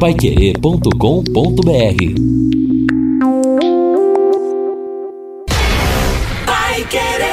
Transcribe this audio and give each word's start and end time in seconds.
paiquerê.com.br 0.00 1.60
querer. 6.88 7.30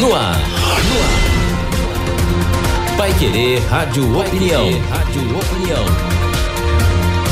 No 0.00 0.14
ar. 0.14 0.38
No 0.38 0.96
ar. 1.02 2.96
Pai 2.96 3.12
Querer 3.18 3.60
Rádio 3.68 4.18
Opinião. 4.18 4.64
Rádio 4.88 5.20
Opinião. 5.38 5.84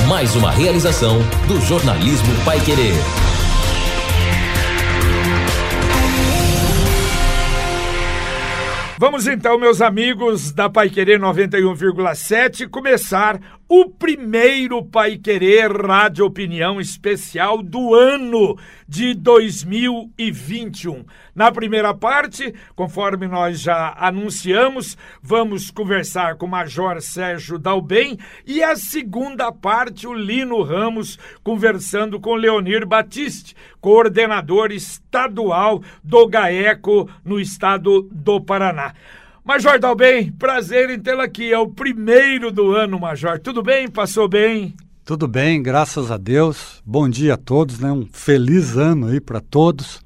Mais 0.06 0.36
uma 0.36 0.50
realização 0.50 1.18
do 1.48 1.58
jornalismo 1.62 2.34
Pai 2.44 2.60
Querer. 2.60 3.21
Vamos 9.02 9.26
então, 9.26 9.58
meus 9.58 9.80
amigos 9.82 10.52
da 10.52 10.70
Pai 10.70 10.88
Querer 10.88 11.18
91,7, 11.18 12.68
começar 12.68 13.58
o 13.74 13.88
primeiro 13.88 14.84
Pai 14.84 15.16
Querer 15.16 15.72
Rádio 15.72 16.26
Opinião 16.26 16.78
especial 16.78 17.62
do 17.62 17.94
ano 17.94 18.58
de 18.86 19.14
2021. 19.14 21.06
Na 21.34 21.50
primeira 21.50 21.94
parte, 21.94 22.54
conforme 22.76 23.26
nós 23.26 23.62
já 23.62 23.94
anunciamos, 23.96 24.94
vamos 25.22 25.70
conversar 25.70 26.36
com 26.36 26.44
o 26.44 26.50
Major 26.50 27.00
Sérgio 27.00 27.58
Dalbem 27.58 28.18
e 28.46 28.62
a 28.62 28.76
segunda 28.76 29.50
parte, 29.50 30.06
o 30.06 30.12
Lino 30.12 30.62
Ramos 30.62 31.18
conversando 31.42 32.20
com 32.20 32.34
Leonir 32.34 32.86
Batiste, 32.86 33.56
coordenador 33.80 34.70
estadual 34.70 35.82
do 36.04 36.26
GAECO 36.26 37.08
no 37.24 37.40
estado 37.40 38.06
do 38.12 38.38
Paraná. 38.38 38.92
Major 39.44 39.76
Dalbem, 39.76 40.30
prazer 40.30 40.88
em 40.88 41.00
tê-lo 41.00 41.20
aqui. 41.20 41.52
É 41.52 41.58
o 41.58 41.66
primeiro 41.66 42.52
do 42.52 42.70
ano, 42.76 43.00
Major. 43.00 43.40
Tudo 43.40 43.60
bem? 43.60 43.88
Passou 43.88 44.28
bem? 44.28 44.72
Tudo 45.04 45.26
bem, 45.26 45.60
graças 45.60 46.12
a 46.12 46.16
Deus. 46.16 46.80
Bom 46.86 47.08
dia 47.08 47.34
a 47.34 47.36
todos, 47.36 47.80
né? 47.80 47.90
Um 47.90 48.06
feliz 48.12 48.76
ano 48.76 49.08
aí 49.08 49.20
para 49.20 49.40
todos. 49.40 50.00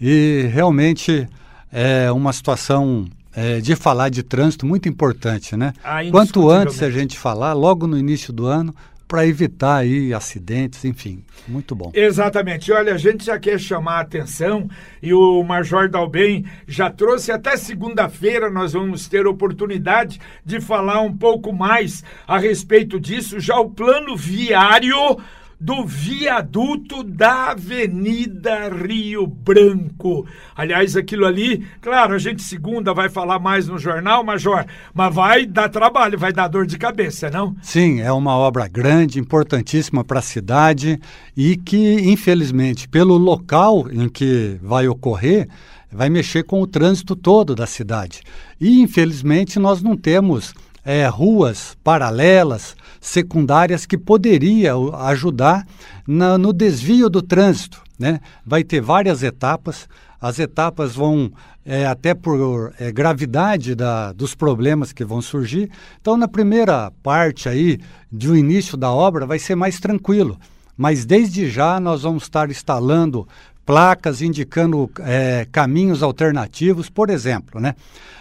E 0.00 0.48
realmente 0.52 1.28
é 1.72 2.10
uma 2.12 2.32
situação 2.32 3.06
é, 3.34 3.58
de 3.58 3.74
falar 3.74 4.10
de 4.10 4.22
trânsito 4.22 4.64
muito 4.64 4.88
importante, 4.88 5.56
né? 5.56 5.72
Ah, 5.82 5.98
Quanto 6.08 6.48
antes 6.48 6.80
a 6.80 6.88
gente 6.88 7.18
falar, 7.18 7.54
logo 7.54 7.84
no 7.84 7.98
início 7.98 8.32
do 8.32 8.46
ano, 8.46 8.72
para 9.08 9.26
evitar 9.26 9.78
aí 9.78 10.12
acidentes, 10.12 10.84
enfim, 10.84 11.24
muito 11.48 11.74
bom. 11.74 11.90
Exatamente. 11.94 12.70
Olha, 12.70 12.94
a 12.94 12.98
gente 12.98 13.24
já 13.24 13.38
quer 13.38 13.58
chamar 13.58 13.96
a 13.96 14.00
atenção 14.00 14.68
e 15.02 15.14
o 15.14 15.42
Major 15.42 15.88
Dalbem 15.88 16.44
já 16.66 16.90
trouxe 16.90 17.32
até 17.32 17.56
segunda-feira 17.56 18.50
nós 18.50 18.74
vamos 18.74 19.08
ter 19.08 19.26
oportunidade 19.26 20.20
de 20.44 20.60
falar 20.60 21.00
um 21.00 21.16
pouco 21.16 21.52
mais 21.52 22.04
a 22.26 22.38
respeito 22.38 23.00
disso, 23.00 23.40
já 23.40 23.58
o 23.58 23.70
plano 23.70 24.14
viário 24.14 25.18
do 25.60 25.84
viaduto 25.84 27.02
da 27.02 27.50
Avenida 27.50 28.68
Rio 28.68 29.26
Branco. 29.26 30.24
Aliás, 30.54 30.96
aquilo 30.96 31.26
ali, 31.26 31.66
claro, 31.80 32.14
a 32.14 32.18
gente 32.18 32.42
segunda 32.42 32.94
vai 32.94 33.08
falar 33.08 33.40
mais 33.40 33.66
no 33.66 33.76
jornal, 33.76 34.22
Major, 34.22 34.64
mas 34.94 35.14
vai 35.14 35.46
dar 35.46 35.68
trabalho, 35.68 36.18
vai 36.18 36.32
dar 36.32 36.46
dor 36.46 36.64
de 36.64 36.78
cabeça, 36.78 37.28
não? 37.28 37.56
Sim, 37.60 38.00
é 38.00 38.12
uma 38.12 38.36
obra 38.36 38.68
grande, 38.68 39.18
importantíssima 39.18 40.04
para 40.04 40.20
a 40.20 40.22
cidade 40.22 41.00
e 41.36 41.56
que, 41.56 41.94
infelizmente, 42.08 42.88
pelo 42.88 43.16
local 43.16 43.88
em 43.90 44.08
que 44.08 44.58
vai 44.62 44.86
ocorrer, 44.86 45.48
vai 45.90 46.08
mexer 46.08 46.44
com 46.44 46.60
o 46.60 46.66
trânsito 46.66 47.16
todo 47.16 47.54
da 47.54 47.66
cidade. 47.66 48.20
E, 48.60 48.80
infelizmente, 48.80 49.58
nós 49.58 49.82
não 49.82 49.96
temos 49.96 50.54
é, 50.88 51.06
ruas 51.06 51.76
paralelas, 51.84 52.74
secundárias, 52.98 53.84
que 53.84 53.98
poderia 53.98 54.72
ajudar 55.10 55.66
na- 56.06 56.38
no 56.38 56.50
desvio 56.50 57.10
do 57.10 57.20
trânsito. 57.20 57.82
Né? 57.98 58.20
Vai 58.46 58.64
ter 58.64 58.80
várias 58.80 59.22
etapas, 59.22 59.86
as 60.18 60.38
etapas 60.38 60.94
vão 60.94 61.30
é, 61.66 61.84
até 61.84 62.14
por 62.14 62.72
é, 62.80 62.90
gravidade 62.90 63.74
da, 63.74 64.12
dos 64.14 64.34
problemas 64.34 64.90
que 64.90 65.04
vão 65.04 65.20
surgir. 65.20 65.70
Então, 66.00 66.16
na 66.16 66.26
primeira 66.26 66.90
parte 67.02 67.46
aí 67.50 67.78
do 68.10 68.34
início 68.34 68.74
da 68.74 68.90
obra 68.90 69.26
vai 69.26 69.38
ser 69.38 69.54
mais 69.56 69.78
tranquilo, 69.78 70.38
mas 70.74 71.04
desde 71.04 71.50
já 71.50 71.78
nós 71.78 72.04
vamos 72.04 72.22
estar 72.22 72.48
instalando 72.50 73.28
placas 73.68 74.22
indicando 74.22 74.90
é, 75.00 75.46
caminhos 75.52 76.02
alternativos, 76.02 76.88
por 76.88 77.10
exemplo, 77.10 77.60
né? 77.60 77.74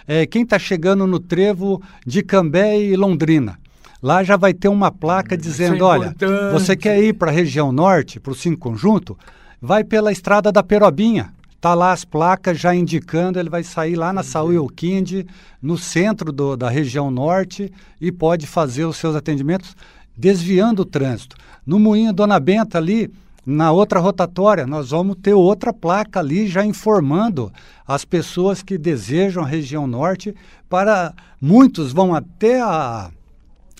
É, 0.05 0.25
quem 0.25 0.43
está 0.43 0.59
chegando 0.59 1.07
no 1.07 1.21
trevo 1.21 1.81
de 2.05 2.21
Cambé 2.21 2.77
e 2.77 2.97
Londrina, 2.97 3.57
lá 4.03 4.25
já 4.25 4.35
vai 4.35 4.53
ter 4.53 4.67
uma 4.67 4.91
placa 4.91 5.37
dizendo, 5.37 5.85
olha, 5.85 6.07
importante. 6.07 6.51
você 6.51 6.75
quer 6.75 7.01
ir 7.01 7.13
para 7.13 7.31
a 7.31 7.33
região 7.33 7.71
norte, 7.71 8.19
para 8.19 8.33
o 8.33 8.35
Cinco 8.35 8.57
Conjunto, 8.59 9.17
vai 9.61 9.85
pela 9.85 10.11
estrada 10.11 10.51
da 10.51 10.61
Perobinha. 10.61 11.31
Tá 11.61 11.73
lá 11.73 11.93
as 11.93 12.03
placas 12.03 12.59
já 12.59 12.75
indicando, 12.75 13.39
ele 13.39 13.49
vai 13.49 13.63
sair 13.63 13.95
lá 13.95 14.11
na 14.11 14.23
Saúl 14.23 14.51
Elquinde, 14.53 15.25
no 15.61 15.77
centro 15.77 16.31
do- 16.33 16.57
da 16.57 16.69
região 16.69 17.09
norte, 17.09 17.71
e 18.01 18.11
pode 18.11 18.45
fazer 18.45 18.83
os 18.83 18.97
seus 18.97 19.15
atendimentos 19.15 19.75
desviando 20.15 20.81
o 20.81 20.85
trânsito. 20.85 21.37
No 21.65 21.79
Moinho 21.79 22.11
Dona 22.11 22.37
Benta 22.39 22.77
ali, 22.77 23.09
na 23.49 23.71
outra 23.71 24.01
rotatória, 24.01 24.67
nós 24.67 24.89
vamos 24.89 25.15
ter 25.23 25.33
outra 25.33 25.71
placa 25.71 26.19
ali 26.19 26.47
já 26.47 26.65
informando 26.65 27.49
as 27.87 28.03
pessoas 28.03 28.61
que 28.61 28.77
desejam 28.77 29.41
a 29.41 29.47
região 29.47 29.87
norte 29.87 30.35
para 30.69 31.13
muitos 31.41 31.93
vão 31.93 32.13
até 32.13 32.61
a 32.61 33.09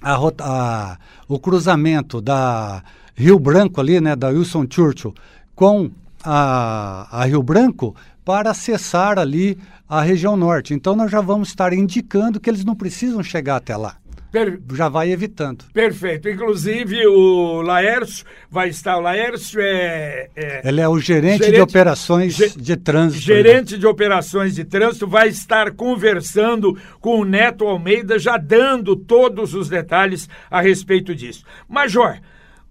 a 0.02 0.16
a- 0.42 0.98
o 1.28 1.38
cruzamento 1.38 2.22
da 2.22 2.82
Rio 3.14 3.38
Branco 3.38 3.82
ali, 3.82 4.00
né, 4.00 4.16
da 4.16 4.30
Wilson 4.30 4.66
Churchill, 4.70 5.14
com 5.54 5.92
a 6.24 7.26
Rio 7.26 7.44
Branco 7.44 7.94
para 8.24 8.52
acessar 8.52 9.20
ali 9.20 9.58
a 9.90 10.02
região 10.02 10.38
norte. 10.38 10.74
Então 10.74 10.96
nós 10.96 11.12
já 11.12 11.20
vamos 11.20 11.50
estar 11.50 11.74
indicando 11.74 12.40
que 12.40 12.50
eles 12.50 12.64
não 12.64 12.76
precisam 12.76 13.22
chegar 13.22 13.58
até 13.58 13.76
lá. 13.76 13.98
Per- 14.32 14.60
Já 14.74 14.90
vai 14.90 15.12
evitando. 15.12 15.64
Perfeito. 15.74 16.28
Inclusive, 16.30 17.08
o 17.08 17.62
Laércio 17.62 18.26
vai 18.52 18.70
estar. 18.70 18.98
O 18.98 19.02
Laércio 19.02 19.60
é. 19.62 20.30
é 20.36 20.62
Ele 20.68 20.82
é 20.82 20.88
o 20.88 21.00
gerente, 21.00 21.40
de 21.40 21.46
Gerente- 21.46 21.62
operações 21.62 22.36
ge- 22.36 22.50
de 22.58 22.76
trânsito. 22.76 23.30
né? 23.30 23.36
gerente 23.38 23.78
de 23.78 23.88
operações 23.88 24.56
de 24.56 24.66
trânsito, 24.66 25.08
vai 25.08 25.30
estar 25.30 25.72
conversando 25.72 26.78
com 27.00 27.22
o 27.22 27.26
Neto 27.26 27.66
Almeida, 27.66 28.20
já 28.20 28.38
dando 28.38 28.96
todos 28.96 29.54
os 29.54 29.70
detalhes 29.70 30.28
a 30.52 30.60
respeito 30.62 31.16
disso. 31.16 31.44
Major, 31.68 32.20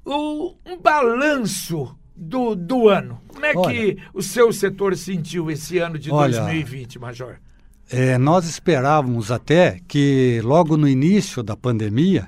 o- 0.04 0.54
um 0.66 0.76
balanço 0.78 1.96
do, 2.14 2.54
do 2.54 2.88
ano. 2.88 3.20
Como 3.28 3.44
é 3.44 3.52
que 3.52 3.58
Olha. 3.58 3.96
o 4.14 4.22
seu 4.22 4.52
setor 4.52 4.96
sentiu 4.96 5.50
esse 5.50 5.78
ano 5.78 5.98
de 5.98 6.10
Olha, 6.10 6.40
2020, 6.40 6.98
Major? 6.98 7.36
É, 7.90 8.18
nós 8.18 8.46
esperávamos 8.48 9.30
até 9.30 9.78
que 9.86 10.40
logo 10.42 10.76
no 10.76 10.88
início 10.88 11.42
da 11.42 11.56
pandemia 11.56 12.26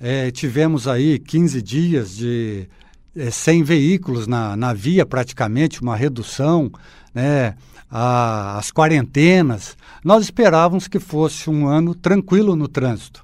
é, 0.00 0.30
tivemos 0.30 0.88
aí 0.88 1.18
15 1.18 1.62
dias 1.62 2.16
de 2.16 2.68
é, 3.16 3.30
100 3.30 3.62
veículos 3.62 4.26
na, 4.26 4.56
na 4.56 4.72
via 4.72 5.06
praticamente, 5.06 5.80
uma 5.80 5.94
redução, 5.96 6.70
né, 7.14 7.54
a- 7.90 8.58
as 8.58 8.72
quarentenas. 8.72 9.76
Nós 10.04 10.24
esperávamos 10.24 10.88
que 10.88 10.98
fosse 10.98 11.48
um 11.48 11.66
ano 11.68 11.94
tranquilo 11.94 12.56
no 12.56 12.66
trânsito. 12.66 13.22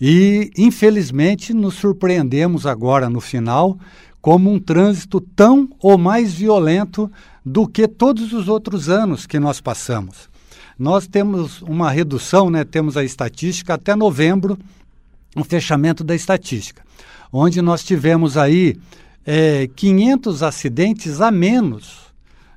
E, 0.00 0.50
infelizmente, 0.56 1.52
nos 1.54 1.74
surpreendemos 1.74 2.66
agora 2.66 3.08
no 3.08 3.20
final 3.20 3.78
como 4.20 4.50
um 4.50 4.58
trânsito 4.58 5.20
tão 5.20 5.68
ou 5.78 5.98
mais 5.98 6.32
violento 6.32 7.10
do 7.44 7.68
que 7.68 7.86
todos 7.86 8.32
os 8.32 8.48
outros 8.48 8.88
anos 8.88 9.26
que 9.26 9.38
nós 9.38 9.60
passamos. 9.60 10.31
Nós 10.78 11.06
temos 11.06 11.62
uma 11.62 11.90
redução, 11.90 12.50
né, 12.50 12.64
temos 12.64 12.96
a 12.96 13.04
estatística 13.04 13.74
até 13.74 13.94
novembro, 13.94 14.58
um 15.36 15.44
fechamento 15.44 16.02
da 16.04 16.14
estatística, 16.14 16.82
onde 17.32 17.62
nós 17.62 17.82
tivemos 17.82 18.36
aí 18.36 18.76
eh, 19.26 19.68
500 19.74 20.42
acidentes 20.42 21.20
a 21.20 21.30
menos 21.30 22.12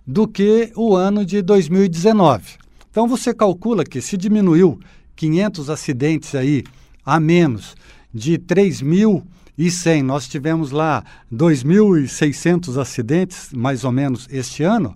do 0.06 0.28
que 0.28 0.72
o 0.76 0.96
ano 0.96 1.26
de 1.26 1.42
2019. 1.42 2.44
Então 2.90 3.08
você 3.08 3.34
calcula 3.34 3.84
que 3.84 4.02
se 4.02 4.16
diminuiu 4.16 4.80
500 5.16 5.70
acidentes 5.70 6.36
aí 6.36 6.64
a 7.06 7.20
menos 7.20 7.76
de 8.14 8.38
3.100, 8.38 10.04
nós 10.04 10.28
tivemos 10.28 10.72
lá 10.72 11.04
2.600 11.32 12.80
acidentes 12.80 13.50
mais 13.54 13.84
ou 13.84 13.92
menos 13.92 14.28
este 14.32 14.64
ano, 14.64 14.96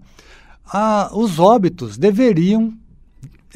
ah, 0.72 1.10
os 1.14 1.40
óbitos 1.40 1.98
deveriam 1.98 2.74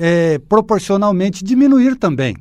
eh, 0.06 0.38
proporcionalmente 0.50 1.46
diminuir 1.46 1.96
também. 1.96 2.36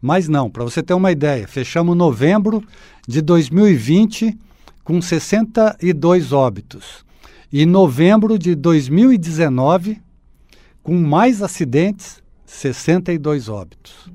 Mas 0.00 0.28
não, 0.28 0.48
para 0.48 0.62
você 0.62 0.80
ter 0.84 0.94
uma 0.94 1.10
ideia, 1.10 1.48
fechamos 1.48 1.96
novembro 1.96 2.62
de 3.08 3.20
2020 3.20 4.38
com 4.84 5.02
62 5.02 6.32
óbitos. 6.32 7.04
E 7.52 7.66
novembro 7.66 8.38
de 8.38 8.54
2019, 8.54 10.00
com 10.80 10.94
mais 10.94 11.42
acidentes, 11.42 12.22
62 12.44 13.48
óbitos. 13.48 14.08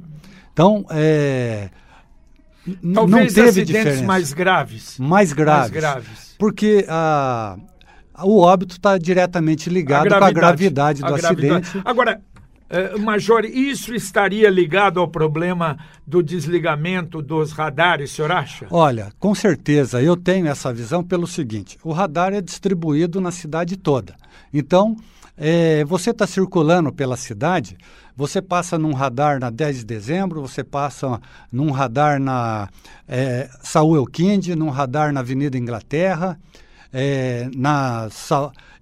Então, 0.54 0.86
é, 0.92 1.70
Talvez 2.94 2.94
não 2.94 3.10
teve 3.10 3.50
acidentes 3.50 3.68
diferença. 3.68 4.04
mais 4.04 4.32
graves. 4.32 4.98
Mais 4.98 5.34
graves. 5.34 5.72
Mais 5.72 5.72
graves. 5.72 6.36
Porque 6.40 6.86
a, 6.88 7.58
o 8.24 8.40
óbito 8.40 8.76
está 8.76 8.98
diretamente 8.98 9.70
ligado 9.70 10.08
com 10.08 10.24
a 10.24 10.32
gravidade 10.32 11.02
do 11.02 11.08
a 11.08 11.18
gravidade. 11.18 11.68
acidente. 11.68 11.82
Agora, 11.84 12.22
eh, 12.72 12.98
Major, 12.98 13.44
isso 13.44 13.94
estaria 13.94 14.50
ligado 14.50 15.00
ao 15.00 15.08
problema 15.08 15.78
do 16.08 16.24
desligamento 16.24 17.22
dos 17.22 17.52
radares, 17.52 18.12
o 18.12 18.16
senhor 18.16 18.32
acha? 18.32 18.68
Olha, 18.72 19.12
com 19.20 19.36
certeza, 19.36 20.02
eu 20.02 20.16
tenho 20.16 20.48
essa 20.48 20.74
visão 20.74 21.04
pelo 21.04 21.28
seguinte: 21.28 21.78
o 21.84 21.92
radar 21.92 22.34
é 22.34 22.40
distribuído 22.40 23.20
na 23.20 23.30
cidade 23.30 23.76
toda. 23.76 24.16
Então, 24.54 24.96
é, 25.38 25.84
você 25.84 26.12
está 26.12 26.26
circulando 26.26 26.94
pela 26.94 27.18
cidade, 27.18 27.78
você 28.16 28.42
passa 28.42 28.78
num 28.78 28.94
radar 28.94 29.40
na 29.40 29.50
10 29.50 29.80
de 29.80 29.86
dezembro, 29.86 30.42
você 30.42 30.64
passa 30.64 31.20
num 31.52 31.72
radar 31.72 32.20
na 32.20 32.70
é, 33.08 33.50
Saúl 33.62 33.98
Elquinde, 33.98 34.56
num 34.56 34.70
radar 34.70 35.12
na 35.12 35.22
Avenida 35.22 35.58
Inglaterra, 35.58 36.40
é, 36.94 37.50
na, 37.56 38.10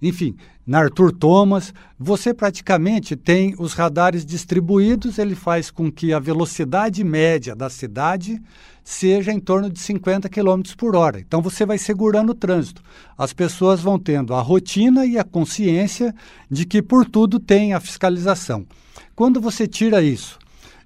enfim, 0.00 0.36
na 0.66 0.80
Arthur 0.80 1.12
Thomas, 1.12 1.74
você 1.98 2.32
praticamente 2.32 3.16
tem 3.16 3.54
os 3.58 3.72
radares 3.72 4.24
distribuídos, 4.24 5.18
ele 5.18 5.34
faz 5.34 5.70
com 5.70 5.90
que 5.90 6.12
a 6.12 6.18
velocidade 6.18 7.02
média 7.02 7.56
da 7.56 7.68
cidade 7.68 8.40
seja 8.84 9.32
em 9.32 9.40
torno 9.40 9.70
de 9.70 9.78
50 9.78 10.28
km 10.28 10.62
por 10.76 10.96
hora. 10.96 11.20
Então 11.20 11.42
você 11.42 11.64
vai 11.64 11.78
segurando 11.78 12.30
o 12.30 12.34
trânsito. 12.34 12.82
As 13.16 13.32
pessoas 13.32 13.80
vão 13.80 13.98
tendo 13.98 14.34
a 14.34 14.40
rotina 14.40 15.06
e 15.06 15.18
a 15.18 15.24
consciência 15.24 16.14
de 16.50 16.64
que 16.64 16.82
por 16.82 17.04
tudo 17.04 17.38
tem 17.38 17.74
a 17.74 17.80
fiscalização. 17.80 18.66
Quando 19.14 19.40
você 19.40 19.66
tira 19.66 20.02
isso 20.02 20.38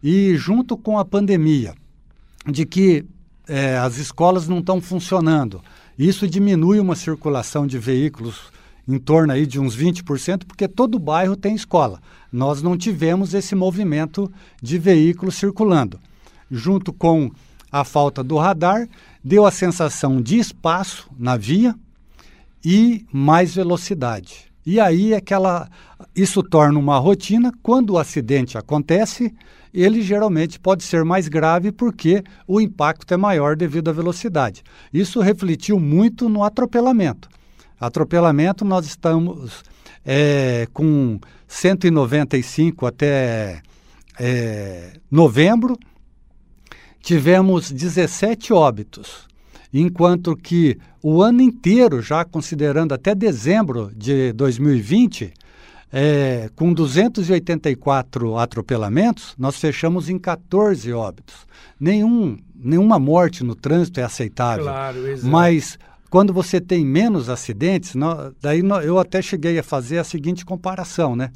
e 0.02 0.36
junto 0.36 0.76
com 0.76 0.98
a 0.98 1.04
pandemia, 1.04 1.74
de 2.46 2.66
que 2.66 3.04
é, 3.46 3.76
as 3.76 3.96
escolas 3.96 4.48
não 4.48 4.58
estão 4.58 4.80
funcionando, 4.80 5.62
isso 5.98 6.26
diminui 6.28 6.80
uma 6.80 6.96
circulação 6.96 7.66
de 7.66 7.78
veículos 7.78 8.52
em 8.86 8.98
torno 8.98 9.32
aí 9.32 9.46
de 9.46 9.58
uns 9.58 9.76
20%, 9.76 10.44
porque 10.46 10.68
todo 10.68 10.98
bairro 10.98 11.36
tem 11.36 11.54
escola. 11.54 12.00
Nós 12.32 12.62
não 12.62 12.76
tivemos 12.76 13.32
esse 13.32 13.54
movimento 13.54 14.30
de 14.62 14.78
veículos 14.78 15.36
circulando. 15.36 15.98
Junto 16.50 16.92
com 16.92 17.30
a 17.72 17.84
falta 17.84 18.22
do 18.22 18.36
radar, 18.36 18.88
deu 19.22 19.46
a 19.46 19.50
sensação 19.50 20.20
de 20.20 20.38
espaço 20.38 21.08
na 21.18 21.36
via 21.36 21.74
e 22.64 23.04
mais 23.12 23.54
velocidade. 23.54 24.52
E 24.66 24.78
aí 24.80 25.14
aquela 25.14 25.68
isso 26.14 26.42
torna 26.42 26.78
uma 26.78 26.98
rotina, 26.98 27.52
quando 27.62 27.90
o 27.90 27.98
acidente 27.98 28.56
acontece, 28.56 29.34
ele 29.74 30.00
geralmente 30.00 30.60
pode 30.60 30.84
ser 30.84 31.04
mais 31.04 31.26
grave 31.26 31.72
porque 31.72 32.22
o 32.46 32.60
impacto 32.60 33.12
é 33.12 33.16
maior 33.16 33.56
devido 33.56 33.88
à 33.88 33.92
velocidade. 33.92 34.62
Isso 34.92 35.20
refletiu 35.20 35.80
muito 35.80 36.28
no 36.28 36.44
atropelamento. 36.44 37.28
Atropelamento 37.80 38.64
nós 38.64 38.86
estamos 38.86 39.64
é, 40.04 40.68
com 40.72 41.18
195 41.48 42.86
até 42.86 43.62
é, 44.18 44.92
novembro, 45.10 45.76
tivemos 47.00 47.70
17 47.70 48.52
óbitos, 48.52 49.26
enquanto 49.72 50.36
que 50.36 50.78
o 51.02 51.20
ano 51.20 51.42
inteiro, 51.42 52.00
já 52.00 52.24
considerando 52.24 52.94
até 52.94 53.14
dezembro 53.14 53.90
de 53.94 54.32
2020, 54.32 55.32
é, 55.96 56.50
com 56.56 56.72
284 56.72 58.36
atropelamentos, 58.36 59.32
nós 59.38 59.56
fechamos 59.60 60.08
em 60.08 60.18
14 60.18 60.92
óbitos. 60.92 61.46
Nenhum, 61.78 62.36
nenhuma 62.52 62.98
morte 62.98 63.44
no 63.44 63.54
trânsito 63.54 64.00
é 64.00 64.02
aceitável. 64.02 64.64
Claro, 64.64 65.06
exato. 65.06 65.28
Mas 65.28 65.78
quando 66.10 66.32
você 66.32 66.60
tem 66.60 66.84
menos 66.84 67.28
acidentes, 67.28 67.94
daí 68.42 68.60
eu 68.84 68.98
até 68.98 69.22
cheguei 69.22 69.56
a 69.56 69.62
fazer 69.62 69.98
a 69.98 70.04
seguinte 70.04 70.44
comparação, 70.44 71.14
né? 71.14 71.30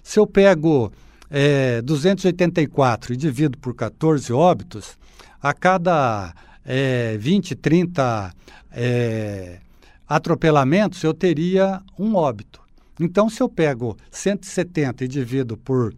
Se 0.00 0.20
eu 0.20 0.28
pego 0.28 0.92
é, 1.28 1.82
284 1.82 3.14
e 3.14 3.16
divido 3.16 3.58
por 3.58 3.74
14 3.74 4.32
óbitos, 4.32 4.96
a 5.42 5.52
cada 5.52 6.32
é, 6.64 7.16
20, 7.18 7.56
30 7.56 8.32
é, 8.70 9.58
atropelamentos, 10.08 11.02
eu 11.02 11.12
teria 11.12 11.82
um 11.98 12.14
óbito. 12.14 12.63
Então, 12.98 13.28
se 13.28 13.42
eu 13.42 13.48
pego 13.48 13.96
170 14.10 15.04
e 15.04 15.08
divido 15.08 15.56
por 15.56 15.94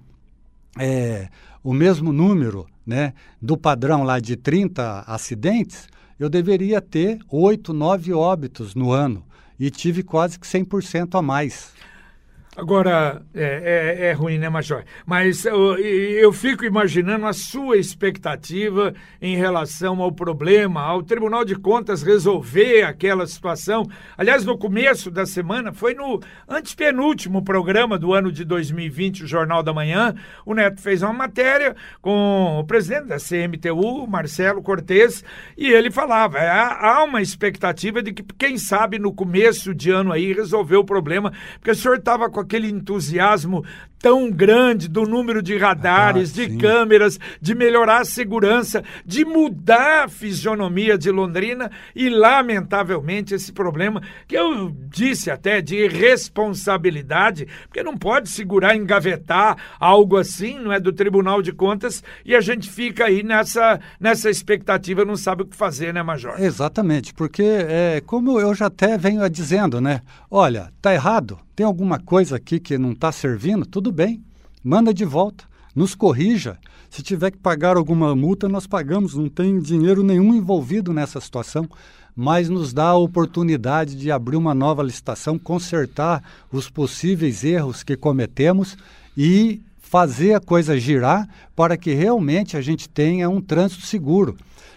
é, 0.78 1.28
o 1.62 1.72
mesmo 1.72 2.12
número 2.12 2.66
né, 2.87 3.12
do 3.40 3.56
padrão 3.56 4.02
lá 4.02 4.20
de 4.20 4.37
30 4.37 5.00
acidentes, 5.06 5.88
eu 6.19 6.28
deveria 6.28 6.81
ter 6.81 7.19
8, 7.28 7.72
9 7.72 8.12
óbitos 8.12 8.75
no 8.75 8.90
ano. 8.90 9.25
E 9.58 9.70
tive 9.70 10.02
quase 10.02 10.38
que 10.38 10.46
100% 10.46 11.19
a 11.19 11.22
mais. 11.22 11.72
Agora, 12.56 13.20
é, 13.34 13.98
é, 14.00 14.06
é, 14.06 14.12
ruim, 14.12 14.38
né, 14.38 14.48
Major? 14.48 14.82
Mas 15.04 15.44
eu, 15.44 15.76
eu, 15.76 16.32
fico 16.32 16.64
imaginando 16.64 17.26
a 17.26 17.34
sua 17.34 17.76
expectativa 17.76 18.94
em 19.20 19.36
relação 19.36 20.00
ao 20.00 20.10
problema, 20.10 20.80
ao 20.80 21.02
Tribunal 21.02 21.44
de 21.44 21.54
Contas 21.54 22.02
resolver 22.02 22.82
aquela 22.84 23.26
situação. 23.26 23.82
Aliás, 24.16 24.46
no 24.46 24.56
começo 24.56 25.10
da 25.10 25.26
semana, 25.26 25.70
foi 25.70 25.92
no 25.92 26.18
antepenúltimo 26.48 27.44
programa 27.44 27.98
do 27.98 28.14
ano 28.14 28.32
de 28.32 28.42
2020, 28.42 29.24
o 29.24 29.26
Jornal 29.26 29.62
da 29.62 29.74
Manhã, 29.74 30.14
o 30.46 30.54
Neto 30.54 30.80
fez 30.80 31.02
uma 31.02 31.12
matéria 31.12 31.76
com 32.00 32.58
o 32.58 32.64
presidente 32.64 33.08
da 33.08 33.18
CMTU, 33.18 34.06
Marcelo 34.06 34.62
Cortes, 34.62 35.22
e 35.58 35.66
ele 35.66 35.90
falava: 35.90 36.38
é, 36.38 36.48
há 36.48 37.04
uma 37.04 37.20
expectativa 37.20 38.02
de 38.02 38.14
que, 38.14 38.22
quem 38.38 38.56
sabe, 38.56 38.98
no 38.98 39.12
começo 39.12 39.74
de 39.74 39.90
ano 39.90 40.10
aí, 40.10 40.32
resolver 40.32 40.76
o 40.76 40.84
problema, 40.84 41.34
porque 41.56 41.72
o 41.72 41.74
senhor 41.74 41.98
estava 41.98 42.30
com 42.30 42.45
aquele 42.46 42.70
entusiasmo 42.70 43.64
tão 43.98 44.31
grande 44.31 44.88
do 44.88 45.02
número 45.02 45.43
de 45.43 45.56
radares, 45.56 46.31
ah, 46.31 46.34
de 46.34 46.52
sim. 46.52 46.58
câmeras, 46.58 47.19
de 47.40 47.54
melhorar 47.54 48.02
a 48.02 48.04
segurança, 48.04 48.84
de 49.04 49.25
mudar 49.25 50.04
a 50.04 50.08
fisionomia 50.08 50.96
de 50.96 51.10
Londrina 51.10 51.70
e, 51.94 52.08
lamentavelmente, 52.08 53.34
esse 53.34 53.52
problema 53.52 54.00
que 54.28 54.37
eu 54.37 54.70
disse 54.88 55.31
até 55.31 55.60
de 55.60 55.88
responsabilidade, 55.88 57.48
porque 57.64 57.82
não 57.82 57.96
pode 57.96 58.28
segurar, 58.28 58.76
engavetar 58.76 59.56
algo 59.81 60.16
assim, 60.16 60.58
não 60.58 60.72
é 60.72 60.78
do 60.78 60.92
Tribunal 60.92 61.42
de 61.42 61.52
Contas 61.52 62.04
e 62.25 62.35
a 62.35 62.40
gente 62.40 62.70
fica 62.70 63.06
aí 63.06 63.23
nessa, 63.23 63.80
nessa 63.99 64.30
expectativa, 64.30 65.04
não 65.04 65.16
sabe 65.16 65.42
o 65.42 65.47
que 65.47 65.56
fazer, 65.56 65.92
né, 65.92 66.02
Major? 66.02 66.40
Exatamente, 66.40 67.12
porque 67.12 67.42
é, 67.42 68.02
como 68.06 68.38
eu 68.38 68.54
já 68.54 68.66
até 68.66 68.97
venho 68.97 69.28
dizendo, 69.28 69.80
né? 69.80 70.02
Olha, 70.30 70.70
tá 70.80 70.92
errado, 70.92 71.38
tem 71.56 71.64
alguma 71.64 71.98
coisa 71.98 72.36
aqui 72.36 72.60
que 72.60 72.76
não 72.76 72.92
está 72.92 73.10
servindo, 73.10 73.64
tudo 73.64 73.90
bem, 73.90 74.22
manda 74.62 74.92
de 74.92 75.06
volta, 75.06 75.44
nos 75.75 75.94
corrija. 75.94 76.58
Se 76.90 77.02
tiver 77.02 77.30
que 77.30 77.38
pagar 77.38 77.78
alguma 77.78 78.14
multa, 78.14 78.46
nós 78.46 78.66
pagamos, 78.66 79.14
não 79.14 79.26
tem 79.26 79.58
dinheiro 79.58 80.02
nenhum 80.02 80.34
envolvido 80.34 80.92
nessa 80.92 81.18
situação, 81.18 81.66
mas 82.14 82.50
nos 82.50 82.75
dá 82.75 82.88
a 82.88 82.96
oportunidade 82.98 83.96
de 83.96 84.10
abrir 84.10 84.36
uma 84.36 84.54
nova 84.54 84.82
licitação, 84.82 85.38
consertar 85.38 86.22
os 86.52 86.68
possíveis 86.68 87.42
erros 87.42 87.82
que 87.82 87.96
cometemos 87.96 88.76
e 89.16 89.62
fazer 89.78 90.34
a 90.34 90.40
coisa 90.40 90.78
girar 90.78 91.26
para 91.54 91.78
que 91.78 91.94
realmente 91.94 92.54
a 92.56 92.60
gente 92.60 92.86
tenha 92.86 93.30
um 93.30 93.40
trânsito 93.40 93.86
seguro. 93.86 94.36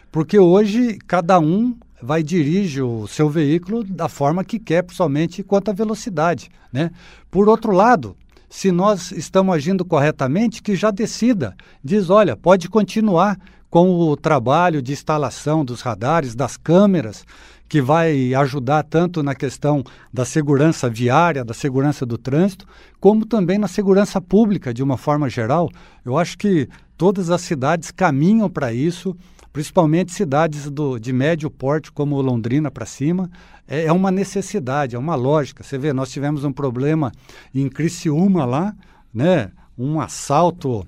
Porque 0.10 0.40
hoje 0.40 0.98
cada 1.06 1.40
um 1.42 1.76
vai 2.02 2.24
dirigir 2.24 2.84
o 2.84 3.08
seu 3.08 3.30
veículo 3.30 3.84
da 3.84 4.08
forma 4.08 4.44
que 4.44 4.60
quer, 4.60 4.84
principalmente 4.84 5.44
quanto 5.44 5.70
à 5.70 5.74
velocidade. 5.74 6.50
Né? 6.72 6.92
Por 7.30 7.50
outro 7.50 7.72
lado, 7.72 8.16
se 8.50 8.72
nós 8.72 9.12
estamos 9.12 9.54
agindo 9.54 9.86
corretamente, 9.86 10.62
que 10.62 10.76
já 10.76 10.92
decida, 10.92 11.56
diz, 11.84 12.10
olha, 12.10 12.36
pode 12.36 12.68
continuar 12.68 13.38
com 13.70 13.92
o 13.92 14.18
trabalho 14.18 14.82
de 14.82 14.92
instalação 14.92 15.64
dos 15.64 15.82
radares, 15.82 16.34
das 16.34 16.58
câmeras, 16.58 17.24
que 17.68 17.80
vai 17.80 18.34
ajudar 18.34 18.82
tanto 18.82 19.22
na 19.22 19.36
questão 19.36 19.84
da 20.12 20.26
segurança 20.26 20.90
viária, 20.90 21.46
da 21.46 21.54
segurança 21.54 22.04
do 22.04 22.18
trânsito, 22.18 22.66
como 23.00 23.28
também 23.28 23.60
na 23.60 23.68
segurança 23.68 24.20
pública 24.20 24.74
de 24.74 24.82
uma 24.82 24.98
forma 24.98 25.30
geral. 25.30 25.70
Eu 26.04 26.18
acho 26.18 26.36
que 26.36 26.68
todas 26.98 27.30
as 27.30 27.42
cidades 27.42 27.92
caminham 27.92 28.50
para 28.50 28.74
isso 28.74 29.16
principalmente 29.52 30.12
cidades 30.12 30.70
do, 30.70 31.00
de 31.00 31.12
médio 31.12 31.50
porte, 31.50 31.92
como 31.92 32.22
Londrina 32.22 32.70
para 32.70 32.86
cima, 32.86 33.30
é, 33.68 33.86
é, 33.86 33.92
uma 33.92 34.12
necessidade, 34.12 34.96
é 34.96 35.00
uma 35.00 35.16
lógica. 35.16 35.64
Você 35.64 35.78
vê, 35.78 35.94
nós 35.94 36.12
tivemos 36.12 36.44
um 36.44 36.52
problema 36.52 37.12
em 37.54 37.68
Criciúma 37.68 38.46
lá, 38.46 38.76
né? 39.14 39.52
um 39.78 40.00
assalto 40.00 40.86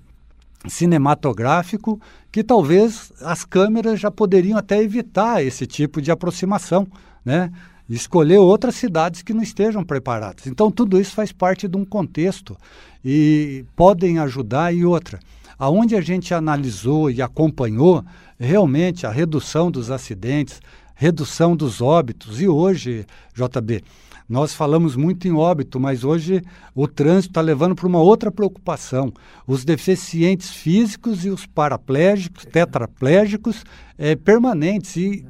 cinematográfico 0.67 1.99
que 2.31 2.43
talvez 2.43 3.11
as 3.21 3.43
câmeras 3.43 3.99
já 3.99 4.11
poderiam 4.11 4.57
até 4.57 4.81
evitar 4.81 5.43
esse 5.43 5.65
tipo 5.65 6.01
de 6.01 6.11
aproximação, 6.11 6.87
né? 7.25 7.51
escolher 7.89 8.37
outras 8.37 8.75
cidades 8.75 9.21
que 9.21 9.33
não 9.33 9.43
estejam 9.43 9.83
preparadas. 9.83 10.47
Então, 10.47 10.71
tudo 10.71 10.99
isso 10.99 11.13
faz 11.13 11.31
parte 11.31 11.67
de 11.67 11.75
um 11.77 11.83
contexto 11.83 12.57
e 13.03 13.65
podem 13.75 14.17
ajudar. 14.19 14.73
E 14.73 14.85
outra, 14.85 15.19
aonde 15.61 15.95
a 15.95 16.01
gente 16.01 16.33
analisou 16.33 17.11
e 17.11 17.21
acompanhou 17.21 18.03
realmente 18.39 19.05
a 19.05 19.11
redução 19.11 19.69
dos 19.69 19.91
acidentes, 19.91 20.59
redução 20.95 21.55
dos 21.55 21.81
óbitos. 21.81 22.41
E 22.41 22.47
hoje, 22.47 23.05
JB, 23.35 23.83
nós 24.27 24.55
falamos 24.55 24.95
muito 24.95 25.27
em 25.27 25.31
óbito, 25.31 25.79
mas 25.79 26.03
hoje 26.03 26.41
o 26.73 26.87
trânsito 26.87 27.33
está 27.33 27.41
levando 27.41 27.75
para 27.75 27.85
uma 27.85 28.01
outra 28.01 28.31
preocupação. 28.31 29.13
Os 29.45 29.63
deficientes 29.63 30.49
físicos 30.49 31.25
e 31.25 31.29
os 31.29 31.45
paraplégicos, 31.45 32.43
tetraplégicos 32.43 33.63
é, 33.99 34.15
permanentes. 34.15 34.97
E 34.97 35.23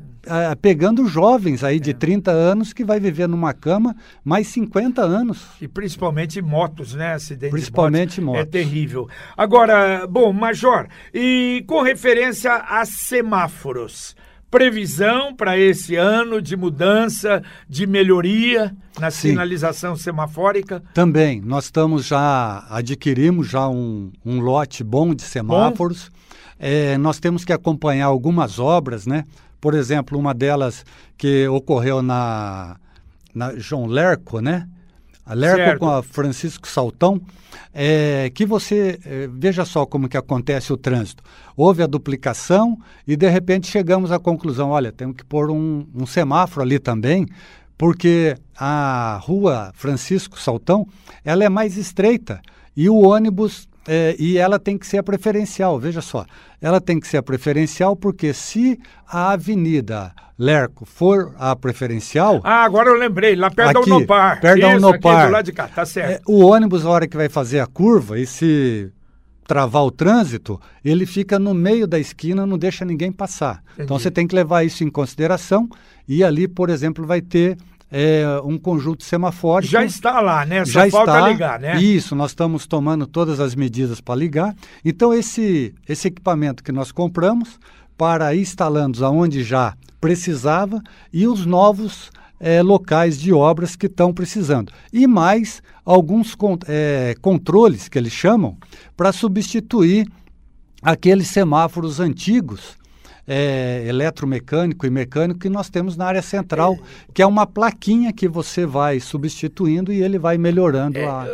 pegando 0.62 1.08
jovens 1.08 1.64
aí 1.64 1.80
de 1.80 1.94
30 1.94 2.32
é. 2.32 2.34
anos 2.34 2.74
que 2.74 2.84
vai 2.84 3.00
viver 3.00 3.28
numa 3.28 3.54
cama 3.54 3.96
mais 4.24 4.48
50 4.48 5.02
anos. 5.02 5.46
E 5.60 5.68
principalmente 5.68 6.42
motos, 6.42 6.94
né? 6.94 7.14
Acidentes 7.14 7.52
principalmente 7.52 8.22
motos. 8.22 8.40
motos. 8.40 8.42
É 8.42 8.64
terrível. 8.64 9.10
Agora, 9.36 10.06
bom, 10.08 10.32
Major, 10.32 10.88
e 11.14 11.64
com 11.68 11.82
referência 11.82 12.54
a 12.54 12.86
semáforos, 12.86 14.16
previsão 14.52 15.34
para 15.34 15.58
esse 15.58 15.96
ano 15.96 16.42
de 16.42 16.58
mudança, 16.58 17.42
de 17.70 17.88
melhoria 17.88 18.76
na 19.00 19.10
Sim. 19.10 19.30
sinalização 19.30 19.96
semafórica? 19.96 20.84
Também, 20.94 21.40
nós 21.42 21.66
estamos 21.66 22.06
já, 22.06 22.66
adquirimos 22.70 23.48
já 23.48 23.68
um, 23.70 24.12
um 24.26 24.42
lote 24.42 24.84
bom 24.84 25.16
de 25.16 25.24
semáforos. 25.24 26.12
É, 26.60 26.98
nós 26.98 27.20
temos 27.20 27.46
que 27.46 27.54
acompanhar 27.54 28.06
algumas 28.06 28.60
obras, 28.60 29.08
né? 29.08 29.24
Por 29.62 29.76
exemplo, 29.76 30.18
uma 30.18 30.34
delas 30.34 30.84
que 31.16 31.48
ocorreu 31.48 32.02
na, 32.02 32.76
na 33.34 33.56
João 33.56 33.86
Lerco, 33.86 34.42
né? 34.42 34.68
A 35.24 35.36
Lerco 35.36 35.58
certo. 35.58 35.80
com 35.80 35.90
a 35.90 36.02
Francisco 36.02 36.68
Saltão, 36.68 37.22
é, 37.74 38.32
que 38.34 38.46
você 38.46 39.00
é, 39.06 39.30
veja 39.32 39.64
só 39.64 39.86
como 39.86 40.10
que 40.10 40.18
acontece 40.18 40.74
o 40.74 40.78
trânsito. 40.78 41.24
Houve 41.56 41.84
a 41.84 41.88
duplicação 41.88 42.78
e 43.08 43.16
de 43.16 43.30
repente 43.30 43.68
chegamos 43.68 44.12
à 44.12 44.20
conclusão, 44.20 44.72
olha, 44.72 44.92
temos 44.92 45.16
que 45.16 45.24
pôr 45.24 45.52
um, 45.52 45.86
um 45.94 46.06
semáforo 46.08 46.64
ali 46.64 46.80
também, 46.80 47.28
porque 47.78 48.36
a 48.58 49.20
rua 49.22 49.72
Francisco 49.76 50.40
Saltão, 50.40 50.88
ela 51.24 51.44
é 51.44 51.50
mais 51.50 51.78
estreita 51.78 52.42
e 52.76 52.90
o 52.90 52.98
ônibus 53.02 53.68
é, 53.88 54.16
e 54.20 54.38
ela 54.38 54.60
tem 54.60 54.78
que 54.78 54.86
ser 54.86 54.98
a 54.98 55.04
preferencial, 55.04 55.80
veja 55.80 56.02
só. 56.02 56.26
Ela 56.62 56.80
tem 56.80 57.00
que 57.00 57.08
ser 57.08 57.18
a 57.18 57.24
preferencial 57.24 57.96
porque 57.96 58.34
se 58.34 58.80
a 59.08 59.32
Avenida 59.32 60.14
Lerco 60.38 60.86
for 60.86 61.36
a 61.38 61.56
preferencial. 61.56 62.42
Ah, 62.44 62.64
agora 62.64 62.90
eu 62.90 62.96
lembrei, 62.96 63.36
lá 63.36 63.52
perto 63.52 63.80
aqui, 63.80 63.90
da 63.90 63.96
Unopar. 63.96 64.42
Perto 64.42 64.62
da 64.62 64.68
Unopar. 64.70 65.28
Do 65.28 65.34
lado 65.34 65.46
de 65.46 65.52
cá, 65.52 65.68
tá 65.68 65.86
certo. 65.86 66.12
É, 66.12 66.22
o 66.26 66.46
ônibus, 66.46 66.84
na 66.84 66.90
hora 66.90 67.08
que 67.08 67.16
vai 67.16 67.30
fazer 67.30 67.60
a 67.60 67.68
curva, 67.68 68.20
e 68.20 68.26
se 68.26 68.92
travar 69.48 69.84
o 69.84 69.92
trânsito, 69.92 70.60
ele 70.84 71.06
fica 71.06 71.38
no 71.38 71.54
meio 71.54 71.86
da 71.86 72.00
esquina, 72.00 72.46
não 72.46 72.58
deixa 72.58 72.86
ninguém 72.86 73.12
passar. 73.12 73.62
Então, 73.62 73.74
Entendi. 73.74 73.84
Então 73.84 74.00
você 74.00 74.10
tem 74.10 74.26
que 74.26 74.34
levar 74.34 74.64
isso 74.64 74.84
em 74.84 74.90
consideração 74.90 75.68
e 76.08 76.24
ali, 76.24 76.48
por 76.48 76.70
exemplo, 76.70 77.06
vai 77.06 77.22
ter 77.22 77.58
é, 77.92 78.24
um 78.46 78.58
conjunto 78.58 79.04
semafórico. 79.04 79.72
Já 79.72 79.84
está 79.84 80.22
lá, 80.22 80.46
né? 80.46 80.64
Só 80.64 80.72
já 80.72 80.90
falta 80.90 81.12
está, 81.12 81.28
ligar, 81.30 81.60
né? 81.60 81.82
Isso, 81.82 82.16
nós 82.16 82.32
estamos 82.32 82.66
tomando 82.66 83.06
todas 83.06 83.40
as 83.40 83.54
medidas 83.54 84.00
para 84.00 84.16
ligar. 84.16 84.56
Então, 84.84 85.14
esse, 85.14 85.76
esse 85.88 86.08
equipamento 86.08 86.64
que 86.64 86.72
nós 86.72 86.92
compramos 86.92 87.60
para 87.98 88.34
instalando 88.36 89.06
aonde 89.06 89.44
já 89.44 89.76
precisava 90.00 90.82
e 91.14 91.28
os 91.28 91.46
novos 91.46 92.10
é, 92.40 92.62
locais 92.64 93.20
de 93.20 93.32
obras 93.34 93.76
que 93.76 93.86
estão 93.86 94.14
precisando. 94.14 94.72
E 94.92 95.06
mais 95.06 95.62
alguns 95.86 96.36
é, 96.68 97.14
controles 97.22 97.90
que 97.90 97.98
eles 97.98 98.14
chamam 98.14 98.58
para 98.96 99.12
substituir 99.12 100.08
aqueles 100.82 101.28
semáforos 101.28 102.00
antigos 102.00 102.81
é, 103.34 103.86
eletromecânico 103.88 104.86
e 104.86 104.90
mecânico 104.90 105.40
que 105.40 105.48
nós 105.48 105.70
temos 105.70 105.96
na 105.96 106.06
área 106.06 106.22
central, 106.22 106.78
que 107.14 107.22
é 107.22 107.26
uma 107.26 107.48
plaquinha 107.48 108.12
que 108.12 108.28
você 108.28 108.66
vai 108.66 109.00
substituindo 109.00 109.94
e 109.94 110.04
ele 110.04 110.20
vai 110.20 110.38
melhorando 110.38 111.00
é, 111.00 111.06
a. 111.06 111.26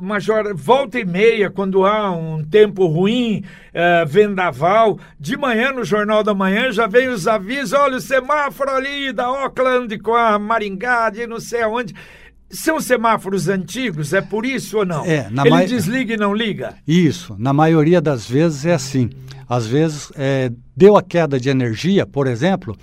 Major, 0.00 0.56
volta 0.56 0.98
e 0.98 1.04
meia, 1.04 1.50
quando 1.50 1.84
há 1.84 2.10
um 2.10 2.42
tempo 2.42 2.86
ruim, 2.86 3.44
é, 3.74 4.06
vendaval, 4.06 4.98
de 5.20 5.36
manhã 5.36 5.70
no 5.70 5.84
Jornal 5.84 6.24
da 6.24 6.32
Manhã 6.32 6.72
já 6.72 6.86
vem 6.86 7.08
os 7.08 7.28
avisos: 7.28 7.74
olha 7.74 7.98
o 7.98 8.00
semáforo 8.00 8.70
ali 8.70 9.12
da 9.12 9.26
Auckland 9.26 9.98
com 9.98 10.14
a 10.14 10.38
Maringá, 10.38 11.10
de 11.10 11.26
não 11.26 11.38
sei 11.38 11.60
aonde. 11.60 11.94
São 12.52 12.80
semáforos 12.80 13.48
antigos, 13.48 14.12
é 14.12 14.20
por 14.20 14.44
isso 14.44 14.78
ou 14.78 14.84
não? 14.84 15.04
É, 15.04 15.26
Ele 15.26 15.50
ma... 15.50 15.64
desliga 15.64 16.14
e 16.14 16.16
não 16.16 16.34
liga? 16.34 16.74
Isso, 16.86 17.34
na 17.38 17.52
maioria 17.52 18.00
das 18.00 18.28
vezes 18.28 18.66
é 18.66 18.74
assim. 18.74 19.10
Às 19.48 19.66
vezes, 19.66 20.12
é, 20.14 20.52
deu 20.76 20.96
a 20.96 21.02
queda 21.02 21.40
de 21.40 21.48
energia, 21.48 22.06
por 22.06 22.26
exemplo, 22.26 22.76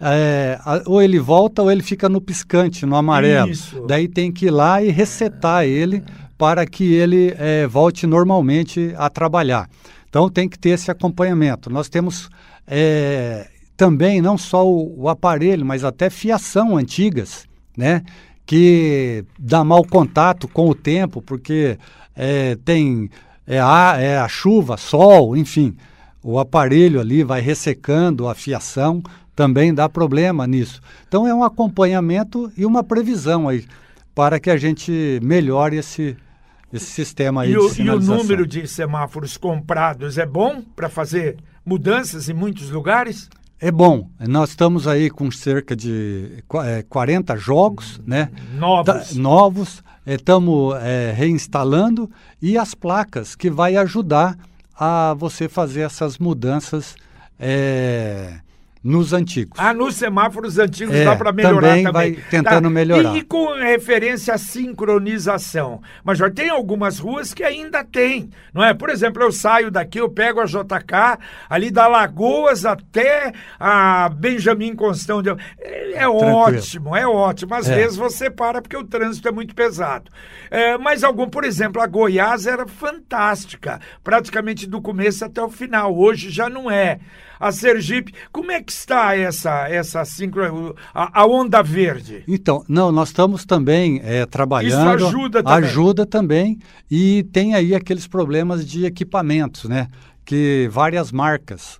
é, 0.00 0.58
ou 0.86 1.02
ele 1.02 1.18
volta 1.18 1.62
ou 1.62 1.70
ele 1.70 1.82
fica 1.82 2.08
no 2.08 2.20
piscante, 2.20 2.84
no 2.86 2.96
amarelo. 2.96 3.50
Isso. 3.50 3.84
Daí 3.86 4.08
tem 4.08 4.30
que 4.30 4.46
ir 4.46 4.50
lá 4.50 4.82
e 4.82 4.90
resetar 4.90 5.64
ele 5.64 6.02
para 6.38 6.66
que 6.66 6.94
ele 6.94 7.34
é, 7.38 7.66
volte 7.66 8.06
normalmente 8.06 8.94
a 8.96 9.08
trabalhar. 9.08 9.68
Então 10.08 10.28
tem 10.28 10.48
que 10.48 10.58
ter 10.58 10.70
esse 10.70 10.90
acompanhamento. 10.90 11.70
Nós 11.70 11.88
temos 11.88 12.28
é, 12.66 13.48
também 13.76 14.20
não 14.20 14.36
só 14.36 14.66
o, 14.66 15.02
o, 15.02 15.08
aparelho, 15.08 15.64
mas 15.64 15.84
até 15.84 16.10
fiação 16.10 16.76
antigas, 16.76 17.44
né? 17.76 18.02
Que 18.46 19.24
dá 19.38 19.64
mau 19.64 19.84
contato 19.84 20.46
com 20.46 20.70
o 20.70 20.74
tempo, 20.74 21.20
porque 21.20 21.76
é, 22.14 22.56
tem 22.64 23.10
é 23.46 23.60
a, 23.60 23.96
é 23.98 24.18
a 24.18 24.28
chuva, 24.28 24.76
sol, 24.76 25.36
enfim 25.36 25.76
o 26.26 26.40
aparelho 26.40 27.00
ali 27.00 27.22
vai 27.22 27.40
ressecando 27.40 28.26
a 28.26 28.34
fiação, 28.34 29.00
também 29.36 29.72
dá 29.72 29.88
problema 29.88 30.44
nisso. 30.44 30.80
Então 31.06 31.24
é 31.24 31.32
um 31.32 31.44
acompanhamento 31.44 32.52
e 32.56 32.66
uma 32.66 32.82
previsão 32.82 33.48
aí 33.48 33.64
para 34.12 34.40
que 34.40 34.50
a 34.50 34.56
gente 34.56 35.20
melhore 35.22 35.76
esse, 35.76 36.16
esse 36.72 36.86
sistema 36.86 37.42
aí 37.42 37.50
e 37.50 37.52
de 37.52 37.58
o, 37.58 37.84
E 37.84 37.90
o 37.90 38.00
número 38.00 38.44
de 38.44 38.66
semáforos 38.66 39.36
comprados 39.36 40.18
é 40.18 40.26
bom 40.26 40.64
para 40.74 40.88
fazer 40.88 41.36
mudanças 41.64 42.28
em 42.28 42.34
muitos 42.34 42.70
lugares? 42.70 43.30
É 43.58 43.70
bom. 43.70 44.10
Nós 44.20 44.50
estamos 44.50 44.86
aí 44.86 45.08
com 45.08 45.30
cerca 45.30 45.74
de 45.74 46.44
é, 46.64 46.82
40 46.88 47.36
jogos, 47.36 48.00
né? 48.06 48.30
Novos. 48.54 49.16
novos. 49.16 49.82
Estamos 50.06 50.76
é, 50.82 51.12
reinstalando 51.16 52.10
e 52.40 52.58
as 52.58 52.74
placas 52.74 53.34
que 53.34 53.50
vai 53.50 53.76
ajudar 53.76 54.38
a 54.78 55.14
você 55.14 55.48
fazer 55.48 55.80
essas 55.80 56.18
mudanças 56.18 56.94
é, 57.40 58.40
nos 58.86 59.12
antigos. 59.12 59.58
Ah, 59.58 59.74
nos 59.74 59.96
semáforos 59.96 60.58
antigos 60.58 60.94
é, 60.94 61.04
dá 61.04 61.16
para 61.16 61.32
melhorar 61.32 61.60
também. 61.60 61.84
também. 61.84 62.12
vai 62.12 62.24
tentando 62.30 62.62
tá. 62.62 62.70
melhorar. 62.70 63.16
E, 63.16 63.18
e, 63.18 63.22
com 63.24 63.52
referência 63.54 64.34
à 64.34 64.38
sincronização, 64.38 65.82
Major, 66.04 66.30
tem 66.30 66.48
algumas 66.48 67.00
ruas 67.00 67.34
que 67.34 67.42
ainda 67.42 67.82
tem, 67.82 68.30
não 68.54 68.62
é? 68.62 68.72
Por 68.72 68.88
exemplo, 68.88 69.24
eu 69.24 69.32
saio 69.32 69.72
daqui, 69.72 69.98
eu 69.98 70.08
pego 70.08 70.40
a 70.40 70.44
JK, 70.44 71.18
ali 71.50 71.70
da 71.72 71.88
Lagoas 71.88 72.64
até 72.64 73.32
a 73.58 74.08
Benjamin 74.08 74.76
Constão. 74.76 75.20
De... 75.20 75.30
É, 75.58 76.02
é 76.02 76.08
ótimo, 76.08 76.94
é 76.94 77.06
ótimo. 77.06 77.54
Às 77.54 77.68
é. 77.68 77.74
vezes 77.74 77.96
você 77.96 78.30
para 78.30 78.62
porque 78.62 78.76
o 78.76 78.84
trânsito 78.84 79.26
é 79.26 79.32
muito 79.32 79.52
pesado. 79.52 80.12
É, 80.48 80.78
mas 80.78 81.02
algum, 81.02 81.28
por 81.28 81.42
exemplo, 81.42 81.82
a 81.82 81.86
Goiás 81.88 82.46
era 82.46 82.68
fantástica, 82.68 83.80
praticamente 84.04 84.64
do 84.64 84.80
começo 84.80 85.24
até 85.24 85.42
o 85.42 85.50
final. 85.50 85.98
Hoje 85.98 86.30
já 86.30 86.48
não 86.48 86.70
é 86.70 87.00
a 87.38 87.52
Sergipe. 87.52 88.12
Como 88.32 88.50
é 88.50 88.62
que 88.62 88.72
está 88.72 89.16
essa, 89.16 89.68
essa 89.68 90.04
sincro, 90.04 90.74
a, 90.94 91.20
a 91.22 91.26
onda 91.26 91.62
verde? 91.62 92.24
Então, 92.26 92.64
não, 92.68 92.90
nós 92.90 93.08
estamos 93.08 93.44
também 93.44 94.00
é, 94.04 94.26
trabalhando. 94.26 94.96
Isso 94.96 95.06
ajuda 95.06 95.42
também. 95.42 95.58
Ajuda 95.64 96.06
também. 96.06 96.58
E 96.90 97.22
tem 97.32 97.54
aí 97.54 97.74
aqueles 97.74 98.06
problemas 98.06 98.66
de 98.66 98.84
equipamentos, 98.84 99.64
né? 99.64 99.88
Que 100.24 100.68
várias 100.72 101.12
marcas 101.12 101.78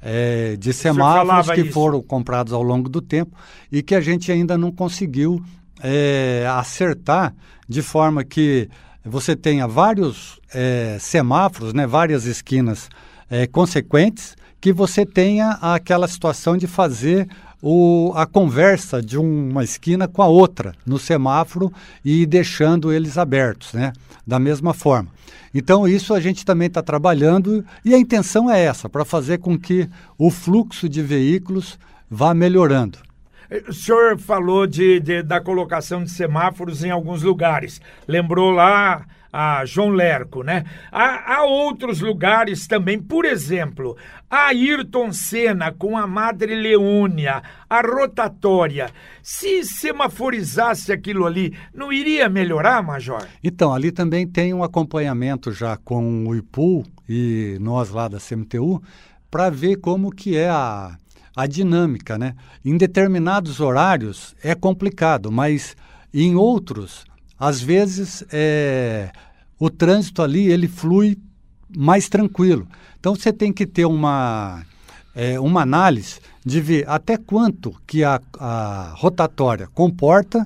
é, 0.00 0.56
de 0.56 0.72
semáforos 0.72 1.50
que 1.50 1.62
isso. 1.62 1.72
foram 1.72 2.00
comprados 2.02 2.52
ao 2.52 2.62
longo 2.62 2.88
do 2.88 3.00
tempo 3.00 3.36
e 3.70 3.82
que 3.82 3.94
a 3.94 4.00
gente 4.00 4.30
ainda 4.30 4.56
não 4.56 4.70
conseguiu 4.70 5.42
é, 5.82 6.46
acertar 6.56 7.34
de 7.68 7.82
forma 7.82 8.24
que 8.24 8.68
você 9.04 9.34
tenha 9.34 9.66
vários 9.66 10.40
é, 10.52 10.96
semáforos, 11.00 11.72
né, 11.72 11.86
várias 11.86 12.24
esquinas 12.24 12.88
é, 13.30 13.46
consequentes 13.46 14.36
que 14.60 14.72
você 14.72 15.06
tenha 15.06 15.50
aquela 15.60 16.08
situação 16.08 16.56
de 16.56 16.66
fazer 16.66 17.28
o, 17.62 18.12
a 18.14 18.26
conversa 18.26 19.02
de 19.02 19.18
uma 19.18 19.64
esquina 19.64 20.06
com 20.06 20.22
a 20.22 20.26
outra 20.26 20.74
no 20.86 20.98
semáforo 20.98 21.72
e 22.04 22.26
deixando 22.26 22.92
eles 22.92 23.18
abertos, 23.18 23.72
né? 23.72 23.92
Da 24.26 24.38
mesma 24.38 24.74
forma. 24.74 25.10
Então, 25.54 25.88
isso 25.88 26.12
a 26.12 26.20
gente 26.20 26.44
também 26.44 26.68
está 26.68 26.82
trabalhando 26.82 27.64
e 27.84 27.94
a 27.94 27.98
intenção 27.98 28.50
é 28.50 28.60
essa, 28.60 28.88
para 28.88 29.04
fazer 29.04 29.38
com 29.38 29.58
que 29.58 29.88
o 30.16 30.30
fluxo 30.30 30.88
de 30.88 31.02
veículos 31.02 31.78
vá 32.10 32.34
melhorando. 32.34 32.98
O 33.68 33.72
senhor 33.72 34.18
falou 34.18 34.66
de, 34.66 35.00
de, 35.00 35.22
da 35.22 35.40
colocação 35.40 36.04
de 36.04 36.10
semáforos 36.10 36.84
em 36.84 36.90
alguns 36.90 37.22
lugares. 37.22 37.80
Lembrou 38.06 38.50
lá 38.50 39.06
a 39.32 39.64
João 39.64 39.90
Lerco, 39.90 40.42
né? 40.42 40.64
Há, 40.90 41.34
há, 41.34 41.44
outros 41.44 42.00
lugares 42.00 42.66
também, 42.66 43.00
por 43.00 43.24
exemplo, 43.24 43.96
a 44.28 44.48
Ayrton 44.48 45.12
Senna 45.12 45.72
com 45.72 45.96
a 45.96 46.06
Madre 46.06 46.54
Leônia, 46.54 47.42
a 47.68 47.80
rotatória. 47.80 48.90
Se 49.22 49.64
semaforizasse 49.64 50.92
aquilo 50.92 51.26
ali, 51.26 51.56
não 51.74 51.92
iria 51.92 52.28
melhorar, 52.28 52.82
Major? 52.82 53.26
Então, 53.42 53.72
ali 53.72 53.92
também 53.92 54.26
tem 54.26 54.54
um 54.54 54.62
acompanhamento 54.62 55.52
já 55.52 55.76
com 55.76 56.26
o 56.26 56.34
IPU 56.34 56.84
e 57.08 57.58
nós 57.60 57.90
lá 57.90 58.08
da 58.08 58.18
CMTU 58.18 58.82
para 59.30 59.50
ver 59.50 59.76
como 59.76 60.10
que 60.10 60.36
é 60.36 60.48
a, 60.48 60.96
a 61.38 61.46
dinâmica, 61.46 62.18
né? 62.18 62.34
Em 62.64 62.76
determinados 62.76 63.60
horários 63.60 64.34
é 64.42 64.56
complicado, 64.56 65.30
mas 65.30 65.76
em 66.12 66.34
outros 66.34 67.04
às 67.38 67.60
vezes 67.62 68.24
é, 68.32 69.12
o 69.56 69.70
trânsito 69.70 70.20
ali 70.20 70.50
ele 70.50 70.66
flui 70.66 71.16
mais 71.76 72.08
tranquilo. 72.08 72.66
Então 72.98 73.14
você 73.14 73.32
tem 73.32 73.52
que 73.52 73.68
ter 73.68 73.84
uma, 73.84 74.64
é, 75.14 75.38
uma 75.38 75.62
análise 75.62 76.18
de 76.44 76.60
ver 76.60 76.88
até 76.88 77.16
quanto 77.16 77.72
que 77.86 78.02
a, 78.02 78.20
a 78.36 78.94
rotatória 78.96 79.68
comporta 79.72 80.44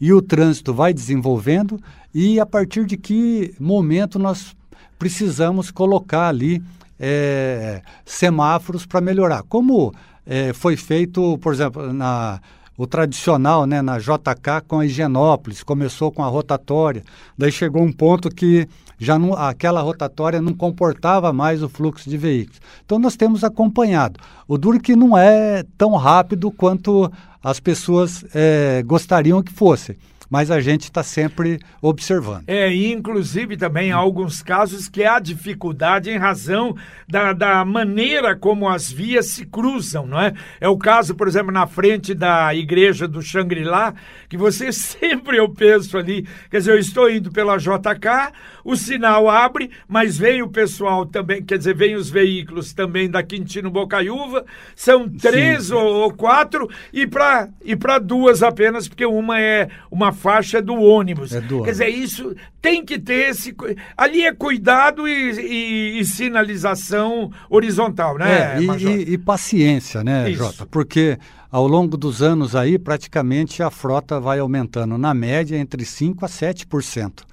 e 0.00 0.12
o 0.12 0.20
trânsito 0.20 0.74
vai 0.74 0.92
desenvolvendo 0.92 1.80
e 2.12 2.40
a 2.40 2.46
partir 2.46 2.84
de 2.84 2.96
que 2.96 3.54
momento 3.60 4.18
nós 4.18 4.56
precisamos 4.98 5.70
colocar 5.70 6.26
ali 6.26 6.60
é, 6.98 7.80
semáforos 8.04 8.84
para 8.84 9.00
melhorar. 9.00 9.44
Como 9.44 9.94
é, 10.26 10.52
foi 10.52 10.76
feito, 10.76 11.38
por 11.38 11.52
exemplo, 11.52 11.92
na 11.92 12.40
o 12.76 12.86
tradicional 12.86 13.66
né, 13.66 13.82
na 13.82 13.98
JK 13.98 14.62
com 14.66 14.80
a 14.80 14.86
Higienópolis, 14.86 15.62
começou 15.62 16.10
com 16.10 16.24
a 16.24 16.26
rotatória, 16.26 17.04
daí 17.36 17.52
chegou 17.52 17.82
um 17.82 17.92
ponto 17.92 18.30
que 18.30 18.66
já 18.98 19.18
não, 19.18 19.34
aquela 19.34 19.82
rotatória 19.82 20.40
não 20.40 20.54
comportava 20.54 21.32
mais 21.32 21.62
o 21.62 21.68
fluxo 21.68 22.08
de 22.08 22.16
veículos. 22.16 22.60
Então 22.84 22.98
nós 22.98 23.16
temos 23.16 23.44
acompanhado. 23.44 24.18
O 24.48 24.56
duro 24.56 24.80
que 24.80 24.96
não 24.96 25.16
é 25.16 25.64
tão 25.76 25.94
rápido 25.96 26.50
quanto 26.50 27.12
as 27.42 27.60
pessoas 27.60 28.24
é, 28.34 28.82
gostariam 28.84 29.42
que 29.42 29.52
fosse 29.52 29.98
mas 30.32 30.50
a 30.50 30.62
gente 30.62 30.84
está 30.84 31.02
sempre 31.02 31.60
observando. 31.82 32.44
É, 32.46 32.72
e 32.72 32.90
inclusive 32.90 33.54
também 33.54 33.92
há 33.92 33.96
alguns 33.96 34.42
casos 34.42 34.88
que 34.88 35.04
há 35.04 35.18
dificuldade 35.18 36.08
em 36.08 36.16
razão 36.16 36.74
da, 37.06 37.34
da 37.34 37.62
maneira 37.66 38.34
como 38.34 38.66
as 38.66 38.90
vias 38.90 39.26
se 39.26 39.44
cruzam, 39.44 40.06
não 40.06 40.18
é? 40.18 40.32
É 40.58 40.66
o 40.66 40.78
caso, 40.78 41.14
por 41.14 41.28
exemplo, 41.28 41.52
na 41.52 41.66
frente 41.66 42.14
da 42.14 42.54
igreja 42.54 43.06
do 43.06 43.20
Xangri-Lá, 43.20 43.92
que 44.26 44.38
você 44.38 44.72
sempre 44.72 45.36
eu 45.36 45.50
penso 45.50 45.98
ali, 45.98 46.26
quer 46.50 46.60
dizer, 46.60 46.72
eu 46.72 46.78
estou 46.78 47.10
indo 47.10 47.30
pela 47.30 47.58
JK, 47.58 48.32
o 48.64 48.74
sinal 48.74 49.28
abre, 49.28 49.70
mas 49.86 50.16
vem 50.16 50.40
o 50.40 50.48
pessoal 50.48 51.04
também, 51.04 51.42
quer 51.42 51.58
dizer, 51.58 51.74
vem 51.74 51.94
os 51.94 52.08
veículos 52.08 52.72
também 52.72 53.10
da 53.10 53.22
Quintino 53.22 53.70
Bocaiúva, 53.70 54.46
são 54.74 55.06
três 55.10 55.66
Sim. 55.66 55.74
ou, 55.74 56.10
quatro, 56.10 56.70
e 56.90 57.06
para 57.06 57.50
e 57.62 57.76
duas 58.02 58.42
apenas, 58.42 58.88
porque 58.88 59.04
uma 59.04 59.38
é 59.38 59.68
uma 59.90 60.10
faixa 60.22 60.62
do 60.62 60.74
ônibus. 60.74 61.32
É 61.32 61.40
do 61.40 61.64
Quer 61.64 61.72
dizer, 61.72 61.88
isso 61.88 62.34
tem 62.60 62.84
que 62.84 62.98
ter 62.98 63.30
esse. 63.30 63.54
Ali 63.96 64.22
é 64.22 64.32
cuidado 64.32 65.08
e, 65.08 65.32
e, 65.32 65.98
e 65.98 66.04
sinalização 66.04 67.30
horizontal, 67.50 68.16
né? 68.16 68.56
É, 68.56 68.62
e, 68.62 69.14
e, 69.14 69.18
paciência, 69.18 70.04
né, 70.04 70.30
isso. 70.30 70.38
Jota? 70.38 70.64
Porque 70.64 71.18
ao 71.50 71.66
longo 71.66 71.96
dos 71.96 72.22
anos 72.22 72.54
aí, 72.54 72.78
praticamente 72.78 73.62
a 73.62 73.70
frota 73.70 74.20
vai 74.20 74.38
aumentando, 74.38 74.96
na 74.96 75.12
média, 75.12 75.56
entre 75.56 75.82
5% 75.82 76.22
a 76.22 76.26
7% 76.26 77.24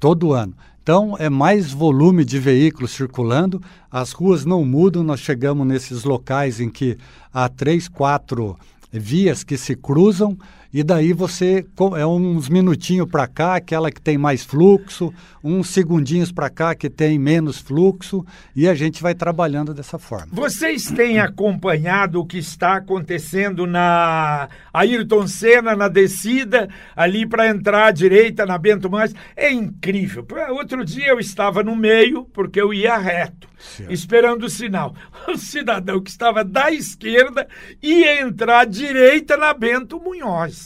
todo 0.00 0.32
ano. 0.32 0.54
Então, 0.82 1.14
é 1.16 1.30
mais 1.30 1.72
volume 1.72 2.24
de 2.24 2.40
veículos 2.40 2.90
circulando, 2.90 3.62
as 3.88 4.10
ruas 4.10 4.44
não 4.44 4.64
mudam, 4.64 5.04
nós 5.04 5.20
chegamos 5.20 5.64
nesses 5.64 6.02
locais 6.02 6.58
em 6.58 6.68
que 6.68 6.98
há 7.32 7.48
três, 7.48 7.86
quatro 7.86 8.58
vias 8.90 9.44
que 9.44 9.56
se 9.56 9.76
cruzam 9.76 10.36
e 10.72 10.82
daí 10.82 11.12
você 11.12 11.66
é 11.98 12.06
uns 12.06 12.48
minutinhos 12.48 13.06
para 13.06 13.26
cá, 13.26 13.56
aquela 13.56 13.90
que 13.90 14.00
tem 14.00 14.16
mais 14.16 14.42
fluxo, 14.42 15.12
uns 15.44 15.68
segundinhos 15.68 16.32
para 16.32 16.48
cá 16.48 16.74
que 16.74 16.88
tem 16.88 17.18
menos 17.18 17.58
fluxo, 17.58 18.24
e 18.56 18.66
a 18.66 18.74
gente 18.74 19.02
vai 19.02 19.14
trabalhando 19.14 19.74
dessa 19.74 19.98
forma. 19.98 20.28
Vocês 20.32 20.90
têm 20.90 21.18
acompanhado 21.18 22.20
o 22.20 22.26
que 22.26 22.38
está 22.38 22.76
acontecendo 22.76 23.66
na 23.66 24.48
Ayrton 24.72 25.26
Senna, 25.26 25.76
na 25.76 25.88
descida, 25.88 26.70
ali 26.96 27.26
para 27.26 27.48
entrar 27.48 27.88
à 27.88 27.90
direita 27.90 28.46
na 28.46 28.56
Bento 28.56 28.88
Mais? 28.88 29.14
É 29.36 29.52
incrível. 29.52 30.26
Outro 30.50 30.84
dia 30.86 31.08
eu 31.08 31.18
estava 31.18 31.62
no 31.62 31.76
meio, 31.76 32.24
porque 32.32 32.60
eu 32.60 32.72
ia 32.72 32.96
reto, 32.96 33.46
certo. 33.58 33.92
esperando 33.92 34.44
o 34.44 34.50
sinal. 34.50 34.94
O 35.28 35.36
cidadão 35.38 36.00
que 36.00 36.10
estava 36.10 36.44
da 36.44 36.70
esquerda 36.70 37.46
ia 37.80 38.20
entrar 38.20 38.60
à 38.60 38.64
direita 38.64 39.36
na 39.36 39.54
Bento 39.54 40.00
Munhoz. 40.00 40.61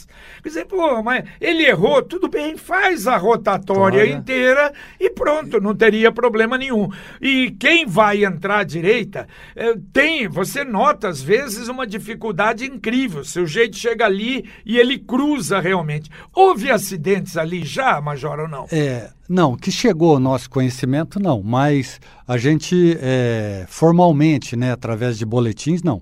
Dizer, 0.47 0.65
pô, 0.65 1.03
mas 1.03 1.25
ele 1.41 1.65
errou, 1.65 2.01
tudo 2.01 2.27
bem, 2.27 2.57
faz 2.57 3.07
a 3.07 3.17
rotatória 3.17 4.01
Olha. 4.01 4.11
inteira 4.11 4.73
e 4.99 5.09
pronto, 5.09 5.59
não 5.59 5.75
teria 5.75 6.11
problema 6.11 6.57
nenhum. 6.57 6.89
E 7.21 7.51
quem 7.51 7.85
vai 7.85 8.23
entrar 8.23 8.59
à 8.59 8.63
direita, 8.63 9.27
é, 9.55 9.73
tem, 9.91 10.27
você 10.27 10.63
nota 10.63 11.09
às 11.09 11.21
vezes 11.21 11.67
uma 11.67 11.85
dificuldade 11.85 12.65
incrível. 12.65 13.23
Seu 13.23 13.45
jeito 13.45 13.77
chega 13.77 14.05
ali 14.05 14.49
e 14.65 14.77
ele 14.77 14.97
cruza 14.97 15.59
realmente. 15.59 16.09
Houve 16.33 16.71
acidentes 16.71 17.35
ali 17.37 17.63
já, 17.63 17.99
Major, 17.99 18.39
ou 18.39 18.47
não? 18.47 18.67
É, 18.71 19.09
não, 19.27 19.55
que 19.55 19.71
chegou 19.71 20.13
ao 20.13 20.19
nosso 20.19 20.49
conhecimento, 20.49 21.19
não, 21.19 21.41
mas 21.43 21.99
a 22.27 22.37
gente 22.37 22.97
é, 23.01 23.65
formalmente, 23.67 24.55
né, 24.55 24.71
através 24.71 25.17
de 25.17 25.25
boletins, 25.25 25.83
não 25.83 26.01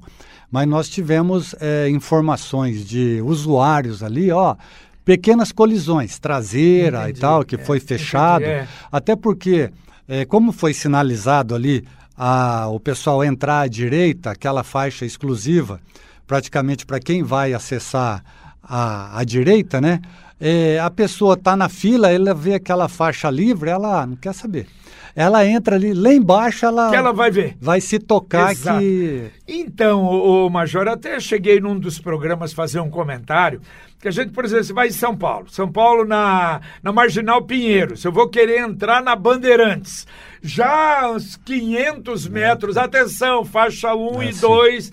mas 0.51 0.67
nós 0.69 0.87
tivemos 0.87 1.53
é, 1.59 1.89
informações 1.89 2.87
de 2.87 3.21
usuários 3.21 4.01
ali, 4.01 4.31
ó, 4.31 4.55
pequenas 5.03 5.51
colisões, 5.51 6.17
traseira 6.17 7.03
entendi, 7.03 7.17
e 7.17 7.21
tal, 7.21 7.43
que 7.43 7.55
é, 7.55 7.57
foi 7.57 7.79
fechado, 7.79 8.43
entendi, 8.43 8.59
é. 8.61 8.67
até 8.89 9.17
porque, 9.17 9.69
é, 10.07 10.23
como 10.23 10.53
foi 10.53 10.73
sinalizado 10.73 11.53
ali, 11.53 11.85
a, 12.17 12.67
o 12.69 12.79
pessoal 12.79 13.23
entrar 13.23 13.61
à 13.61 13.67
direita, 13.67 14.31
aquela 14.31 14.63
faixa 14.63 15.05
exclusiva, 15.05 15.81
praticamente 16.25 16.85
para 16.85 16.99
quem 16.99 17.21
vai 17.21 17.53
acessar 17.53 18.23
a, 18.63 19.19
a 19.19 19.23
direita, 19.23 19.81
né? 19.81 19.99
É, 20.39 20.79
a 20.79 20.89
pessoa 20.89 21.35
está 21.35 21.55
na 21.55 21.69
fila, 21.69 22.11
ela 22.11 22.33
vê 22.33 22.55
aquela 22.55 22.87
faixa 22.87 23.29
livre, 23.29 23.69
ela 23.69 24.05
não 24.05 24.15
quer 24.15 24.33
saber 24.33 24.67
ela 25.15 25.47
entra 25.47 25.75
ali, 25.77 25.93
lá 25.93 26.13
embaixo 26.13 26.65
ela. 26.65 26.89
Que 26.89 26.97
ela 26.97 27.13
vai 27.13 27.31
ver. 27.31 27.55
Vai 27.61 27.79
se 27.79 27.97
tocar 27.97 28.51
Exato. 28.51 28.79
que. 28.79 29.31
Então, 29.47 30.03
o, 30.03 30.47
o 30.47 30.49
Major, 30.49 30.89
até 30.89 31.19
cheguei 31.21 31.61
num 31.61 31.79
dos 31.79 31.97
programas 31.97 32.51
fazer 32.51 32.81
um 32.81 32.89
comentário. 32.89 33.61
Que 34.01 34.09
a 34.09 34.11
gente, 34.11 34.31
por 34.31 34.43
exemplo, 34.43 34.65
você 34.65 34.73
vai 34.73 34.89
em 34.89 34.91
São 34.91 35.15
Paulo. 35.15 35.49
São 35.49 35.71
Paulo 35.71 36.03
na, 36.03 36.59
na 36.83 36.91
Marginal 36.91 37.41
Pinheiros. 37.43 38.03
Eu 38.03 38.11
vou 38.11 38.27
querer 38.27 38.59
entrar 38.59 39.01
na 39.01 39.15
Bandeirantes. 39.15 40.05
Já 40.41 41.09
uns 41.09 41.37
500 41.37 42.27
metros, 42.27 42.75
atenção, 42.75 43.45
faixa 43.45 43.95
1 43.95 44.21
é, 44.21 44.29
e 44.29 44.33
2. 44.33 44.91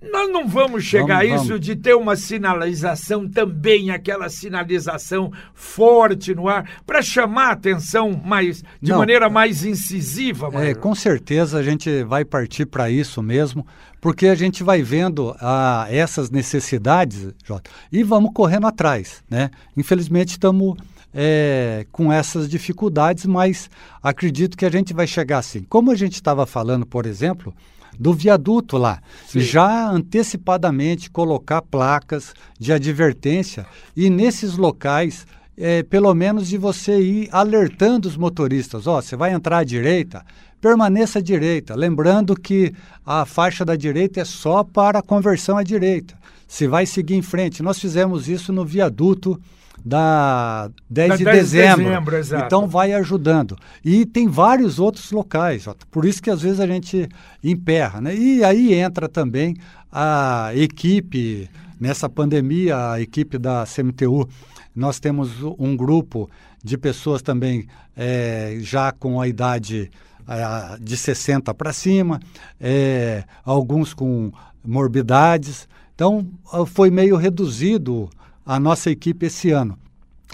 Nós 0.00 0.30
não 0.30 0.46
vamos 0.46 0.84
chegar 0.84 1.18
vamos, 1.18 1.32
a 1.32 1.36
isso 1.36 1.48
vamos. 1.48 1.60
de 1.60 1.74
ter 1.74 1.94
uma 1.94 2.14
sinalização 2.14 3.28
também, 3.28 3.90
aquela 3.90 4.28
sinalização 4.28 5.32
forte 5.52 6.34
no 6.34 6.48
ar, 6.48 6.70
para 6.86 7.02
chamar 7.02 7.48
a 7.48 7.52
atenção 7.52 8.12
mais, 8.12 8.62
de 8.80 8.92
não, 8.92 8.98
maneira 8.98 9.28
mais 9.28 9.64
incisiva. 9.64 10.50
É, 10.54 10.72
com 10.72 10.94
certeza 10.94 11.58
a 11.58 11.62
gente 11.64 12.04
vai 12.04 12.24
partir 12.24 12.66
para 12.66 12.88
isso 12.88 13.20
mesmo, 13.20 13.66
porque 14.00 14.28
a 14.28 14.36
gente 14.36 14.62
vai 14.62 14.82
vendo 14.82 15.34
ah, 15.40 15.88
essas 15.90 16.30
necessidades, 16.30 17.34
Jota, 17.44 17.68
e 17.90 18.04
vamos 18.04 18.30
correndo 18.32 18.68
atrás. 18.68 19.24
Né? 19.28 19.50
Infelizmente 19.76 20.30
estamos 20.30 20.76
é, 21.12 21.84
com 21.90 22.12
essas 22.12 22.48
dificuldades, 22.48 23.26
mas 23.26 23.68
acredito 24.00 24.56
que 24.56 24.64
a 24.64 24.70
gente 24.70 24.94
vai 24.94 25.08
chegar 25.08 25.38
assim. 25.38 25.64
Como 25.68 25.90
a 25.90 25.96
gente 25.96 26.14
estava 26.14 26.46
falando, 26.46 26.86
por 26.86 27.04
exemplo 27.04 27.52
do 27.98 28.12
viaduto 28.12 28.76
lá. 28.76 29.00
Sim. 29.26 29.40
Já 29.40 29.90
antecipadamente 29.90 31.10
colocar 31.10 31.62
placas 31.62 32.32
de 32.58 32.72
advertência 32.72 33.66
e 33.96 34.08
nesses 34.08 34.56
locais, 34.56 35.26
é, 35.56 35.82
pelo 35.82 36.14
menos 36.14 36.48
de 36.48 36.56
você 36.56 37.00
ir 37.00 37.28
alertando 37.32 38.08
os 38.08 38.16
motoristas: 38.16 38.86
ó, 38.86 38.98
oh, 38.98 39.02
você 39.02 39.16
vai 39.16 39.32
entrar 39.32 39.58
à 39.58 39.64
direita, 39.64 40.24
permaneça 40.60 41.18
à 41.18 41.22
direita. 41.22 41.74
Lembrando 41.74 42.36
que 42.36 42.72
a 43.04 43.24
faixa 43.24 43.64
da 43.64 43.74
direita 43.74 44.20
é 44.20 44.24
só 44.24 44.62
para 44.62 45.00
a 45.00 45.02
conversão 45.02 45.56
à 45.56 45.62
direita. 45.62 46.16
Se 46.46 46.66
vai 46.66 46.86
seguir 46.86 47.14
em 47.14 47.22
frente. 47.22 47.62
Nós 47.62 47.78
fizemos 47.78 48.28
isso 48.28 48.52
no 48.52 48.64
viaduto 48.64 49.38
da 49.84 50.70
10 50.90 51.08
da 51.08 51.16
de 51.16 51.24
10 51.24 51.36
dezembro. 51.36 51.84
De 51.84 52.10
dezembro 52.10 52.46
então 52.46 52.66
vai 52.66 52.92
ajudando. 52.92 53.56
E 53.84 54.04
tem 54.04 54.28
vários 54.28 54.78
outros 54.78 55.10
locais, 55.10 55.66
por 55.90 56.04
isso 56.04 56.22
que 56.22 56.30
às 56.30 56.42
vezes 56.42 56.60
a 56.60 56.66
gente 56.66 57.08
emperra. 57.42 58.00
Né? 58.00 58.14
E 58.14 58.44
aí 58.44 58.74
entra 58.74 59.08
também 59.08 59.56
a 59.90 60.50
equipe 60.54 61.48
Nessa 61.80 62.08
pandemia, 62.08 62.92
a 62.92 63.00
equipe 63.00 63.38
da 63.38 63.64
CMTU, 63.64 64.28
nós 64.74 64.98
temos 64.98 65.30
um 65.58 65.76
grupo 65.76 66.28
de 66.62 66.76
pessoas 66.76 67.22
também 67.22 67.68
é, 67.96 68.56
já 68.60 68.90
com 68.90 69.20
a 69.20 69.28
idade 69.28 69.88
é, 70.26 70.78
de 70.80 70.96
60 70.96 71.54
para 71.54 71.72
cima, 71.72 72.18
é, 72.60 73.22
alguns 73.44 73.94
com 73.94 74.32
morbidades. 74.64 75.68
Então, 75.94 76.26
foi 76.66 76.90
meio 76.90 77.16
reduzido 77.16 78.10
a 78.48 78.58
nossa 78.58 78.90
equipe 78.90 79.26
esse 79.26 79.50
ano. 79.50 79.78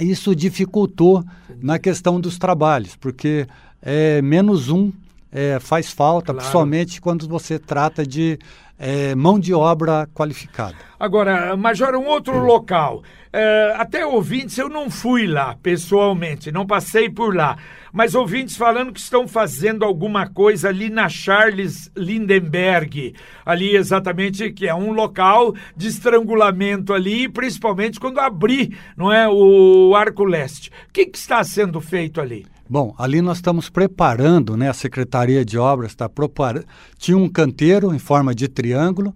Isso 0.00 0.36
dificultou 0.36 1.24
na 1.60 1.80
questão 1.80 2.20
dos 2.20 2.38
trabalhos, 2.38 2.94
porque 2.94 3.44
é, 3.82 4.22
menos 4.22 4.68
um 4.68 4.92
é, 5.34 5.58
faz 5.58 5.92
falta, 5.92 6.26
claro. 6.26 6.38
principalmente 6.38 7.00
quando 7.00 7.26
você 7.26 7.58
trata 7.58 8.06
de 8.06 8.38
é, 8.78 9.14
mão 9.16 9.38
de 9.38 9.52
obra 9.52 10.08
qualificada. 10.14 10.76
Agora, 10.98 11.56
Major, 11.56 11.94
um 11.96 12.06
outro 12.06 12.38
local. 12.38 13.02
É, 13.32 13.74
até 13.76 14.06
ouvintes, 14.06 14.56
eu 14.58 14.68
não 14.68 14.88
fui 14.88 15.26
lá 15.26 15.56
pessoalmente, 15.60 16.52
não 16.52 16.64
passei 16.64 17.10
por 17.10 17.34
lá, 17.34 17.56
mas 17.92 18.14
ouvintes 18.14 18.56
falando 18.56 18.92
que 18.92 19.00
estão 19.00 19.26
fazendo 19.26 19.84
alguma 19.84 20.28
coisa 20.28 20.68
ali 20.68 20.88
na 20.88 21.08
Charles 21.08 21.90
Lindenberg, 21.96 23.12
ali 23.44 23.74
exatamente, 23.74 24.52
que 24.52 24.68
é 24.68 24.74
um 24.74 24.92
local 24.92 25.52
de 25.76 25.88
estrangulamento 25.88 26.92
ali, 26.92 27.28
principalmente 27.28 27.98
quando 27.98 28.20
abrir, 28.20 28.78
não 28.96 29.12
é, 29.12 29.28
o 29.28 29.96
Arco 29.96 30.24
Leste. 30.24 30.70
O 30.88 30.92
que, 30.92 31.06
que 31.06 31.18
está 31.18 31.42
sendo 31.42 31.80
feito 31.80 32.20
ali? 32.20 32.46
Bom, 32.68 32.94
ali 32.98 33.20
nós 33.20 33.38
estamos 33.38 33.68
preparando, 33.68 34.56
né? 34.56 34.70
A 34.70 34.74
Secretaria 34.74 35.44
de 35.44 35.58
Obras 35.58 35.90
está 35.90 36.08
preparando. 36.08 36.64
Tinha 36.96 37.16
um 37.16 37.28
canteiro 37.28 37.94
em 37.94 37.98
forma 37.98 38.34
de 38.34 38.48
triângulo, 38.48 39.14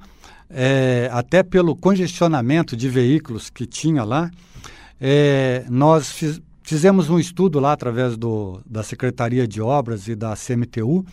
é, 0.51 1.09
até 1.13 1.43
pelo 1.43 1.75
congestionamento 1.75 2.77
de 2.77 2.89
veículos 2.89 3.49
que 3.49 3.67
tinha 3.67 4.05
lá. 4.05 4.31
É, 5.01 5.65
nós 5.71 6.11
fiz, 6.13 6.41
fizemos 6.63 7.09
um 7.09 7.19
estudo 7.19 7.59
lá 7.59 7.73
através 7.73 8.17
do, 8.17 8.61
da 8.67 8.83
Secretaria 8.83 9.49
de 9.49 9.63
Obras 9.63 10.09
e 10.09 10.15
da 10.15 10.35
CMTU 10.37 11.07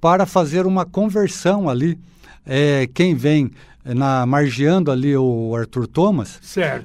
para 0.00 0.24
fazer 0.24 0.66
uma 0.66 0.86
conversão 0.86 1.68
ali. 1.68 1.98
É, 2.46 2.88
quem 2.94 3.14
vem 3.14 3.50
na 3.84 4.24
margeando 4.24 4.90
ali 4.90 5.16
o 5.16 5.54
Arthur 5.54 5.86
Thomas, 5.86 6.38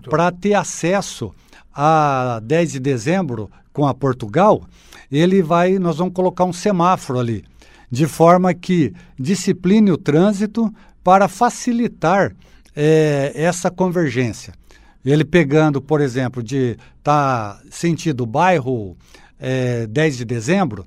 para 0.10 0.32
ter 0.32 0.56
acesso 0.56 1.34
a 1.74 2.42
10 2.44 2.74
de 2.74 2.80
dezembro 2.80 3.50
com 3.72 3.88
a 3.88 3.94
Portugal, 3.94 4.64
ele 5.12 5.42
vai, 5.42 5.80
nós 5.80 5.98
vamos 5.98 6.14
colocar 6.14 6.46
um 6.46 6.54
semáforo 6.54 7.20
ali, 7.20 7.44
de 7.90 8.06
forma 8.08 8.54
que 8.54 8.94
discipline 9.18 9.92
o 9.92 9.98
trânsito 9.98 10.74
para 11.04 11.28
facilitar 11.28 12.36
é, 12.76 13.32
essa 13.34 13.72
convergência. 13.72 14.54
Ele 15.06 15.24
pegando, 15.24 15.82
por 15.82 16.02
exemplo, 16.02 16.44
de 16.44 16.78
tá 17.02 17.60
sentido 17.70 18.26
bairro 18.26 18.98
é, 19.40 19.88
10 19.88 20.18
de 20.18 20.26
dezembro, 20.26 20.86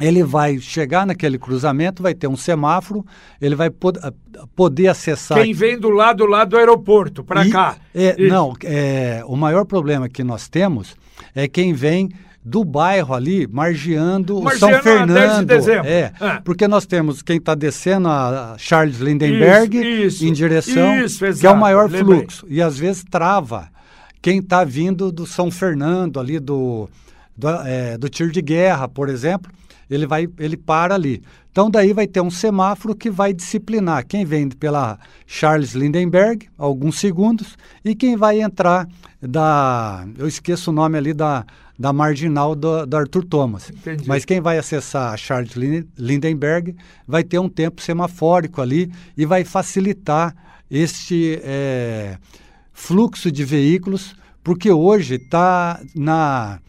ele 0.00 0.22
vai 0.22 0.58
chegar 0.58 1.06
naquele 1.06 1.38
cruzamento, 1.38 2.02
vai 2.02 2.14
ter 2.14 2.26
um 2.26 2.36
semáforo, 2.36 3.04
ele 3.40 3.54
vai 3.54 3.70
pod 3.70 3.98
poder 4.54 4.88
acessar. 4.88 5.40
Quem 5.40 5.54
vem 5.54 5.78
do 5.78 5.88
lado 5.88 6.26
lá 6.26 6.44
do 6.44 6.58
aeroporto, 6.58 7.24
para 7.24 7.48
cá. 7.48 7.76
É, 7.94 8.16
não, 8.28 8.54
é, 8.62 9.22
o 9.26 9.36
maior 9.36 9.64
problema 9.64 10.08
que 10.08 10.22
nós 10.22 10.48
temos 10.48 10.96
é 11.34 11.48
quem 11.48 11.72
vem 11.72 12.10
do 12.48 12.64
bairro 12.64 13.12
ali, 13.12 13.44
margeando, 13.48 14.38
o 14.38 14.50
São 14.52 14.70
Fernando. 14.80 15.48
De 15.48 15.70
é, 15.84 16.12
ah. 16.20 16.40
porque 16.44 16.68
nós 16.68 16.86
temos 16.86 17.20
quem 17.20 17.38
está 17.38 17.56
descendo 17.56 18.06
a 18.06 18.54
Charles 18.56 18.98
Lindenberg 18.98 19.76
isso, 19.76 20.06
isso, 20.06 20.26
em 20.26 20.32
direção, 20.32 20.96
isso, 21.00 21.24
que 21.40 21.44
é 21.44 21.50
o 21.50 21.56
maior 21.56 21.90
lembrei. 21.90 22.20
fluxo. 22.20 22.46
E 22.48 22.62
às 22.62 22.78
vezes 22.78 23.02
trava 23.10 23.68
quem 24.22 24.38
está 24.38 24.62
vindo 24.62 25.10
do 25.10 25.26
São 25.26 25.50
Fernando, 25.50 26.20
ali 26.20 26.38
do, 26.38 26.88
do, 27.36 27.48
é, 27.64 27.98
do 27.98 28.08
tiro 28.08 28.30
de 28.30 28.40
guerra, 28.40 28.86
por 28.86 29.08
exemplo, 29.08 29.50
ele 29.90 30.06
vai, 30.06 30.28
ele 30.38 30.56
para 30.56 30.94
ali. 30.94 31.24
Então 31.50 31.68
daí 31.68 31.92
vai 31.92 32.06
ter 32.06 32.20
um 32.20 32.30
semáforo 32.30 32.94
que 32.94 33.10
vai 33.10 33.32
disciplinar 33.32 34.06
quem 34.06 34.24
vem 34.24 34.48
pela 34.50 35.00
Charles 35.26 35.72
Lindenberg, 35.72 36.46
alguns 36.56 37.00
segundos, 37.00 37.56
e 37.84 37.92
quem 37.92 38.16
vai 38.16 38.40
entrar 38.40 38.86
da, 39.20 40.06
eu 40.16 40.28
esqueço 40.28 40.70
o 40.70 40.74
nome 40.74 40.96
ali 40.96 41.12
da, 41.12 41.44
da 41.78 41.92
marginal 41.92 42.54
do, 42.54 42.86
do 42.86 42.96
Arthur 42.96 43.24
Thomas. 43.24 43.70
Entendi. 43.70 44.08
Mas 44.08 44.24
quem 44.24 44.40
vai 44.40 44.58
acessar 44.58 45.12
a 45.12 45.16
Charles 45.16 45.54
Lindenberg 45.98 46.74
vai 47.06 47.22
ter 47.22 47.38
um 47.38 47.48
tempo 47.48 47.82
semafórico 47.82 48.60
ali 48.60 48.90
e 49.16 49.26
vai 49.26 49.44
facilitar 49.44 50.34
este 50.70 51.40
é, 51.42 52.18
fluxo 52.72 53.30
de 53.30 53.44
veículos, 53.44 54.14
porque 54.42 54.70
hoje 54.70 55.16
está 55.16 55.80
na 55.94 56.60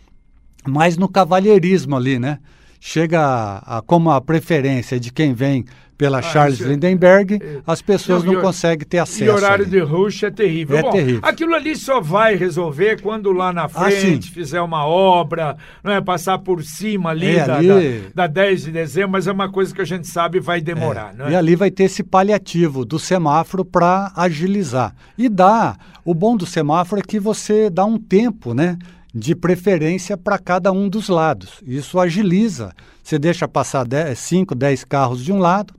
mais 0.67 0.97
no 0.97 1.07
cavalheirismo 1.07 1.95
ali, 1.95 2.19
né? 2.19 2.39
chega 2.79 3.21
a, 3.21 3.77
a, 3.77 3.81
como 3.81 4.11
a 4.11 4.21
preferência 4.21 4.99
de 4.99 5.11
quem 5.11 5.33
vem 5.33 5.65
pela 5.97 6.19
ah, 6.19 6.21
Charles 6.21 6.61
é, 6.61 6.65
Lindenberg, 6.65 7.39
é, 7.41 7.61
as 7.65 7.81
pessoas 7.81 8.23
não, 8.23 8.33
não 8.33 8.41
conseguem 8.41 8.87
ter 8.87 8.99
acesso. 8.99 9.23
E 9.23 9.29
horário 9.29 9.65
ali. 9.65 9.71
de 9.71 9.79
rush 9.79 10.23
é 10.23 10.31
terrível. 10.31 10.77
É 10.77 10.81
Bom, 10.81 10.91
terrível. 10.91 11.21
Aquilo 11.23 11.55
ali 11.55 11.75
só 11.75 11.99
vai 11.99 12.35
resolver 12.35 13.01
quando 13.01 13.31
lá 13.31 13.51
na 13.51 13.63
ah, 13.65 13.69
frente 13.69 14.29
ah, 14.29 14.33
fizer 14.33 14.61
uma 14.61 14.85
obra, 14.85 15.57
não 15.83 15.91
é 15.91 15.99
passar 15.99 16.37
por 16.37 16.63
cima 16.63 17.09
ali, 17.09 17.35
é, 17.35 17.45
da, 17.45 17.57
ali... 17.57 17.99
Da, 18.13 18.27
da 18.27 18.33
10 18.33 18.63
de 18.63 18.71
dezembro, 18.71 19.11
mas 19.11 19.27
é 19.27 19.31
uma 19.31 19.51
coisa 19.51 19.73
que 19.73 19.81
a 19.81 19.85
gente 19.85 20.07
sabe 20.07 20.39
vai 20.39 20.61
demorar. 20.61 21.15
É. 21.19 21.31
E 21.31 21.35
ali 21.35 21.55
vai 21.55 21.71
ter 21.71 21.85
esse 21.85 22.03
paliativo 22.03 22.85
do 22.85 22.99
semáforo 22.99 23.65
para 23.65 24.11
agilizar. 24.15 24.93
E 25.17 25.27
dá, 25.27 25.75
o 26.05 26.13
bom 26.13 26.37
do 26.37 26.45
semáforo 26.45 27.01
é 27.01 27.03
que 27.03 27.19
você 27.19 27.69
dá 27.69 27.85
um 27.85 27.97
tempo, 27.97 28.53
né? 28.53 28.77
de 29.13 29.33
preferência 29.33 30.15
para 30.15 30.37
cada 30.37 30.71
um 30.71 30.87
dos 30.87 31.09
lados. 31.09 31.59
Isso 31.65 31.99
agiliza. 31.99 32.71
Você 33.01 33.17
deixa 33.17 33.47
passar 33.47 33.87
5, 34.15 34.53
10 34.53 34.83
carros 34.83 35.23
de 35.23 35.31
um 35.31 35.39
lado, 35.39 35.73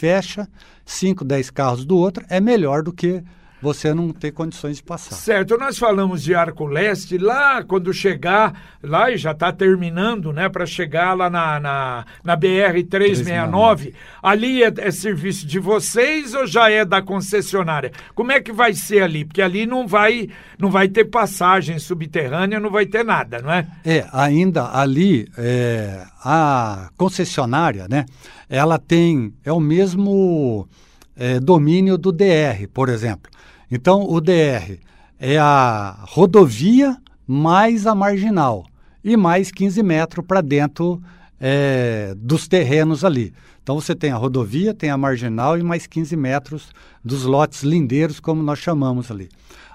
fecha, 0.00 0.48
5, 0.86 1.22
10 1.26 1.50
carros 1.50 1.84
do 1.84 1.94
outro, 1.94 2.24
é 2.30 2.40
melhor 2.40 2.82
do 2.82 2.90
que 2.90 3.22
você 3.60 3.92
não 3.92 4.10
ter 4.10 4.32
condições 4.32 4.76
de 4.76 4.82
passar. 4.82 5.14
Certo, 5.14 5.56
nós 5.58 5.78
falamos 5.78 6.22
de 6.22 6.34
Arco 6.34 6.66
Leste, 6.66 7.18
lá 7.18 7.62
quando 7.62 7.92
chegar, 7.92 8.78
lá 8.82 9.10
e 9.10 9.16
já 9.16 9.32
está 9.32 9.52
terminando, 9.52 10.32
né, 10.32 10.48
para 10.48 10.64
chegar 10.64 11.14
lá 11.14 11.28
na, 11.28 11.60
na, 11.60 12.04
na 12.24 12.36
BR-369, 12.36 13.92
ali 14.22 14.62
é, 14.62 14.72
é, 14.78 14.90
serviço 14.90 15.46
de 15.46 15.58
vocês 15.58 16.34
ou 16.34 16.46
já 16.46 16.70
é 16.70 16.84
da 16.84 17.02
concessionária? 17.02 17.92
Como 18.14 18.32
é 18.32 18.40
que 18.40 18.52
vai 18.52 18.72
ser 18.72 19.02
ali? 19.02 19.24
Porque 19.24 19.42
ali 19.42 19.66
não 19.66 19.86
vai, 19.86 20.28
não 20.58 20.70
vai 20.70 20.88
ter 20.88 21.04
passagem 21.04 21.78
subterrânea, 21.78 22.58
não 22.58 22.70
vai 22.70 22.86
ter 22.86 23.04
nada, 23.04 23.40
não 23.40 23.52
é? 23.52 23.66
É, 23.84 24.06
ainda 24.12 24.70
ali, 24.72 25.28
é, 25.36 26.02
a 26.24 26.88
concessionária, 26.96 27.86
né, 27.88 28.06
ela 28.48 28.78
tem, 28.78 29.34
é 29.44 29.52
o 29.52 29.60
mesmo 29.60 30.66
é, 31.16 31.38
domínio 31.38 31.98
do 31.98 32.10
DR, 32.10 32.66
por 32.72 32.88
exemplo. 32.88 33.30
Então, 33.70 34.06
o 34.08 34.20
DR 34.20 34.78
é 35.18 35.38
a 35.38 35.96
rodovia 36.08 36.96
mais 37.26 37.86
a 37.86 37.94
marginal 37.94 38.64
e 39.04 39.16
mais 39.16 39.50
15 39.50 39.82
metros 39.82 40.24
para 40.26 40.40
dentro 40.40 41.00
é, 41.40 42.14
dos 42.16 42.48
terrenos 42.48 43.04
ali. 43.04 43.32
Então 43.62 43.80
você 43.80 43.94
tem 43.94 44.10
a 44.10 44.16
rodovia, 44.16 44.74
tem 44.74 44.90
a 44.90 44.96
marginal 44.96 45.56
e 45.56 45.62
mais 45.62 45.86
15 45.86 46.16
metros 46.16 46.70
dos 47.04 47.24
lotes 47.24 47.62
lindeiros, 47.62 48.18
como 48.18 48.42
nós 48.42 48.58
chamamos 48.58 49.10
ali. 49.10 49.28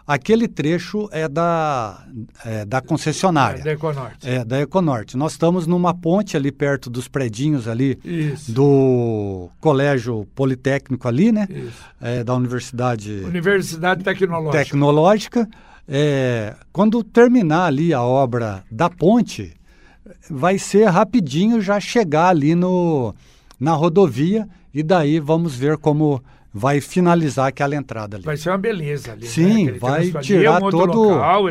Aquele 0.07 0.47
trecho 0.47 1.09
é 1.11 1.27
da, 1.27 2.05
é, 2.45 2.63
da 2.63 2.79
concessionária. 2.79 3.59
É 3.59 3.63
da 3.63 3.71
Econorte. 3.71 4.29
É, 4.29 4.45
da 4.45 4.61
Econorte. 4.61 5.17
Nós 5.17 5.31
estamos 5.31 5.65
numa 5.65 5.95
ponte 5.95 6.37
ali 6.37 6.51
perto 6.51 6.91
dos 6.91 7.07
predinhos 7.07 7.67
ali 7.67 7.97
Isso. 8.05 8.51
do 8.51 9.49
Colégio 9.59 10.27
Politécnico 10.35 11.07
ali, 11.07 11.31
né? 11.31 11.47
É, 11.99 12.23
da 12.23 12.35
Universidade... 12.35 13.23
Universidade 13.25 14.03
Tecnológica. 14.03 14.63
Tecnológica. 14.63 15.49
É, 15.87 16.55
quando 16.71 17.03
terminar 17.03 17.65
ali 17.65 17.91
a 17.91 18.03
obra 18.03 18.63
da 18.69 18.91
ponte, 18.91 19.53
vai 20.29 20.59
ser 20.59 20.85
rapidinho 20.85 21.61
já 21.61 21.79
chegar 21.79 22.29
ali 22.29 22.53
no, 22.53 23.15
na 23.59 23.73
rodovia 23.73 24.47
e 24.73 24.83
daí 24.83 25.19
vamos 25.19 25.55
ver 25.55 25.77
como 25.77 26.21
vai 26.57 26.79
finalizar 26.79 27.47
aquela 27.47 27.75
entrada 27.75 28.15
ali. 28.15 28.23
Vai 28.23 28.37
ser 28.37 28.49
uma 28.49 28.57
beleza 28.57 29.11
ali. 29.11 29.27
Sim, 29.27 29.65
né? 29.65 29.71
vai 29.77 30.09
tirar 30.21 30.63
um 30.63 30.69
todo 30.69 31.03
local, 31.03 31.47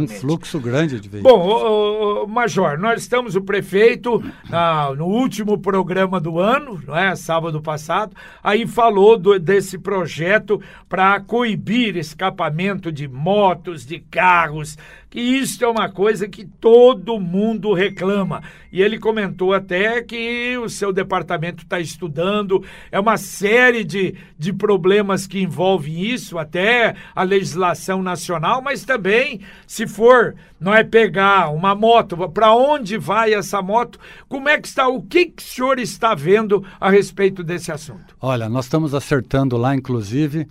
um 0.00 0.08
fluxo 0.08 0.58
grande 0.58 0.98
de 0.98 1.10
veículos. 1.10 1.38
Bom, 1.38 2.26
Major, 2.26 2.78
nós 2.78 3.02
estamos, 3.02 3.36
o 3.36 3.42
prefeito, 3.42 4.24
na, 4.48 4.94
no 4.94 5.04
último 5.04 5.58
programa 5.58 6.18
do 6.18 6.40
ano, 6.40 6.82
não 6.86 6.96
é? 6.96 7.14
sábado 7.14 7.60
passado, 7.60 8.16
aí 8.42 8.66
falou 8.66 9.18
do, 9.18 9.38
desse 9.38 9.76
projeto 9.76 10.58
para 10.88 11.20
coibir 11.20 11.94
escapamento 11.94 12.90
de 12.90 13.06
motos, 13.06 13.84
de 13.84 13.98
carros, 13.98 14.78
que 15.08 15.20
isso 15.20 15.64
é 15.64 15.68
uma 15.68 15.88
coisa 15.88 16.28
que 16.28 16.44
todo 16.44 17.20
mundo 17.20 17.72
reclama. 17.72 18.42
E 18.72 18.82
ele 18.82 18.98
comentou 18.98 19.54
até 19.54 20.02
que 20.02 20.56
o 20.58 20.68
seu 20.68 20.92
departamento 20.92 21.62
está 21.62 21.80
estudando, 21.80 22.62
é 22.90 22.98
uma 22.98 23.16
série 23.16 23.84
de, 23.84 24.14
de 24.38 24.52
problemas 24.52 25.26
que 25.26 25.40
envolvem 25.40 26.04
isso, 26.04 26.38
até 26.38 26.94
a 27.14 27.22
legislação 27.22 28.02
nacional, 28.02 28.60
mas 28.60 28.84
também, 28.84 29.40
se 29.66 29.86
for, 29.86 30.34
não 30.60 30.74
é 30.74 30.84
pegar 30.84 31.50
uma 31.50 31.74
moto, 31.74 32.16
para 32.30 32.54
onde 32.54 32.98
vai 32.98 33.32
essa 33.32 33.62
moto? 33.62 33.98
Como 34.28 34.48
é 34.48 34.60
que 34.60 34.68
está? 34.68 34.88
O 34.88 35.02
que, 35.02 35.26
que 35.26 35.42
o 35.42 35.46
senhor 35.46 35.78
está 35.78 36.14
vendo 36.14 36.64
a 36.80 36.90
respeito 36.90 37.42
desse 37.42 37.72
assunto? 37.72 38.16
Olha, 38.20 38.48
nós 38.48 38.66
estamos 38.66 38.94
acertando 38.94 39.56
lá, 39.56 39.74
inclusive 39.74 40.46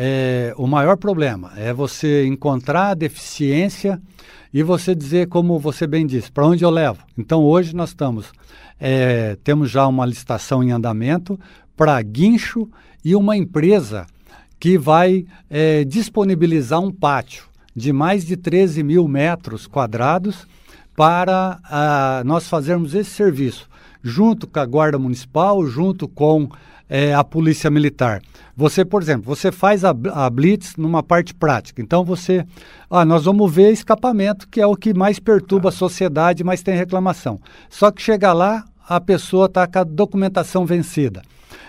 é, 0.00 0.54
o 0.56 0.68
maior 0.68 0.96
problema 0.96 1.52
é 1.56 1.72
você 1.72 2.24
encontrar 2.24 2.90
a 2.90 2.94
deficiência 2.94 4.00
e 4.54 4.62
você 4.62 4.94
dizer, 4.94 5.26
como 5.26 5.58
você 5.58 5.88
bem 5.88 6.06
disse, 6.06 6.30
para 6.30 6.46
onde 6.46 6.64
eu 6.64 6.70
levo. 6.70 7.02
Então 7.18 7.42
hoje 7.42 7.74
nós 7.74 7.88
estamos, 7.88 8.30
é, 8.78 9.36
temos 9.42 9.68
já 9.68 9.88
uma 9.88 10.06
licitação 10.06 10.62
em 10.62 10.70
andamento 10.70 11.38
para 11.76 12.00
guincho 12.00 12.68
e 13.04 13.16
uma 13.16 13.36
empresa 13.36 14.06
que 14.60 14.78
vai 14.78 15.26
é, 15.50 15.82
disponibilizar 15.82 16.80
um 16.80 16.92
pátio 16.92 17.46
de 17.74 17.92
mais 17.92 18.24
de 18.24 18.36
13 18.36 18.84
mil 18.84 19.08
metros 19.08 19.66
quadrados 19.66 20.46
para 20.94 21.58
a, 21.64 22.22
nós 22.24 22.48
fazermos 22.48 22.94
esse 22.94 23.10
serviço, 23.10 23.68
junto 24.00 24.46
com 24.46 24.60
a 24.60 24.64
Guarda 24.64 24.98
Municipal, 24.98 25.66
junto 25.66 26.06
com 26.06 26.48
é, 26.88 27.14
a 27.14 27.22
polícia 27.22 27.70
militar. 27.70 28.22
Você, 28.56 28.84
por 28.84 29.02
exemplo, 29.02 29.24
você 29.24 29.52
faz 29.52 29.84
a, 29.84 29.90
a, 30.12 30.30
blitz 30.30 30.76
numa 30.76 31.02
parte 31.02 31.34
prática. 31.34 31.82
Então 31.82 32.04
você, 32.04 32.44
ah, 32.90 33.04
nós 33.04 33.24
vamos 33.24 33.52
ver 33.52 33.70
escapamento, 33.70 34.48
que 34.48 34.60
é 34.60 34.66
o 34.66 34.74
que 34.74 34.94
mais 34.94 35.18
perturba 35.18 35.68
a 35.68 35.72
sociedade, 35.72 36.42
mas 36.42 36.62
tem 36.62 36.76
reclamação. 36.76 37.40
Só 37.68 37.90
que 37.90 38.02
chega 38.02 38.32
lá, 38.32 38.64
a 38.88 39.00
pessoa 39.00 39.46
está 39.46 39.66
com 39.66 39.78
a 39.78 39.84
documentação 39.84 40.64
vencida. 40.64 41.22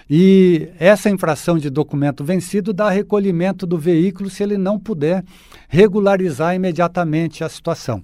E 0.10 0.70
essa 0.80 1.10
infração 1.10 1.60
de 1.60 1.70
documento 1.70 2.24
vencido 2.24 2.74
dá 2.74 2.90
recolhimento 2.90 3.68
do 3.68 3.78
veículo 3.78 4.30
se 4.30 4.42
ele 4.42 4.58
não 4.58 4.80
puder 4.80 5.24
regularizar 5.68 6.56
imediatamente 6.56 7.44
a 7.44 7.50
situação. 7.50 8.02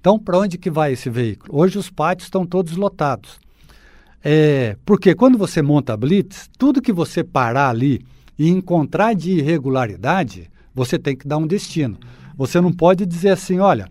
Então, 0.00 0.16
para 0.16 0.38
onde 0.38 0.56
que 0.56 0.70
vai 0.70 0.92
esse 0.92 1.10
veículo? 1.10 1.58
Hoje 1.58 1.76
os 1.76 1.90
pátios 1.90 2.26
estão 2.26 2.46
todos 2.46 2.76
lotados. 2.76 3.40
É, 4.22 4.76
porque 4.84 5.14
quando 5.14 5.38
você 5.38 5.62
monta 5.62 5.92
a 5.92 5.96
blitz, 5.96 6.48
tudo 6.58 6.82
que 6.82 6.92
você 6.92 7.22
parar 7.22 7.70
ali 7.70 8.04
e 8.38 8.48
encontrar 8.48 9.14
de 9.14 9.32
irregularidade, 9.32 10.50
você 10.74 10.98
tem 10.98 11.16
que 11.16 11.26
dar 11.26 11.38
um 11.38 11.46
destino. 11.46 11.98
Você 12.36 12.60
não 12.60 12.72
pode 12.72 13.04
dizer 13.04 13.30
assim, 13.30 13.58
olha, 13.58 13.88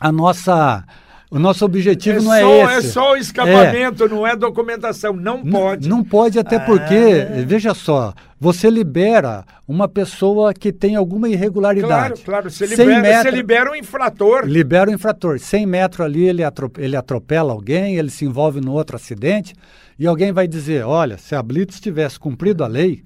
a 0.00 0.10
nossa 0.10 0.84
o 1.30 1.38
nosso 1.38 1.64
objetivo 1.64 2.18
é 2.18 2.22
não 2.22 2.34
é 2.34 2.40
só, 2.40 2.48
é 2.48 2.78
esse. 2.78 2.88
É 2.88 2.90
só 2.90 3.12
o 3.12 3.16
escapamento, 3.16 4.04
é. 4.04 4.08
não 4.08 4.26
é 4.26 4.34
documentação. 4.34 5.12
Não 5.12 5.44
pode. 5.44 5.88
Não, 5.88 5.98
não 5.98 6.04
pode, 6.04 6.40
até 6.40 6.58
porque, 6.58 7.28
ah. 7.28 7.44
veja 7.46 7.72
só, 7.72 8.12
você 8.38 8.68
libera 8.68 9.44
uma 9.68 9.86
pessoa 9.86 10.52
que 10.52 10.72
tem 10.72 10.96
alguma 10.96 11.28
irregularidade. 11.28 12.22
Claro, 12.22 12.48
claro. 12.48 12.50
Você 12.50 12.66
libera, 12.66 13.00
metros, 13.00 13.22
você 13.22 13.30
libera 13.30 13.70
um 13.70 13.76
infrator. 13.76 14.44
Libera 14.44 14.90
um 14.90 14.94
infrator. 14.94 15.38
100 15.38 15.66
metros 15.66 16.04
ali, 16.04 16.24
ele, 16.24 16.42
ele 16.78 16.96
atropela 16.96 17.52
alguém, 17.52 17.96
ele 17.96 18.10
se 18.10 18.24
envolve 18.24 18.60
no 18.60 18.72
outro 18.72 18.96
acidente, 18.96 19.54
e 19.96 20.08
alguém 20.08 20.32
vai 20.32 20.48
dizer: 20.48 20.84
olha, 20.84 21.16
se 21.16 21.36
a 21.36 21.42
Blitz 21.42 21.78
tivesse 21.78 22.18
cumprido 22.18 22.64
a 22.64 22.66
lei, 22.66 23.04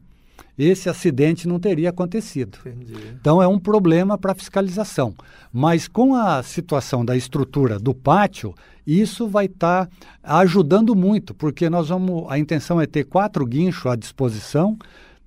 esse 0.56 0.88
acidente 0.88 1.48
não 1.48 1.58
teria 1.58 1.90
acontecido. 1.90 2.58
Entendi. 2.64 2.94
Então 3.20 3.42
é 3.42 3.48
um 3.48 3.58
problema 3.58 4.16
para 4.16 4.32
a 4.32 4.34
fiscalização. 4.34 5.14
Mas 5.52 5.88
com 5.88 6.14
a 6.14 6.42
situação 6.42 7.04
da 7.04 7.16
estrutura 7.16 7.78
do 7.78 7.94
pátio, 7.94 8.54
isso 8.86 9.26
vai 9.26 9.46
estar 9.46 9.86
tá 9.86 9.92
ajudando 10.22 10.94
muito, 10.94 11.34
porque 11.34 11.68
nós 11.68 11.88
vamos. 11.88 12.26
A 12.28 12.38
intenção 12.38 12.80
é 12.80 12.86
ter 12.86 13.04
quatro 13.04 13.44
guinchos 13.46 13.86
à 13.86 13.96
disposição, 13.96 14.78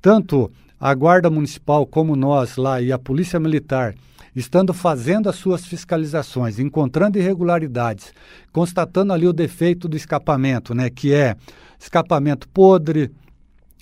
tanto 0.02 0.52
a 0.80 0.94
Guarda 0.94 1.30
Municipal 1.30 1.86
como 1.86 2.16
nós 2.16 2.56
lá 2.56 2.82
e 2.82 2.92
a 2.92 3.00
Polícia 3.00 3.40
Militar 3.40 3.96
estando 4.36 4.72
fazendo 4.72 5.30
as 5.30 5.36
suas 5.36 5.66
fiscalizações, 5.66 6.60
encontrando 6.60 7.18
irregularidades, 7.18 8.14
constatando 8.52 9.12
ali 9.12 9.28
o 9.28 9.34
defeito 9.34 9.88
do 9.88 9.98
escapamento, 9.98 10.76
né, 10.76 10.92
que 10.92 11.12
é 11.12 11.36
escapamento 11.80 12.48
podre, 12.50 13.12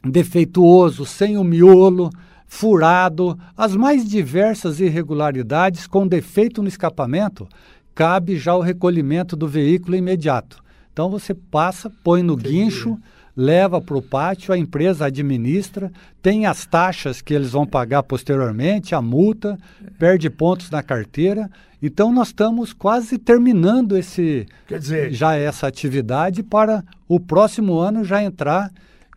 defeituoso, 0.06 1.06
sem 1.06 1.38
o 1.38 1.44
miolo, 1.44 2.10
furado, 2.48 3.38
as 3.58 3.76
mais 3.76 4.08
diversas 4.08 4.80
irregularidades 4.80 5.88
com 5.88 6.08
defeito 6.08 6.62
no 6.62 6.68
escapamento, 6.68 7.48
cabe 7.94 8.38
já 8.38 8.56
o 8.56 8.62
recolhimento 8.62 9.36
do 9.36 9.48
veículo 9.48 9.96
imediato. 9.96 10.64
Então 10.92 11.10
você 11.10 11.34
passa, 11.34 11.92
põe 12.04 12.22
no 12.24 12.34
Entendi. 12.34 12.50
guincho, 12.50 12.98
leva 13.36 13.82
para 13.82 13.98
o 13.98 14.02
pátio, 14.02 14.54
a 14.54 14.58
empresa 14.58 15.06
administra, 15.06 15.92
tem 16.22 16.46
as 16.46 16.66
taxas 16.66 17.22
que 17.22 17.34
eles 17.34 17.52
vão 17.52 17.66
pagar 17.66 18.04
posteriormente, 18.04 18.96
a 18.96 19.02
multa, 19.02 19.58
perde 20.00 20.30
pontos 20.30 20.70
na 20.70 20.82
carteira. 20.82 21.50
Então 21.82 22.14
nós 22.14 22.30
estamos 22.30 22.72
quase 22.72 23.18
terminando 23.18 23.98
esse 23.98 24.46
dizer, 24.70 25.12
já 25.12 25.36
essa 25.36 25.68
atividade 25.68 26.42
para 26.42 26.84
o 27.08 27.20
próximo 27.20 27.78
ano 27.78 28.06
já 28.06 28.24
entrar 28.24 28.72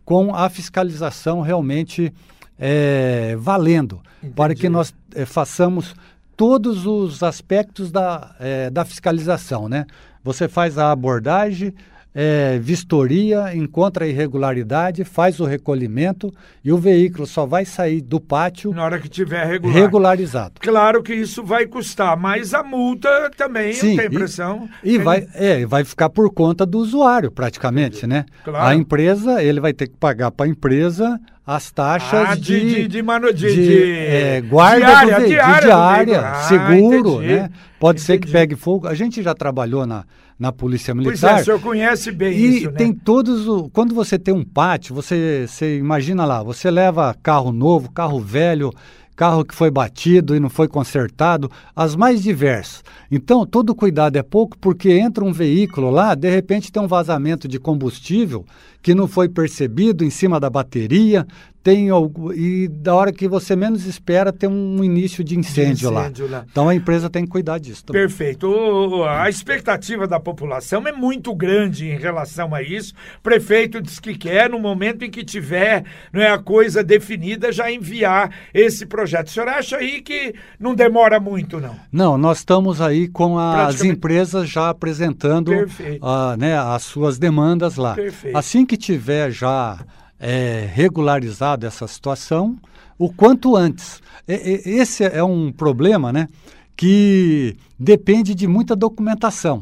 com 0.09 0.33
a 0.33 0.49
fiscalização 0.49 1.39
realmente 1.39 2.11
é, 2.57 3.35
valendo, 3.37 4.01
Entendi. 4.17 4.33
para 4.33 4.55
que 4.55 4.67
nós 4.67 4.91
é, 5.13 5.23
façamos 5.23 5.93
todos 6.35 6.87
os 6.87 7.21
aspectos 7.21 7.91
da, 7.91 8.35
é, 8.39 8.71
da 8.71 8.83
fiscalização. 8.83 9.69
Né? 9.69 9.85
Você 10.23 10.47
faz 10.47 10.79
a 10.79 10.91
abordagem, 10.91 11.75
é, 12.13 12.57
vistoria, 12.59 13.55
encontra 13.55 14.07
irregularidade, 14.07 15.03
faz 15.03 15.39
o 15.39 15.45
recolhimento 15.45 16.31
e 16.63 16.71
o 16.71 16.77
veículo 16.77 17.27
só 17.27 17.45
vai 17.45 17.65
sair 17.65 18.01
do 18.01 18.19
pátio 18.19 18.73
na 18.73 18.83
hora 18.83 18.99
que 18.99 19.07
tiver 19.07 19.45
regular. 19.45 19.75
regularizado. 19.75 20.53
Claro 20.59 21.03
que 21.03 21.13
isso 21.13 21.43
vai 21.43 21.65
custar, 21.65 22.17
mas 22.17 22.53
a 22.53 22.63
multa 22.63 23.31
também, 23.37 23.73
Sim, 23.73 23.95
tem 23.95 24.09
pressão. 24.09 24.67
E, 24.83 24.95
e 24.95 24.97
vai, 24.97 25.27
é, 25.33 25.65
vai 25.65 25.83
ficar 25.83 26.09
por 26.09 26.33
conta 26.33 26.65
do 26.65 26.79
usuário, 26.79 27.31
praticamente, 27.31 28.07
né? 28.07 28.25
Claro. 28.43 28.65
A 28.65 28.75
empresa, 28.75 29.43
ele 29.43 29.59
vai 29.59 29.73
ter 29.73 29.87
que 29.87 29.97
pagar 29.97 30.31
para 30.31 30.45
a 30.45 30.49
empresa 30.49 31.19
as 31.45 31.71
taxas 31.71 32.29
ah, 32.29 32.35
de, 32.35 32.41
de, 32.41 32.75
de, 32.75 32.87
de, 32.87 33.01
mano, 33.01 33.33
de, 33.33 33.51
de, 33.51 33.83
é, 33.83 34.39
guarda 34.41 34.85
diária, 34.85 35.19
do, 35.19 35.27
diária, 35.27 35.61
diária 35.61 36.19
ah, 36.19 36.35
seguro, 36.43 37.23
entendi, 37.23 37.33
né? 37.33 37.49
Pode 37.79 38.01
entendi. 38.01 38.05
ser 38.05 38.19
que 38.19 38.31
pegue 38.31 38.55
fogo. 38.55 38.87
A 38.87 38.93
gente 38.93 39.23
já 39.23 39.33
trabalhou 39.33 39.83
na, 39.83 40.05
na 40.39 40.53
Polícia 40.53 40.95
Militar. 40.95 41.31
Pois 41.31 41.39
é, 41.39 41.41
o 41.41 41.45
senhor 41.45 41.59
conhece 41.59 42.11
bem 42.11 42.31
e 42.31 42.57
isso, 42.57 42.71
né? 42.71 42.77
tem 42.77 42.93
todos 42.93 43.47
o, 43.47 43.69
quando 43.69 43.93
você 43.93 44.17
tem 44.17 44.33
um 44.33 44.43
pátio, 44.43 44.95
você, 44.95 45.45
você 45.45 45.77
imagina 45.77 46.25
lá, 46.25 46.41
você 46.41 46.71
leva 46.71 47.13
carro 47.21 47.51
novo, 47.51 47.91
carro 47.91 48.21
velho, 48.21 48.71
carro 49.19 49.43
que 49.43 49.53
foi 49.53 49.69
batido 49.69 50.33
e 50.33 50.39
não 50.39 50.49
foi 50.49 50.69
consertado, 50.69 51.51
as 51.75 51.93
mais 51.93 52.23
diversas. 52.23 52.85
Então, 53.11 53.45
todo 53.45 53.75
cuidado 53.75 54.15
é 54.15 54.23
pouco 54.23 54.57
porque 54.57 54.91
entra 54.91 55.25
um 55.25 55.33
veículo 55.33 55.89
lá, 55.89 56.15
de 56.15 56.29
repente 56.29 56.71
tem 56.71 56.81
um 56.81 56.87
vazamento 56.87 57.45
de 57.45 57.59
combustível 57.59 58.45
que 58.81 58.95
não 58.95 59.09
foi 59.09 59.27
percebido 59.27 60.05
em 60.05 60.09
cima 60.09 60.39
da 60.39 60.49
bateria, 60.49 61.27
tem 61.61 61.89
algo, 61.89 62.33
e 62.33 62.67
da 62.67 62.95
hora 62.95 63.11
que 63.11 63.27
você 63.27 63.55
menos 63.55 63.85
espera 63.85 64.31
tem 64.31 64.49
um 64.49 64.83
início 64.83 65.23
de 65.23 65.37
incêndio, 65.37 65.89
de 65.89 65.95
incêndio 65.95 66.27
lá. 66.27 66.37
lá. 66.37 66.45
Então 66.49 66.69
a 66.69 66.75
empresa 66.75 67.09
tem 67.09 67.25
que 67.25 67.29
cuidar 67.29 67.59
disso. 67.59 67.85
Também. 67.85 68.01
Perfeito. 68.01 68.47
O, 68.47 69.03
a 69.03 69.29
expectativa 69.29 70.07
da 70.07 70.19
população 70.19 70.87
é 70.87 70.91
muito 70.91 71.35
grande 71.35 71.89
em 71.89 71.97
relação 71.97 72.55
a 72.55 72.61
isso. 72.61 72.93
O 73.19 73.21
prefeito 73.21 73.81
diz 73.81 73.99
que 73.99 74.17
quer, 74.17 74.49
no 74.49 74.59
momento 74.59 75.03
em 75.03 75.11
que 75.11 75.23
tiver 75.23 75.83
não 76.13 76.21
é, 76.21 76.31
a 76.31 76.37
coisa 76.39 76.83
definida, 76.83 77.51
já 77.51 77.71
enviar 77.71 78.31
esse 78.53 78.85
projeto. 78.85 79.27
O 79.27 79.31
senhor 79.31 79.49
acha 79.49 79.77
aí 79.77 80.01
que 80.01 80.33
não 80.59 80.73
demora 80.73 81.19
muito, 81.19 81.59
não? 81.59 81.75
Não, 81.91 82.17
nós 82.17 82.39
estamos 82.39 82.79
aí 82.81 83.07
com 83.07 83.37
as 83.37 83.83
empresas 83.83 84.49
já 84.49 84.69
apresentando 84.69 85.49
uh, 85.51 86.37
né, 86.37 86.57
as 86.57 86.83
suas 86.83 87.17
demandas 87.17 87.75
lá. 87.75 87.95
Perfeito. 87.95 88.37
Assim 88.37 88.65
que 88.65 88.77
tiver 88.77 89.31
já 89.31 89.79
é, 90.19 90.67
regularizado 90.73 91.65
essa 91.65 91.87
situação 91.87 92.57
o 92.97 93.11
quanto 93.11 93.55
antes. 93.55 94.01
esse 94.27 95.05
é 95.05 95.23
um 95.23 95.51
problema 95.51 96.11
né, 96.11 96.27
que 96.75 97.55
depende 97.79 98.35
de 98.35 98.45
muita 98.45 98.75
documentação. 98.75 99.61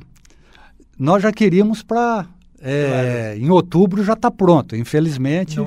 Nós 0.98 1.22
já 1.22 1.32
queríamos 1.32 1.84
para. 1.84 2.26
É, 2.60 2.88
claro. 3.36 3.46
Em 3.46 3.50
outubro 3.52 4.04
já 4.04 4.13
está 4.13 4.32
pronto. 4.32 4.76
Infelizmente, 4.76 5.60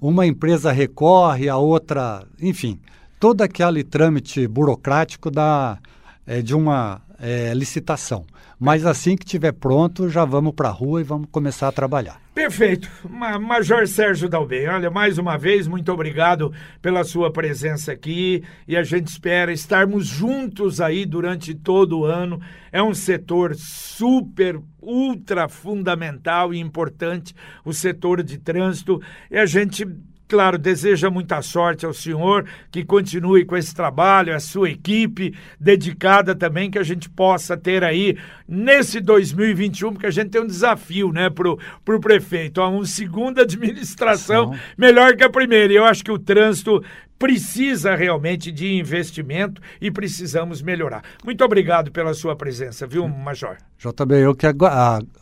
uma 0.00 0.24
empresa 0.24 0.70
recorre, 0.70 1.48
a 1.48 1.56
outra. 1.56 2.24
Enfim, 2.40 2.78
todo 3.18 3.42
aquele 3.42 3.82
trâmite 3.82 4.46
burocrático 4.46 5.28
da, 5.28 5.78
é, 6.24 6.40
de 6.40 6.54
uma 6.54 7.00
é, 7.18 7.52
licitação. 7.54 8.24
Mas 8.58 8.86
assim 8.86 9.16
que 9.16 9.24
tiver 9.24 9.52
pronto, 9.52 10.08
já 10.08 10.24
vamos 10.24 10.54
para 10.54 10.68
a 10.68 10.72
rua 10.72 11.00
e 11.00 11.04
vamos 11.04 11.28
começar 11.30 11.68
a 11.68 11.72
trabalhar. 11.72 12.20
Perfeito. 12.34 12.90
Major 13.08 13.86
Sérgio 13.86 14.28
Dalben, 14.28 14.68
olha, 14.68 14.90
mais 14.90 15.18
uma 15.18 15.36
vez, 15.36 15.66
muito 15.66 15.90
obrigado 15.92 16.52
pela 16.80 17.04
sua 17.04 17.30
presença 17.30 17.92
aqui 17.92 18.42
e 18.66 18.76
a 18.76 18.82
gente 18.82 19.08
espera 19.08 19.52
estarmos 19.52 20.06
juntos 20.06 20.80
aí 20.80 21.04
durante 21.04 21.54
todo 21.54 22.00
o 22.00 22.04
ano. 22.04 22.40
É 22.72 22.82
um 22.82 22.94
setor 22.94 23.54
super, 23.54 24.60
ultra 24.80 25.48
fundamental 25.48 26.52
e 26.52 26.58
importante, 26.58 27.34
o 27.64 27.72
setor 27.72 28.22
de 28.22 28.38
trânsito, 28.38 29.00
e 29.30 29.38
a 29.38 29.46
gente 29.46 29.86
Claro, 30.28 30.58
deseja 30.58 31.08
muita 31.08 31.40
sorte 31.40 31.86
ao 31.86 31.94
senhor, 31.94 32.44
que 32.70 32.84
continue 32.84 33.44
com 33.44 33.56
esse 33.56 33.72
trabalho, 33.72 34.34
a 34.34 34.40
sua 34.40 34.70
equipe 34.70 35.32
dedicada 35.60 36.34
também, 36.34 36.68
que 36.68 36.78
a 36.78 36.82
gente 36.82 37.08
possa 37.08 37.56
ter 37.56 37.84
aí 37.84 38.18
nesse 38.48 39.00
2021, 39.00 39.92
porque 39.92 40.06
a 40.06 40.10
gente 40.10 40.30
tem 40.30 40.40
um 40.40 40.46
desafio, 40.46 41.12
né, 41.12 41.30
pro, 41.30 41.58
pro 41.84 42.00
prefeito, 42.00 42.60
uma 42.60 42.84
segunda 42.84 43.42
administração 43.46 44.52
melhor 44.76 45.14
que 45.14 45.22
a 45.22 45.30
primeira. 45.30 45.72
E 45.72 45.76
eu 45.76 45.84
acho 45.84 46.02
que 46.02 46.10
o 46.10 46.18
trânsito 46.18 46.82
precisa 47.18 47.94
realmente 47.94 48.50
de 48.50 48.74
investimento 48.74 49.60
e 49.80 49.90
precisamos 49.90 50.60
melhorar. 50.60 51.02
Muito 51.24 51.44
obrigado 51.44 51.90
pela 51.90 52.12
sua 52.14 52.34
presença, 52.34 52.86
viu, 52.86 53.06
Major? 53.08 53.56
JB, 53.78 54.14
eu 54.16 54.34
que 54.34 54.46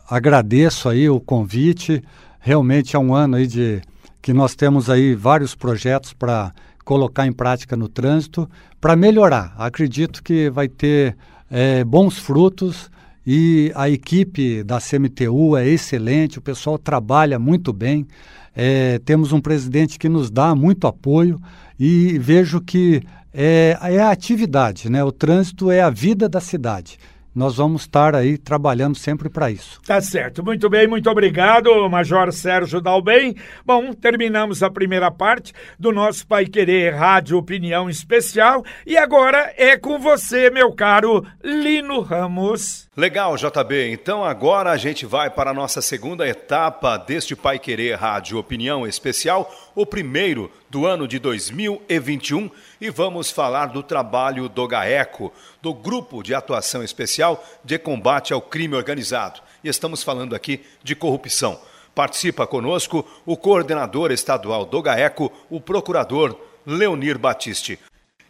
agradeço 0.09 0.89
aí 0.89 1.07
o 1.09 1.19
convite. 1.19 2.03
Realmente 2.39 2.95
é 2.95 2.99
um 2.99 3.13
ano 3.13 3.37
aí 3.37 3.47
de 3.47 3.81
que 4.25 4.33
nós 4.33 4.55
temos 4.55 4.89
aí 4.89 5.13
vários 5.13 5.53
projetos 5.53 6.11
para 6.11 6.51
colocar 6.83 7.27
em 7.27 7.31
prática 7.31 7.77
no 7.77 7.87
trânsito 7.87 8.49
para 8.81 8.95
melhorar. 8.95 9.53
Acredito 9.55 10.23
que 10.23 10.49
vai 10.49 10.67
ter 10.67 11.15
é, 11.47 11.83
bons 11.83 12.17
frutos 12.17 12.89
e 13.23 13.71
a 13.75 13.87
equipe 13.87 14.63
da 14.63 14.79
CMTU 14.81 15.55
é 15.55 15.67
excelente, 15.67 16.39
o 16.39 16.41
pessoal 16.41 16.79
trabalha 16.79 17.37
muito 17.37 17.71
bem. 17.71 18.07
É, 18.55 18.97
temos 19.05 19.31
um 19.31 19.39
presidente 19.39 19.99
que 19.99 20.09
nos 20.09 20.31
dá 20.31 20.55
muito 20.55 20.87
apoio 20.87 21.39
e 21.79 22.17
vejo 22.17 22.59
que 22.59 23.03
é, 23.31 23.77
é 23.79 23.99
a 23.99 24.09
atividade, 24.09 24.89
né? 24.89 25.03
O 25.03 25.11
trânsito 25.11 25.69
é 25.69 25.81
a 25.81 25.91
vida 25.91 26.27
da 26.27 26.41
cidade 26.41 26.97
nós 27.35 27.57
vamos 27.57 27.81
estar 27.81 28.15
aí 28.15 28.37
trabalhando 28.37 28.95
sempre 28.95 29.29
para 29.29 29.51
isso. 29.51 29.81
Tá 29.85 29.99
certo. 29.99 30.43
Muito 30.43 30.69
bem, 30.69 30.87
muito 30.87 31.09
obrigado, 31.09 31.89
Major 31.89 32.31
Sérgio 32.31 32.79
Dalbem. 32.79 33.35
Bom, 33.65 33.93
terminamos 33.93 34.63
a 34.63 34.69
primeira 34.69 35.11
parte 35.11 35.53
do 35.77 35.91
nosso 35.91 36.25
Pai 36.25 36.45
Querer 36.45 36.95
Rádio 36.95 37.37
Opinião 37.37 37.89
Especial 37.89 38.63
e 38.87 38.97
agora 38.97 39.53
é 39.57 39.77
com 39.77 39.99
você, 39.99 40.49
meu 40.49 40.71
caro 40.71 41.25
Lino 41.43 41.99
Ramos. 41.99 42.84
Legal, 42.97 43.35
JB. 43.35 43.91
Então 43.91 44.23
agora 44.23 44.71
a 44.71 44.77
gente 44.77 45.05
vai 45.05 45.29
para 45.29 45.51
a 45.51 45.53
nossa 45.53 45.81
segunda 45.81 46.25
etapa 46.25 46.95
deste 46.95 47.35
Pai 47.35 47.59
Querer 47.59 47.95
Rádio 47.95 48.37
Opinião 48.37 48.87
Especial, 48.87 49.53
o 49.75 49.85
primeiro 49.85 50.49
do 50.69 50.85
ano 50.85 51.05
de 51.05 51.19
2021, 51.19 52.49
e 52.79 52.89
vamos 52.89 53.29
falar 53.29 53.65
do 53.65 53.83
trabalho 53.83 54.47
do 54.47 54.65
GAECO, 54.65 55.33
do 55.61 55.73
Grupo 55.73 56.23
de 56.23 56.33
Atuação 56.33 56.81
Especial 56.81 57.45
de 57.65 57.77
Combate 57.77 58.31
ao 58.31 58.41
Crime 58.41 58.75
Organizado. 58.75 59.41
E 59.61 59.67
estamos 59.67 60.01
falando 60.01 60.33
aqui 60.33 60.63
de 60.81 60.95
corrupção. 60.95 61.59
Participa 61.93 62.47
conosco 62.47 63.05
o 63.25 63.35
coordenador 63.35 64.09
estadual 64.09 64.63
do 64.63 64.81
GAECO, 64.81 65.29
o 65.49 65.59
procurador 65.59 66.33
Leonir 66.65 67.19
Batiste. 67.19 67.77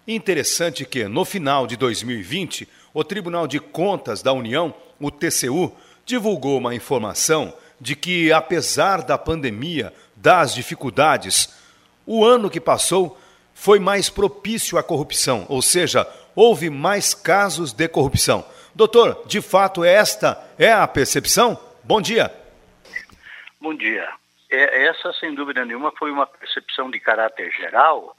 Interessante 0.08 0.86
que, 0.86 1.08
no 1.08 1.24
final 1.24 1.68
de 1.68 1.76
2020, 1.76 2.68
o 2.96 3.04
Tribunal 3.04 3.46
de 3.46 3.60
Contas 3.60 4.24
da 4.24 4.32
União, 4.32 4.74
o 5.02 5.12
TCU, 5.12 5.76
divulgou 6.06 6.58
uma 6.58 6.74
informação 6.74 7.54
de 7.80 7.94
que, 7.94 8.32
apesar 8.32 9.02
da 9.02 9.18
pandemia, 9.18 9.94
das 10.16 10.56
dificuldades, 10.56 11.54
o 12.06 12.24
ano 12.24 12.50
que 12.50 12.62
passou 12.62 13.20
foi 13.54 13.80
mais 13.80 14.10
propício 14.10 14.78
à 14.78 14.84
corrupção, 14.84 15.46
ou 15.50 15.62
seja, 15.62 16.08
houve 16.34 16.70
mais 16.70 17.14
casos 17.14 17.74
de 17.74 17.86
corrupção. 17.90 18.46
Doutor, 18.74 19.24
de 19.26 19.42
fato, 19.42 19.84
esta 19.84 20.42
é 20.58 20.72
a 20.72 20.88
percepção? 20.88 21.60
Bom 21.84 22.00
dia. 22.00 22.34
Bom 23.60 23.76
dia. 23.76 24.08
É, 24.50 24.86
essa, 24.86 25.12
sem 25.20 25.36
dúvida 25.36 25.66
nenhuma, 25.66 25.92
foi 26.00 26.12
uma 26.12 26.26
percepção 26.26 26.90
de 26.90 27.02
caráter 27.02 27.52
geral 27.52 28.16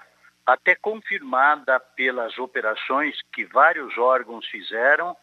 até 0.46 0.76
confirmada 0.76 1.80
pelas 1.80 2.38
operações 2.38 3.20
que 3.32 3.44
vários 3.44 3.98
órgãos 3.98 4.46
fizeram, 4.46 5.16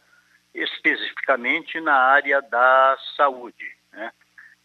especificamente 0.54 1.80
na 1.80 1.96
área 1.96 2.42
da 2.42 2.98
saúde. 3.16 3.66
Né? 3.94 4.12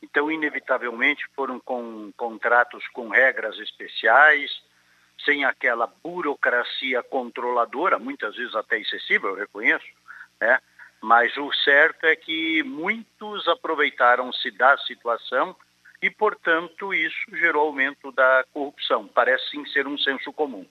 Então, 0.02 0.30
inevitavelmente, 0.30 1.24
foram 1.36 1.60
com 1.60 2.12
contratos 2.16 2.86
com 2.88 3.08
regras 3.08 3.56
especiais, 3.58 4.50
sem 5.24 5.44
aquela 5.44 5.86
burocracia 5.86 7.02
controladora, 7.02 7.98
muitas 7.98 8.36
vezes 8.36 8.54
até 8.54 8.78
excessiva, 8.78 9.28
eu 9.28 9.34
reconheço, 9.34 9.86
né? 10.40 10.60
mas 11.00 11.36
o 11.36 11.52
certo 11.52 12.04
é 12.04 12.16
que 12.16 12.62
muitos 12.64 13.46
aproveitaram-se 13.46 14.50
da 14.52 14.76
situação 14.78 15.56
e, 16.00 16.10
portanto, 16.10 16.94
isso 16.94 17.36
gerou 17.36 17.66
aumento 17.66 18.12
da 18.12 18.44
corrupção. 18.52 19.08
Parece 19.08 19.50
sim 19.50 19.64
ser 19.66 19.86
um 19.86 19.98
senso 19.98 20.32
comum. 20.32 20.64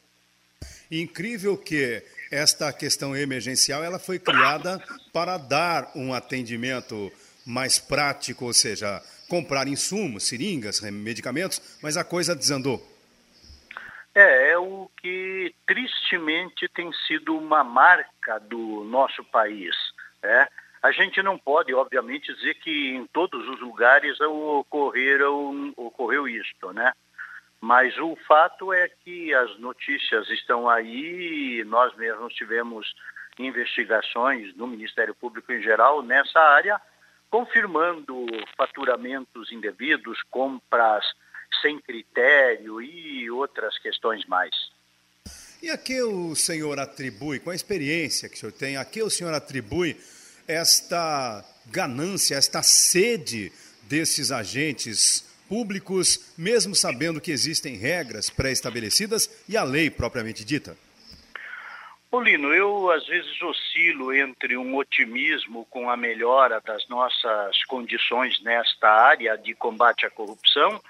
Incrível 0.89 1.57
que 1.57 2.03
esta 2.31 2.71
questão 2.71 3.15
emergencial 3.15 3.83
ela 3.83 3.99
foi 3.99 4.19
criada 4.19 4.81
para 5.11 5.37
dar 5.37 5.91
um 5.95 6.13
atendimento 6.13 7.11
mais 7.45 7.79
prático, 7.79 8.45
ou 8.45 8.53
seja, 8.53 9.01
comprar 9.29 9.67
insumos, 9.67 10.27
seringas, 10.27 10.81
medicamentos, 10.81 11.77
mas 11.81 11.97
a 11.97 12.03
coisa 12.03 12.35
desandou. 12.35 12.85
É, 14.15 14.51
é 14.51 14.57
o 14.57 14.89
que 14.99 15.53
tristemente 15.65 16.67
tem 16.73 16.91
sido 17.05 17.37
uma 17.37 17.63
marca 17.63 18.39
do 18.39 18.83
nosso 18.85 19.23
país. 19.25 19.75
Né? 20.23 20.47
A 20.81 20.91
gente 20.91 21.21
não 21.23 21.37
pode, 21.37 21.73
obviamente, 21.73 22.33
dizer 22.33 22.55
que 22.55 22.89
em 22.95 23.05
todos 23.07 23.47
os 23.49 23.59
lugares 23.59 24.19
ocorreram, 24.21 25.73
ocorreu 25.75 26.27
isto, 26.27 26.71
né? 26.71 26.93
Mas 27.59 27.97
o 27.97 28.15
fato 28.27 28.71
é 28.71 28.87
que 28.87 29.33
as 29.33 29.57
notícias 29.59 30.29
estão 30.29 30.69
aí, 30.69 31.63
nós 31.65 31.95
mesmos 31.97 32.33
tivemos 32.33 32.93
investigações 33.39 34.55
no 34.55 34.67
Ministério 34.67 35.15
Público 35.15 35.51
em 35.51 35.61
geral 35.61 36.03
nessa 36.03 36.39
área, 36.39 36.79
confirmando 37.29 38.25
faturamentos 38.55 39.51
indevidos, 39.51 40.21
compras 40.29 41.05
sem 41.61 41.79
critério 41.79 42.81
e 42.81 43.29
outras 43.31 43.77
questões 43.79 44.25
mais. 44.25 44.51
E 45.61 45.71
a 45.71 45.77
que 45.77 46.01
o 46.03 46.35
senhor 46.35 46.79
atribui, 46.79 47.39
com 47.39 47.49
a 47.49 47.55
experiência 47.55 48.29
que 48.29 48.35
o 48.35 48.37
senhor 48.37 48.51
tem, 48.51 48.77
a 48.77 48.85
que 48.85 49.01
o 49.01 49.09
senhor 49.09 49.33
atribui 49.33 49.97
esta 50.47 51.43
ganância, 51.65 52.35
esta 52.35 52.63
sede 52.63 53.51
desses 53.83 54.31
agentes 54.31 55.27
públicos, 55.47 56.33
mesmo 56.37 56.75
sabendo 56.75 57.21
que 57.21 57.31
existem 57.31 57.75
regras 57.77 58.29
pré-estabelecidas 58.29 59.29
e 59.47 59.57
a 59.57 59.63
lei 59.63 59.89
propriamente 59.89 60.43
dita? 60.43 60.77
Paulino, 62.09 62.53
eu 62.53 62.89
às 62.89 63.05
vezes 63.05 63.41
oscilo 63.41 64.13
entre 64.13 64.57
um 64.57 64.75
otimismo 64.75 65.65
com 65.69 65.89
a 65.89 65.97
melhora 65.97 66.61
das 66.61 66.87
nossas 66.87 67.63
condições 67.65 68.41
nesta 68.41 68.89
área 68.89 69.37
de 69.37 69.53
combate 69.53 70.05
à 70.05 70.09
corrupção 70.09 70.81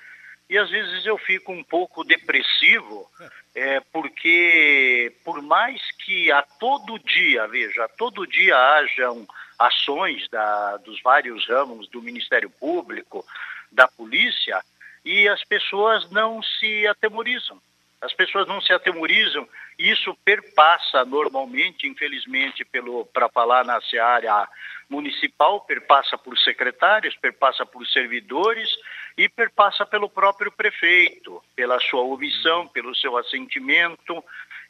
e 0.50 0.58
às 0.58 0.70
vezes 0.70 1.06
eu 1.06 1.17
fico 1.17 1.52
um 1.52 1.63
pouco 1.63 2.04
depressivo, 2.04 3.10
é, 3.54 3.82
porque 3.91 5.12
por 5.26 5.41
mais 5.41 5.82
que 6.06 6.32
a 6.32 6.41
todo 6.41 7.00
dia, 7.00 7.48
veja, 7.48 7.84
a 7.84 7.89
todo 7.89 8.26
dia 8.26 8.56
hajam 8.56 9.28
ações 9.58 10.28
da, 10.30 10.78
dos 10.78 11.02
vários 11.02 11.48
ramos 11.48 11.88
do 11.89 12.02
Ministério 12.02 12.50
Público, 12.50 13.26
da 13.72 13.88
polícia, 13.88 14.63
e 15.04 15.28
as 15.28 15.43
pessoas 15.43 16.10
não 16.12 16.41
se 16.43 16.86
atemorizam. 16.88 17.60
As 18.00 18.13
pessoas 18.13 18.48
não 18.48 18.62
se 18.62 18.72
atemorizam, 18.72 19.48
isso 19.80 20.15
perpassa 20.24 21.04
normalmente, 21.04 21.88
infelizmente, 21.88 22.63
para 23.12 23.28
falar 23.28 23.65
na 23.65 23.80
área 24.04 24.48
municipal, 24.88 25.62
perpassa 25.62 26.15
por 26.15 26.38
secretários, 26.38 27.15
perpassa 27.15 27.65
por 27.65 27.86
servidores 27.88 28.70
e 29.17 29.28
perpassa 29.28 29.84
pelo 29.84 30.08
próprio 30.08 30.52
prefeito, 30.52 31.43
pela 31.56 31.80
sua 31.80 32.02
omissão, 32.02 32.67
pelo 32.67 32.96
seu 32.96 33.17
assentimento, 33.17 34.24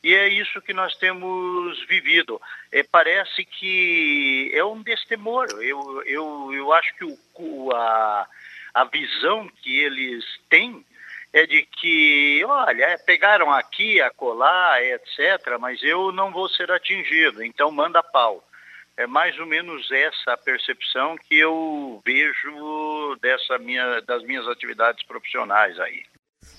e 0.03 0.13
é 0.13 0.27
isso 0.27 0.61
que 0.61 0.73
nós 0.73 0.95
temos 0.95 1.85
vivido. 1.87 2.41
É, 2.71 2.83
parece 2.83 3.43
que 3.43 4.51
é 4.53 4.63
um 4.63 4.81
destemor. 4.81 5.47
Eu, 5.61 6.03
eu, 6.05 6.53
eu 6.53 6.73
acho 6.73 6.95
que 6.95 7.05
o, 7.05 7.71
a, 7.73 8.27
a 8.73 8.83
visão 8.85 9.49
que 9.61 9.79
eles 9.79 10.23
têm 10.49 10.85
é 11.33 11.45
de 11.45 11.63
que, 11.63 12.43
olha, 12.45 12.83
é, 12.83 12.97
pegaram 12.97 13.51
aqui, 13.51 14.01
a 14.01 14.09
colar, 14.09 14.81
etc., 14.81 15.57
mas 15.59 15.81
eu 15.83 16.11
não 16.11 16.31
vou 16.31 16.47
ser 16.49 16.71
atingido, 16.71 17.43
então 17.43 17.71
manda 17.71 18.01
pau. 18.01 18.43
É 18.95 19.05
mais 19.05 19.37
ou 19.37 19.45
menos 19.45 19.91
essa 19.91 20.33
a 20.33 20.37
percepção 20.37 21.15
que 21.15 21.37
eu 21.37 22.01
vejo 22.03 23.15
dessa 23.21 23.59
minha, 23.59 24.01
das 24.01 24.23
minhas 24.23 24.47
atividades 24.47 25.05
profissionais 25.05 25.79
aí. 25.79 26.03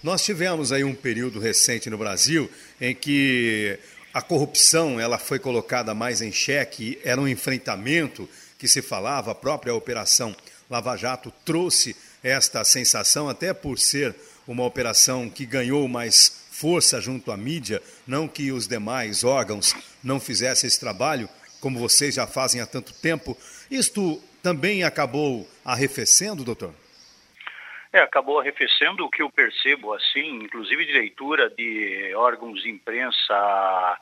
Nós 0.00 0.22
tivemos 0.22 0.70
aí 0.70 0.84
um 0.84 0.94
período 0.94 1.40
recente 1.40 1.90
no 1.90 1.98
Brasil 1.98 2.48
em 2.80 2.94
que 2.94 3.76
a 4.14 4.22
corrupção 4.22 5.00
ela 5.00 5.18
foi 5.18 5.40
colocada 5.40 5.92
mais 5.92 6.22
em 6.22 6.30
xeque, 6.30 7.00
era 7.02 7.20
um 7.20 7.26
enfrentamento 7.26 8.28
que 8.56 8.68
se 8.68 8.80
falava, 8.80 9.32
a 9.32 9.34
própria 9.34 9.74
operação 9.74 10.36
Lava 10.70 10.96
Jato 10.96 11.32
trouxe 11.44 11.96
esta 12.22 12.62
sensação, 12.62 13.28
até 13.28 13.52
por 13.52 13.76
ser 13.76 14.14
uma 14.46 14.64
operação 14.64 15.28
que 15.28 15.44
ganhou 15.44 15.88
mais 15.88 16.32
força 16.52 17.00
junto 17.00 17.32
à 17.32 17.36
mídia, 17.36 17.82
não 18.06 18.28
que 18.28 18.52
os 18.52 18.68
demais 18.68 19.24
órgãos 19.24 19.74
não 20.02 20.20
fizessem 20.20 20.68
esse 20.68 20.78
trabalho, 20.78 21.28
como 21.60 21.78
vocês 21.78 22.14
já 22.14 22.26
fazem 22.26 22.60
há 22.60 22.66
tanto 22.66 22.92
tempo. 22.92 23.36
Isto 23.68 24.22
também 24.44 24.84
acabou 24.84 25.48
arrefecendo, 25.64 26.44
doutor? 26.44 26.72
É, 27.92 28.00
acabou 28.00 28.38
arrefecendo 28.38 29.04
o 29.04 29.10
que 29.10 29.22
eu 29.22 29.30
percebo 29.30 29.94
assim, 29.94 30.42
inclusive 30.42 30.84
de 30.84 30.92
leitura 30.92 31.48
de 31.50 32.14
órgãos 32.14 32.62
de 32.62 32.70
imprensa, 32.70 34.00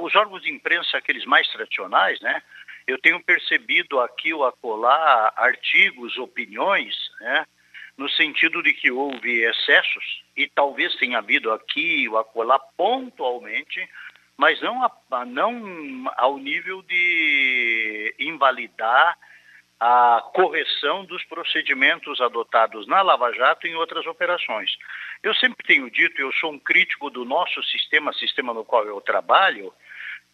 os 0.00 0.14
órgãos 0.14 0.42
de 0.42 0.50
imprensa 0.50 0.96
aqueles 0.96 1.24
mais 1.26 1.46
tradicionais, 1.48 2.18
né? 2.20 2.42
Eu 2.86 2.98
tenho 2.98 3.22
percebido 3.22 4.00
aqui 4.00 4.32
ou 4.32 4.44
acolá 4.44 5.32
artigos, 5.36 6.16
opiniões, 6.16 6.96
né? 7.20 7.46
No 7.96 8.08
sentido 8.08 8.62
de 8.62 8.72
que 8.72 8.90
houve 8.90 9.42
excessos 9.44 10.22
e 10.34 10.46
talvez 10.48 10.94
tenha 10.96 11.18
havido 11.18 11.52
aqui 11.52 12.08
ou 12.08 12.16
acolá 12.16 12.58
pontualmente 12.58 13.86
mas 14.40 14.58
não, 14.62 14.82
a, 14.82 15.24
não 15.26 16.10
ao 16.16 16.38
nível 16.38 16.80
de 16.80 18.14
invalidar 18.18 19.18
a 19.80 20.22
correção 20.34 21.06
dos 21.06 21.24
procedimentos 21.24 22.20
adotados 22.20 22.86
na 22.86 23.00
Lava 23.00 23.32
Jato 23.32 23.66
e 23.66 23.70
em 23.70 23.74
outras 23.74 24.06
operações. 24.06 24.76
Eu 25.22 25.34
sempre 25.34 25.66
tenho 25.66 25.90
dito, 25.90 26.20
eu 26.20 26.30
sou 26.32 26.52
um 26.52 26.58
crítico 26.58 27.08
do 27.08 27.24
nosso 27.24 27.62
sistema, 27.62 28.12
sistema 28.12 28.52
no 28.52 28.62
qual 28.62 28.84
eu 28.84 29.00
trabalho, 29.00 29.72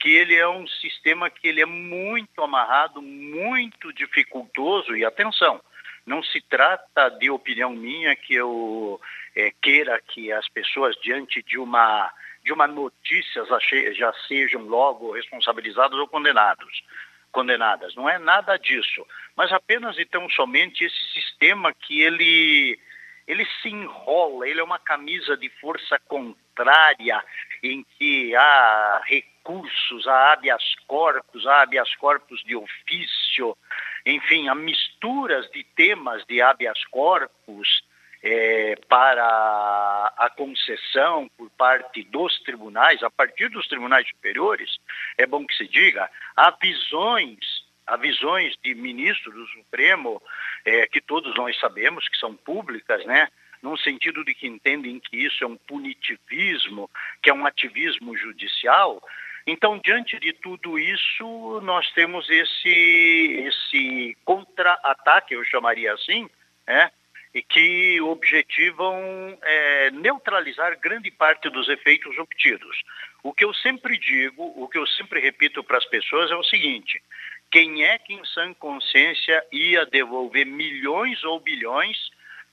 que 0.01 0.11
ele 0.11 0.35
é 0.35 0.49
um 0.49 0.67
sistema 0.67 1.31
que 1.31 1.47
ele 1.47 1.61
é 1.61 1.67
muito 1.67 2.43
amarrado, 2.43 3.01
muito 3.01 3.93
dificultoso 3.93 4.97
e 4.97 5.05
atenção, 5.05 5.61
não 6.05 6.23
se 6.23 6.41
trata 6.41 7.09
de 7.11 7.31
opinião 7.31 7.71
minha 7.71 8.15
que 8.17 8.35
eu 8.35 9.01
é, 9.35 9.53
queira 9.63 10.01
que 10.01 10.31
as 10.33 10.49
pessoas 10.49 10.97
diante 11.01 11.43
de 11.43 11.59
uma 11.59 12.13
de 12.45 12.53
uma 12.53 12.69
notícia 12.69 13.45
já 13.93 14.13
sejam 14.29 14.63
logo 14.63 15.11
responsabilizados 15.11 15.99
ou 15.99 16.07
condenados, 16.07 16.81
condenadas. 17.37 17.95
Não 17.95 18.09
é 18.09 18.19
nada 18.19 18.57
disso, 18.57 19.07
mas 19.37 19.53
apenas 19.53 19.99
então 19.99 20.27
somente 20.31 20.83
esse 20.83 21.13
sistema 21.13 21.71
que 21.75 22.01
ele 22.01 22.79
ele 23.29 23.45
se 23.61 23.69
enrola, 23.69 24.49
ele 24.49 24.61
é 24.61 24.65
uma 24.65 24.79
camisa 24.79 25.37
de 25.37 25.51
força 25.61 25.99
contrária 26.07 27.23
em 27.63 27.85
que 27.99 28.35
há 28.37 29.03
recursos, 29.05 30.07
há 30.07 30.33
habeas 30.33 30.63
corpus, 30.87 31.45
há 31.45 31.63
habeas 31.63 31.93
corpus 31.97 32.43
de 32.45 32.55
ofício, 32.55 33.59
enfim, 34.07 34.49
há 34.49 34.55
misturas 34.55 35.51
de 35.51 35.65
temas 35.75 36.25
de 36.27 36.41
habeas 36.41 36.83
corpus, 36.87 37.83
é, 38.27 38.75
para 38.89 40.13
a 40.17 40.29
concessão 40.31 41.31
por 41.39 41.49
parte 41.51 42.03
dos 42.03 42.37
tribunais, 42.41 43.01
a 43.05 43.11
partir 43.11 43.49
dos 43.49 43.69
tribunais 43.69 44.09
superiores, 44.09 44.79
é 45.17 45.25
bom 45.25 45.47
que 45.47 45.55
se 45.55 45.69
diga, 45.69 46.11
há 46.35 46.51
visões, 46.51 47.39
há 47.87 47.97
visões 47.97 48.57
de 48.65 48.75
ministros 48.75 49.33
do 49.33 49.47
Supremo, 49.47 50.21
é, 50.65 50.89
que 50.89 51.01
todos 51.01 51.37
nós 51.37 51.57
sabemos 51.61 52.09
que 52.09 52.19
são 52.19 52.35
públicas, 52.35 53.05
né? 53.07 53.29
num 53.63 53.77
sentido 53.77 54.25
de 54.25 54.35
que 54.35 54.49
entendem 54.49 54.99
que 54.99 55.17
isso 55.17 55.45
é 55.45 55.47
um 55.47 55.57
punitivismo, 55.57 56.91
que 57.23 57.31
é 57.31 57.35
um 57.35 57.47
ativismo 57.47 58.17
judicial. 58.17 59.01
Então, 59.47 59.79
diante 59.79 60.19
de 60.19 60.33
tudo 60.33 60.81
isso, 60.81 61.61
nós 61.63 61.89
temos 61.93 62.29
esse, 62.29 63.47
esse 63.47 64.17
contra-ataque, 64.25 65.35
eu 65.35 65.45
chamaria 65.45 65.95
assim, 65.95 66.29
né? 66.67 66.91
E 67.37 67.43
que 67.43 68.01
objetivam 68.01 68.97
é, 69.43 69.91
neutralizar 69.91 70.81
grande 70.81 71.11
parte 71.11 71.51
dos 71.51 71.69
efeitos 71.69 72.17
obtidos. 72.17 72.83
O 73.23 73.31
que 73.31 73.45
eu 73.45 73.53
sempre 73.53 73.99
digo, 73.99 74.55
o 74.57 74.67
que 74.67 74.79
eu 74.79 74.87
sempre 74.87 75.21
repito 75.21 75.63
para 75.63 75.77
as 75.77 75.85
pessoas 75.85 76.31
é 76.31 76.35
o 76.35 76.43
seguinte: 76.43 77.03
quem 77.51 77.85
é 77.85 77.99
que 77.99 78.15
em 78.15 78.25
sã 78.25 78.55
consciência 78.55 79.45
ia 79.53 79.85
devolver 79.85 80.47
milhões 80.47 81.23
ou 81.25 81.39
bilhões 81.39 81.99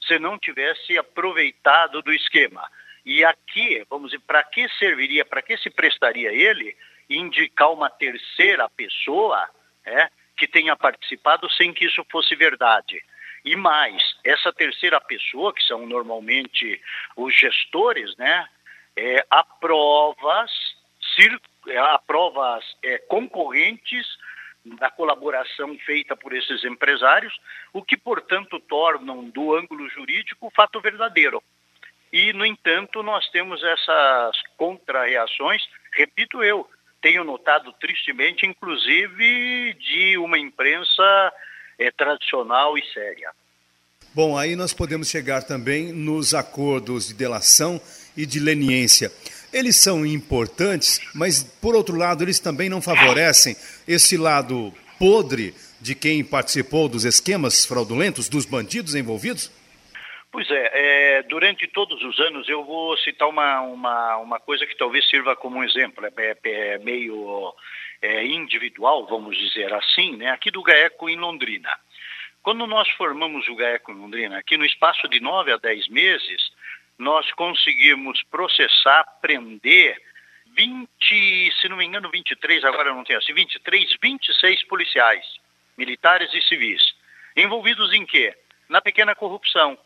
se 0.05 0.19
não 0.19 0.37
tivesse 0.37 0.97
aproveitado 0.97 2.01
do 2.01 2.11
esquema? 2.11 2.69
E 3.05 3.23
aqui, 3.23 3.85
vamos 3.89 4.11
dizer, 4.11 4.21
para 4.27 4.43
que 4.43 4.67
serviria, 4.77 5.23
para 5.23 5.41
que 5.41 5.55
se 5.55 5.69
prestaria 5.69 6.33
ele 6.33 6.75
indicar 7.09 7.71
uma 7.71 7.89
terceira 7.89 8.67
pessoa 8.67 9.49
é, 9.85 10.09
que 10.35 10.45
tenha 10.45 10.75
participado 10.75 11.49
sem 11.51 11.73
que 11.73 11.85
isso 11.85 12.05
fosse 12.11 12.35
verdade? 12.35 13.01
E 13.45 13.55
mais, 13.55 14.01
essa 14.23 14.53
terceira 14.53 15.01
pessoa, 15.01 15.53
que 15.53 15.63
são 15.63 15.85
normalmente 15.85 16.81
os 17.15 17.35
gestores, 17.35 18.15
né, 18.15 18.47
é, 18.95 19.25
há 19.29 19.43
provas, 19.43 20.51
é, 21.67 21.77
há 21.77 21.99
provas 21.99 22.63
é, 22.81 22.97
concorrentes 22.99 24.07
da 24.65 24.89
colaboração 24.89 25.77
feita 25.79 26.15
por 26.15 26.33
esses 26.33 26.63
empresários, 26.63 27.37
o 27.73 27.83
que, 27.83 27.97
portanto, 27.97 28.59
tornam 28.61 29.29
do 29.29 29.53
ângulo 29.53 29.89
jurídico 29.89 30.47
o 30.47 30.51
fato 30.51 30.79
verdadeiro. 30.79 31.43
E, 32.13 32.31
no 32.31 32.45
entanto, 32.45 33.03
nós 33.03 33.27
temos 33.29 33.61
essas 33.61 34.41
contrarreações, 34.55 35.67
repito 35.91 36.41
eu, 36.43 36.69
tenho 37.01 37.25
notado 37.25 37.73
tristemente, 37.73 38.45
inclusive, 38.45 39.73
de 39.73 40.17
uma 40.17 40.39
imprensa 40.39 41.33
é, 41.79 41.91
tradicional 41.91 42.77
e 42.77 42.85
séria. 42.93 43.31
Bom, 44.13 44.37
aí 44.37 44.55
nós 44.55 44.73
podemos 44.73 45.09
chegar 45.09 45.43
também 45.43 45.91
nos 45.91 46.33
acordos 46.33 47.07
de 47.07 47.13
delação 47.15 47.81
e 48.15 48.25
de 48.25 48.39
leniência. 48.39 49.11
Eles 49.51 49.77
são 49.77 50.05
importantes, 50.05 50.99
mas, 51.15 51.43
por 51.43 51.75
outro 51.75 51.95
lado, 51.95 52.23
eles 52.23 52.39
também 52.39 52.69
não 52.69 52.81
favorecem 52.81 53.55
esse 53.87 54.17
lado 54.17 54.73
podre 54.99 55.53
de 55.81 55.93
quem 55.93 56.23
participou 56.23 56.87
dos 56.87 57.05
esquemas 57.05 57.65
fraudulentos, 57.65 58.29
dos 58.29 58.45
bandidos 58.45 58.95
envolvidos? 58.95 59.51
Pois 60.31 60.49
é, 60.49 61.17
é, 61.17 61.23
durante 61.23 61.67
todos 61.67 62.01
os 62.01 62.19
anos 62.19 62.49
eu 62.49 62.63
vou 62.63 62.97
citar 62.97 63.27
uma, 63.27 63.61
uma, 63.61 64.17
uma 64.17 64.39
coisa 64.39 64.65
que 64.65 64.75
talvez 64.75 65.07
sirva 65.07 65.35
como 65.35 65.57
um 65.57 65.63
exemplo, 65.63 66.05
é, 66.05 66.11
é, 66.17 66.37
é 66.73 66.77
meio 66.79 67.53
é, 68.03 68.25
individual, 68.25 69.07
vamos 69.07 69.37
dizer 69.37 69.73
assim, 69.73 70.17
né? 70.17 70.29
aqui 70.29 70.51
do 70.51 70.61
GAECO 70.61 71.09
em 71.09 71.15
Londrina. 71.15 71.69
Quando 72.41 72.67
nós 72.67 72.89
formamos 72.91 73.47
o 73.47 73.55
GAECO 73.55 73.91
em 73.93 73.95
Londrina, 73.95 74.37
aqui 74.37 74.57
no 74.57 74.65
espaço 74.65 75.07
de 75.07 75.21
nove 75.21 75.53
a 75.53 75.57
dez 75.57 75.87
meses, 75.87 76.51
nós 76.99 77.31
conseguimos 77.31 78.21
processar, 78.23 79.05
prender 79.21 79.97
20, 80.47 81.53
se 81.61 81.69
não 81.69 81.77
me 81.77 81.85
engano, 81.85 82.11
23, 82.11 82.65
agora 82.65 82.93
não 82.93 83.05
tenho 83.05 83.19
assim, 83.19 83.33
23, 83.33 83.97
26 84.01 84.63
policiais, 84.65 85.25
militares 85.77 86.33
e 86.33 86.41
civis. 86.41 86.93
Envolvidos 87.37 87.93
em 87.93 88.05
quê? 88.05 88.35
Na 88.67 88.81
pequena 88.81 89.15
corrupção 89.15 89.77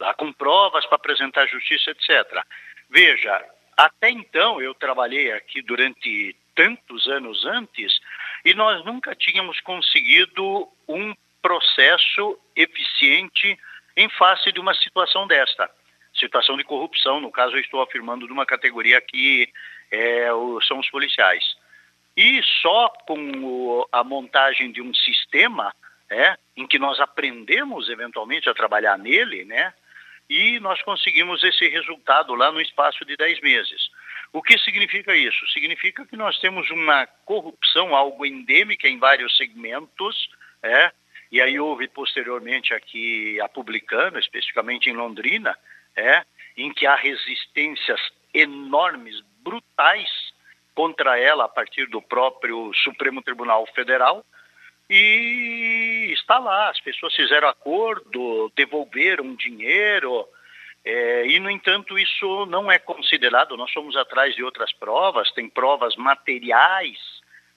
lá 0.00 0.12
com 0.14 0.32
provas 0.32 0.84
para 0.86 0.96
apresentar 0.96 1.42
à 1.42 1.46
justiça, 1.46 1.92
etc. 1.92 2.44
Veja, 2.90 3.48
até 3.76 4.10
então 4.10 4.60
eu 4.60 4.74
trabalhei 4.74 5.30
aqui 5.30 5.62
durante 5.62 6.34
tantos 6.54 7.06
anos 7.08 7.44
antes 7.44 7.98
e 8.44 8.54
nós 8.54 8.84
nunca 8.84 9.14
tínhamos 9.14 9.60
conseguido 9.60 10.68
um 10.88 11.14
processo 11.40 12.38
eficiente 12.54 13.58
em 13.96 14.08
face 14.10 14.52
de 14.52 14.60
uma 14.60 14.74
situação 14.74 15.26
desta. 15.26 15.70
Situação 16.14 16.56
de 16.56 16.64
corrupção, 16.64 17.20
no 17.20 17.30
caso 17.30 17.56
eu 17.56 17.60
estou 17.60 17.82
afirmando 17.82 18.26
de 18.26 18.32
uma 18.32 18.46
categoria 18.46 19.00
que 19.00 19.48
é, 19.90 20.28
são 20.66 20.78
os 20.78 20.90
policiais. 20.90 21.44
E 22.16 22.42
só 22.60 22.88
com 23.06 23.18
o, 23.42 23.88
a 23.90 24.04
montagem 24.04 24.70
de 24.70 24.82
um 24.82 24.92
sistema 24.94 25.74
é, 26.10 26.36
em 26.56 26.66
que 26.66 26.78
nós 26.78 27.00
aprendemos 27.00 27.88
eventualmente 27.88 28.48
a 28.48 28.54
trabalhar 28.54 28.98
nele, 28.98 29.44
né, 29.44 29.72
e 30.28 30.60
nós 30.60 30.80
conseguimos 30.82 31.42
esse 31.42 31.68
resultado 31.68 32.34
lá 32.34 32.52
no 32.52 32.60
espaço 32.60 33.04
de 33.04 33.16
10 33.16 33.40
meses. 33.40 33.90
O 34.32 34.42
que 34.42 34.56
significa 34.58 35.14
isso? 35.14 35.46
Significa 35.52 36.06
que 36.06 36.16
nós 36.16 36.38
temos 36.40 36.70
uma 36.70 37.06
corrupção, 37.24 37.94
algo 37.94 38.24
endêmica 38.24 38.88
em 38.88 38.98
vários 38.98 39.36
segmentos, 39.36 40.30
é, 40.62 40.90
e 41.30 41.40
aí 41.40 41.60
houve 41.60 41.86
posteriormente 41.88 42.72
aqui 42.72 43.38
a 43.40 43.48
Publicana, 43.48 44.18
especificamente 44.18 44.88
em 44.88 44.94
Londrina, 44.94 45.56
é, 45.94 46.24
em 46.56 46.72
que 46.72 46.86
há 46.86 46.94
resistências 46.94 48.00
enormes, 48.32 49.20
brutais, 49.42 50.10
contra 50.74 51.18
ela 51.18 51.44
a 51.44 51.48
partir 51.48 51.86
do 51.86 52.00
próprio 52.00 52.72
Supremo 52.74 53.20
Tribunal 53.20 53.66
Federal, 53.74 54.24
e 54.88 56.10
está 56.12 56.38
lá, 56.38 56.70
as 56.70 56.80
pessoas 56.80 57.14
fizeram 57.14 57.48
acordo, 57.48 58.50
devolveram 58.56 59.34
dinheiro, 59.34 60.26
é, 60.84 61.26
e, 61.26 61.38
no 61.38 61.48
entanto, 61.48 61.98
isso 61.98 62.46
não 62.46 62.70
é 62.70 62.78
considerado. 62.78 63.56
Nós 63.56 63.72
somos 63.72 63.96
atrás 63.96 64.34
de 64.34 64.42
outras 64.42 64.72
provas, 64.72 65.30
tem 65.32 65.48
provas 65.48 65.94
materiais 65.96 66.98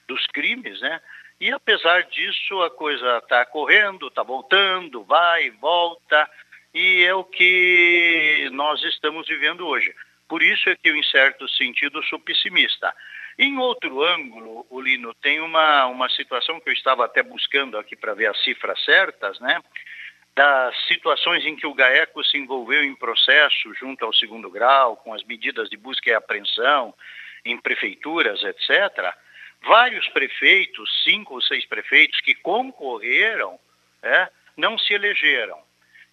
dos 0.07 0.25
crimes, 0.27 0.79
né? 0.79 1.01
E, 1.39 1.51
apesar 1.51 2.03
disso, 2.03 2.61
a 2.61 2.69
coisa 2.69 3.17
está 3.17 3.45
correndo, 3.45 4.07
está 4.07 4.23
voltando, 4.23 5.03
vai, 5.03 5.49
volta, 5.51 6.29
e 6.73 7.03
é 7.03 7.13
o 7.13 7.23
que 7.23 8.49
nós 8.51 8.81
estamos 8.83 9.27
vivendo 9.27 9.65
hoje. 9.67 9.93
Por 10.27 10.41
isso 10.41 10.69
é 10.69 10.75
que 10.75 10.89
eu, 10.89 10.95
em 10.95 11.03
certo 11.03 11.47
sentido, 11.49 12.03
sou 12.03 12.19
pessimista. 12.19 12.93
Em 13.37 13.57
outro 13.57 14.01
ângulo, 14.03 14.65
Lino, 14.81 15.13
tem 15.15 15.41
uma, 15.41 15.87
uma 15.87 16.09
situação 16.09 16.59
que 16.59 16.69
eu 16.69 16.73
estava 16.73 17.03
até 17.05 17.21
buscando 17.21 17.77
aqui 17.77 17.95
para 17.95 18.13
ver 18.13 18.27
as 18.27 18.43
cifras 18.43 18.81
certas, 18.85 19.39
né? 19.39 19.61
Das 20.35 20.75
situações 20.87 21.45
em 21.45 21.55
que 21.55 21.65
o 21.65 21.73
GAECO 21.73 22.21
se 22.25 22.37
envolveu 22.37 22.83
em 22.83 22.93
processo 22.93 23.73
junto 23.75 24.03
ao 24.03 24.13
segundo 24.13 24.51
grau, 24.51 24.97
com 24.97 25.13
as 25.13 25.23
medidas 25.23 25.69
de 25.69 25.77
busca 25.77 26.09
e 26.09 26.13
apreensão 26.13 26.93
em 27.45 27.57
prefeituras, 27.57 28.43
etc. 28.43 29.15
Vários 29.63 30.05
prefeitos, 30.09 31.03
cinco 31.03 31.35
ou 31.35 31.41
seis 31.41 31.65
prefeitos 31.65 32.19
que 32.19 32.35
concorreram, 32.35 33.57
é, 34.03 34.29
não 34.57 34.77
se 34.77 34.93
elegeram. 34.93 35.57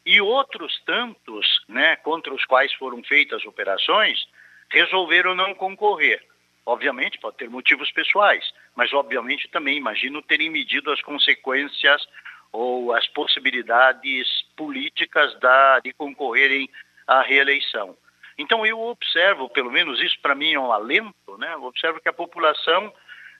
E 0.07 0.20
outros 0.20 0.81
tantos, 0.87 1.64
né, 1.68 1.97
contra 1.97 2.33
os 2.33 2.45
quais 2.45 2.73
foram 2.75 3.03
feitas 3.03 3.45
operações, 3.45 4.25
resolveram 4.70 5.35
não 5.35 5.53
concorrer. 5.53 6.25
Obviamente, 6.64 7.18
pode 7.18 7.39
ter 7.39 7.51
motivos 7.51 7.91
pessoais, 7.91 8.45
mas 8.77 8.93
obviamente 8.93 9.49
também 9.49 9.77
imagino 9.77 10.23
terem 10.23 10.49
medido 10.49 10.93
as 10.93 11.03
consequências 11.03 12.07
ou 12.53 12.92
as 12.92 13.09
possibilidades 13.09 14.28
políticas 14.57 15.38
da, 15.40 15.80
de 15.80 15.92
concorrerem 15.94 16.68
à 17.07 17.22
reeleição. 17.22 17.96
Então 18.36 18.64
eu 18.66 18.80
observo, 18.80 19.48
pelo 19.48 19.70
menos 19.70 20.00
isso 20.00 20.18
para 20.20 20.34
mim 20.34 20.53
é 20.53 20.61
um 20.61 20.72
alento, 20.72 21.38
né? 21.38 21.55
Eu 21.55 21.64
observo 21.64 22.00
que 22.00 22.09
a 22.09 22.12
população 22.12 22.92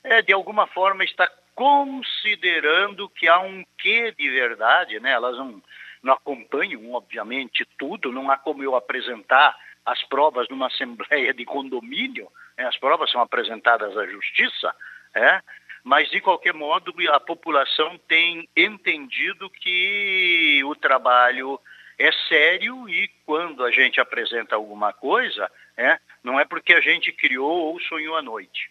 é, 0.03 0.23
de 0.23 0.33
alguma 0.33 0.67
forma 0.67 1.05
está 1.05 1.31
considerando 1.55 3.09
que 3.09 3.29
há 3.29 3.39
um 3.41 3.65
quê 3.79 4.13
de 4.17 4.29
verdade, 4.31 4.99
né? 5.01 5.13
Elas 5.13 5.37
não, 5.37 5.63
não 6.03 6.15
acompanham, 6.15 6.93
obviamente, 6.93 7.67
tudo, 7.79 8.11
não 8.11 8.31
há 8.31 8.37
como 8.37 8.63
eu 8.63 8.75
apresentar 8.75 9.57
as 9.85 10.03
provas 10.05 10.49
numa 10.49 10.67
assembleia 10.73 11.33
de 11.35 11.45
condomínio, 11.45 12.29
né? 12.57 12.67
as 12.67 12.77
provas 12.77 13.11
são 13.11 13.21
apresentadas 13.21 13.97
à 13.97 14.07
justiça, 14.07 14.75
é? 15.15 15.41
Mas 15.85 16.11
de 16.11 16.21
qualquer 16.21 16.55
modo 16.55 16.95
a 17.11 17.21
população 17.21 17.99
tem 18.07 18.49
entendido 18.57 19.51
que 19.51 20.63
o 20.65 20.75
trabalho 20.75 21.59
é 21.99 22.11
sério 22.29 22.89
e 22.89 23.09
quando 23.27 23.65
a 23.65 23.71
gente 23.71 24.01
apresenta 24.01 24.55
alguma 24.55 24.93
coisa, 24.93 25.51
é, 25.77 25.99
não 26.23 26.39
é 26.39 26.45
porque 26.45 26.73
a 26.73 26.81
gente 26.81 27.13
criou 27.13 27.51
ou 27.51 27.81
sonhou 27.81 28.17
à 28.17 28.23
noite. 28.23 28.71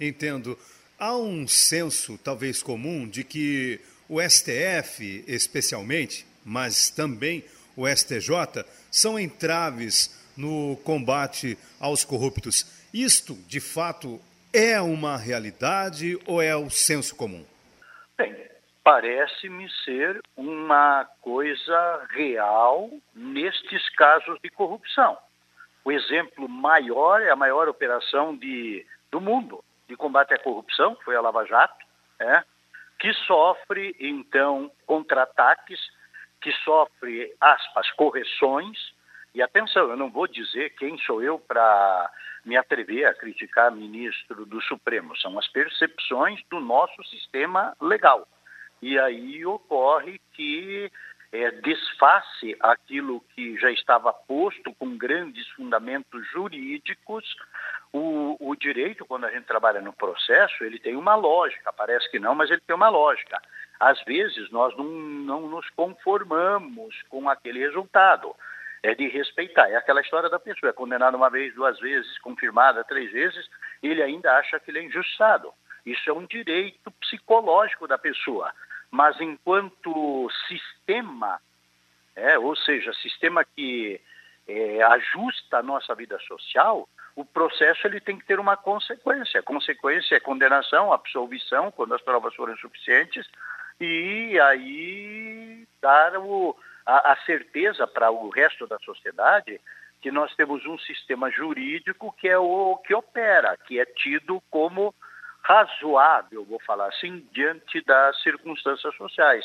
Entendo. 0.00 0.58
Há 0.98 1.16
um 1.16 1.46
senso, 1.46 2.16
talvez 2.18 2.62
comum, 2.62 3.08
de 3.08 3.24
que 3.24 3.80
o 4.08 4.20
STF, 4.20 5.24
especialmente, 5.26 6.24
mas 6.44 6.90
também 6.90 7.44
o 7.76 7.88
STJ, 7.88 8.64
são 8.90 9.18
entraves 9.18 10.22
no 10.36 10.76
combate 10.84 11.58
aos 11.80 12.04
corruptos. 12.04 12.66
Isto, 12.92 13.34
de 13.48 13.60
fato, 13.60 14.20
é 14.54 14.80
uma 14.80 15.16
realidade 15.16 16.16
ou 16.28 16.40
é 16.40 16.54
o 16.54 16.70
senso 16.70 17.16
comum? 17.16 17.44
Bem, 18.16 18.32
parece-me 18.84 19.68
ser 19.84 20.20
uma 20.36 21.04
coisa 21.20 22.06
real 22.10 22.88
nestes 23.12 23.88
casos 23.96 24.38
de 24.40 24.48
corrupção. 24.50 25.18
O 25.84 25.90
exemplo 25.90 26.48
maior 26.48 27.20
é 27.20 27.30
a 27.30 27.36
maior 27.36 27.68
operação 27.68 28.36
de, 28.36 28.86
do 29.10 29.20
mundo 29.20 29.62
de 29.88 29.96
combate 29.96 30.32
à 30.32 30.38
corrupção, 30.38 30.94
que 30.94 31.04
foi 31.04 31.16
a 31.16 31.20
Lava 31.20 31.44
Jato, 31.44 31.84
é, 32.20 32.44
que 33.00 33.12
sofre, 33.26 33.94
então, 33.98 34.70
contra-ataques, 34.86 35.80
que 36.40 36.52
sofre, 36.64 37.34
aspas, 37.40 37.90
correções. 37.92 38.78
E 39.34 39.42
atenção, 39.42 39.90
eu 39.90 39.96
não 39.96 40.10
vou 40.10 40.28
dizer 40.28 40.70
quem 40.76 40.96
sou 40.98 41.20
eu 41.20 41.40
para 41.40 42.10
me 42.44 42.56
atrever 42.56 43.06
a 43.06 43.14
criticar 43.14 43.72
ministro 43.72 44.44
do 44.44 44.60
Supremo, 44.62 45.16
são 45.16 45.38
as 45.38 45.48
percepções 45.48 46.40
do 46.50 46.60
nosso 46.60 47.02
sistema 47.04 47.74
legal. 47.80 48.26
E 48.82 48.98
aí 48.98 49.44
ocorre 49.46 50.20
que 50.32 50.90
é, 51.34 51.50
desface 51.50 52.56
aquilo 52.60 53.20
que 53.34 53.58
já 53.58 53.70
estava 53.70 54.12
posto 54.12 54.72
com 54.74 54.96
grandes 54.96 55.48
fundamentos 55.50 56.24
jurídicos. 56.30 57.24
O, 57.92 58.36
o, 58.38 58.54
direito, 58.54 59.04
quando 59.04 59.24
a 59.24 59.30
gente 59.30 59.44
trabalha 59.44 59.80
no 59.80 59.92
processo, 59.92 60.62
ele 60.62 60.78
tem 60.78 60.94
uma 60.94 61.16
lógica, 61.16 61.72
parece 61.72 62.08
que 62.10 62.20
não, 62.20 62.34
mas 62.34 62.50
ele 62.50 62.60
tem 62.60 62.76
uma 62.76 62.88
lógica. 62.88 63.40
Às 63.80 64.00
vezes 64.04 64.48
nós 64.50 64.76
não, 64.76 64.84
não 64.84 65.48
nos 65.48 65.68
conformamos 65.70 66.94
com 67.08 67.28
aquele 67.28 67.58
resultado. 67.58 68.34
É 68.84 68.94
de 68.94 69.08
respeitar. 69.08 69.68
É 69.68 69.76
aquela 69.76 70.00
história 70.00 70.28
da 70.28 70.38
pessoa, 70.38 70.70
é 70.70 70.72
condenado 70.72 71.16
uma 71.16 71.30
vez, 71.30 71.54
duas 71.54 71.80
vezes, 71.80 72.18
confirmada 72.18 72.84
três 72.84 73.10
vezes, 73.10 73.48
ele 73.82 74.02
ainda 74.02 74.30
acha 74.36 74.60
que 74.60 74.70
ele 74.70 74.78
é 74.78 74.84
injustado. 74.84 75.52
Isso 75.84 76.08
é 76.08 76.12
um 76.12 76.26
direito 76.26 76.90
psicológico 77.00 77.88
da 77.88 77.98
pessoa 77.98 78.52
mas 78.94 79.20
enquanto 79.20 80.30
sistema, 80.46 81.40
é, 82.14 82.38
ou 82.38 82.54
seja, 82.54 82.92
sistema 82.94 83.44
que 83.44 84.00
é, 84.46 84.80
ajusta 84.84 85.58
a 85.58 85.62
nossa 85.64 85.92
vida 85.96 86.16
social, 86.20 86.88
o 87.16 87.24
processo 87.24 87.88
ele 87.88 87.98
tem 87.98 88.16
que 88.16 88.24
ter 88.24 88.38
uma 88.38 88.56
consequência. 88.56 89.40
A 89.40 89.42
consequência 89.42 90.14
é 90.14 90.20
condenação, 90.20 90.92
absolvição, 90.92 91.72
quando 91.72 91.92
as 91.92 92.02
provas 92.02 92.36
forem 92.36 92.56
suficientes, 92.58 93.26
e 93.80 94.38
aí 94.38 95.66
dar 95.82 96.18
o, 96.18 96.56
a, 96.86 97.12
a 97.12 97.16
certeza 97.24 97.86
para 97.86 98.10
o 98.10 98.28
resto 98.28 98.66
da 98.66 98.78
sociedade 98.78 99.60
que 100.00 100.10
nós 100.10 100.34
temos 100.34 100.66
um 100.66 100.78
sistema 100.78 101.30
jurídico 101.30 102.12
que 102.12 102.28
é 102.28 102.38
o 102.38 102.76
que 102.86 102.94
opera, 102.94 103.56
que 103.56 103.80
é 103.80 103.86
tido 103.86 104.42
como 104.50 104.94
razoável, 105.42 106.44
vou 106.44 106.60
falar 106.60 106.88
assim, 106.88 107.26
diante 107.32 107.80
das 107.82 108.20
circunstâncias 108.22 108.94
sociais. 108.96 109.44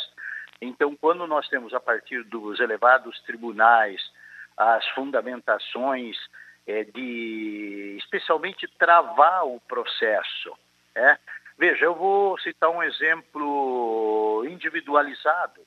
Então, 0.61 0.95
quando 0.95 1.25
nós 1.27 1.47
temos 1.47 1.73
a 1.73 1.79
partir 1.79 2.23
dos 2.23 2.59
elevados 2.59 3.19
tribunais 3.21 4.01
as 4.57 4.85
fundamentações 4.89 6.17
é, 6.67 6.83
de, 6.83 7.95
especialmente, 7.97 8.67
travar 8.77 9.45
o 9.45 9.59
processo, 9.61 10.53
é? 10.95 11.17
Veja, 11.57 11.85
eu 11.85 11.95
vou 11.95 12.37
citar 12.39 12.69
um 12.69 12.81
exemplo 12.81 14.45
individualizado. 14.49 15.61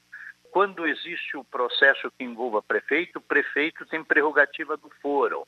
Quando 0.52 0.86
existe 0.86 1.36
o 1.36 1.42
processo 1.42 2.10
que 2.10 2.22
envolva 2.22 2.62
prefeito, 2.62 3.18
o 3.18 3.22
prefeito 3.22 3.84
tem 3.86 4.04
prerrogativa 4.04 4.76
do 4.76 4.90
foro. 5.00 5.46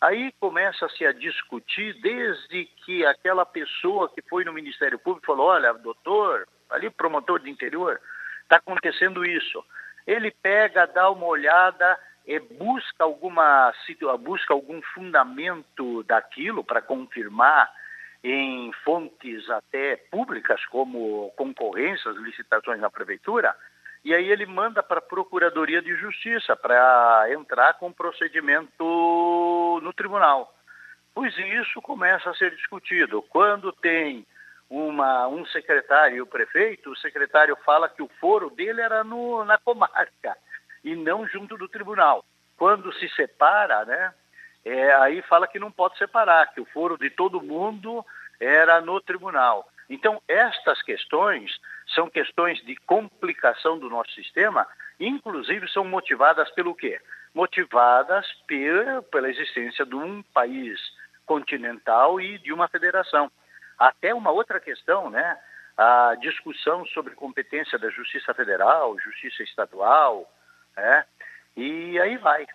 Aí 0.00 0.32
começa-se 0.40 1.04
a 1.04 1.12
discutir 1.12 1.94
desde 2.00 2.64
que 2.84 3.04
aquela 3.04 3.44
pessoa 3.44 4.08
que 4.08 4.22
foi 4.22 4.44
no 4.44 4.52
Ministério 4.52 4.98
Público 4.98 5.26
falou: 5.26 5.48
olha, 5.48 5.74
doutor, 5.74 6.46
ali 6.70 6.88
promotor 6.88 7.40
de 7.40 7.50
interior, 7.50 8.00
está 8.42 8.56
acontecendo 8.56 9.24
isso. 9.24 9.64
Ele 10.06 10.30
pega, 10.30 10.86
dá 10.86 11.10
uma 11.10 11.26
olhada, 11.26 11.98
e 12.26 12.40
busca 12.40 13.04
alguma 13.04 13.72
busca 14.20 14.52
algum 14.52 14.82
fundamento 14.94 16.02
daquilo 16.04 16.64
para 16.64 16.82
confirmar 16.82 17.72
em 18.22 18.72
fontes 18.84 19.48
até 19.48 19.96
públicas 19.96 20.64
como 20.66 21.32
concorrências, 21.36 22.16
licitações 22.16 22.80
na 22.80 22.90
prefeitura, 22.90 23.54
e 24.06 24.14
aí 24.14 24.30
ele 24.30 24.46
manda 24.46 24.84
para 24.84 25.00
a 25.00 25.02
Procuradoria 25.02 25.82
de 25.82 25.92
Justiça 25.96 26.54
para 26.54 27.26
entrar 27.32 27.74
com 27.74 27.92
procedimento 27.92 29.80
no 29.82 29.92
tribunal. 29.92 30.54
Pois 31.12 31.36
isso 31.36 31.82
começa 31.82 32.30
a 32.30 32.34
ser 32.34 32.54
discutido. 32.54 33.20
Quando 33.22 33.72
tem 33.72 34.24
uma, 34.70 35.26
um 35.26 35.44
secretário 35.46 36.18
e 36.18 36.20
o 36.20 36.26
prefeito, 36.26 36.92
o 36.92 36.96
secretário 36.98 37.58
fala 37.64 37.88
que 37.88 38.00
o 38.00 38.08
foro 38.20 38.48
dele 38.48 38.80
era 38.80 39.02
no, 39.02 39.44
na 39.44 39.58
comarca 39.58 40.36
e 40.84 40.94
não 40.94 41.26
junto 41.26 41.56
do 41.56 41.68
tribunal. 41.68 42.24
Quando 42.56 42.92
se 42.92 43.08
separa, 43.08 43.84
né, 43.86 44.14
é, 44.64 44.94
aí 44.94 45.20
fala 45.22 45.48
que 45.48 45.58
não 45.58 45.72
pode 45.72 45.98
separar, 45.98 46.54
que 46.54 46.60
o 46.60 46.66
foro 46.66 46.96
de 46.96 47.10
todo 47.10 47.42
mundo 47.42 48.06
era 48.38 48.80
no 48.80 49.00
tribunal. 49.00 49.68
Então, 49.90 50.22
estas 50.28 50.80
questões 50.82 51.50
são 51.94 52.10
questões 52.10 52.58
de 52.64 52.76
complicação 52.76 53.78
do 53.78 53.88
nosso 53.88 54.12
sistema, 54.12 54.66
inclusive 54.98 55.68
são 55.68 55.84
motivadas 55.84 56.50
pelo 56.50 56.74
quê? 56.74 57.00
Motivadas 57.34 58.26
pela 59.10 59.28
existência 59.28 59.84
de 59.84 59.94
um 59.94 60.22
país 60.34 60.80
continental 61.24 62.20
e 62.20 62.38
de 62.38 62.52
uma 62.52 62.68
federação. 62.68 63.30
Até 63.78 64.14
uma 64.14 64.30
outra 64.30 64.58
questão, 64.58 65.10
né? 65.10 65.38
a 65.76 66.14
discussão 66.18 66.86
sobre 66.86 67.14
competência 67.14 67.78
da 67.78 67.90
Justiça 67.90 68.32
Federal, 68.32 68.98
Justiça 68.98 69.42
Estadual, 69.42 70.26
né? 70.74 71.04
e 71.54 72.00
aí 72.00 72.16
vai. 72.16 72.46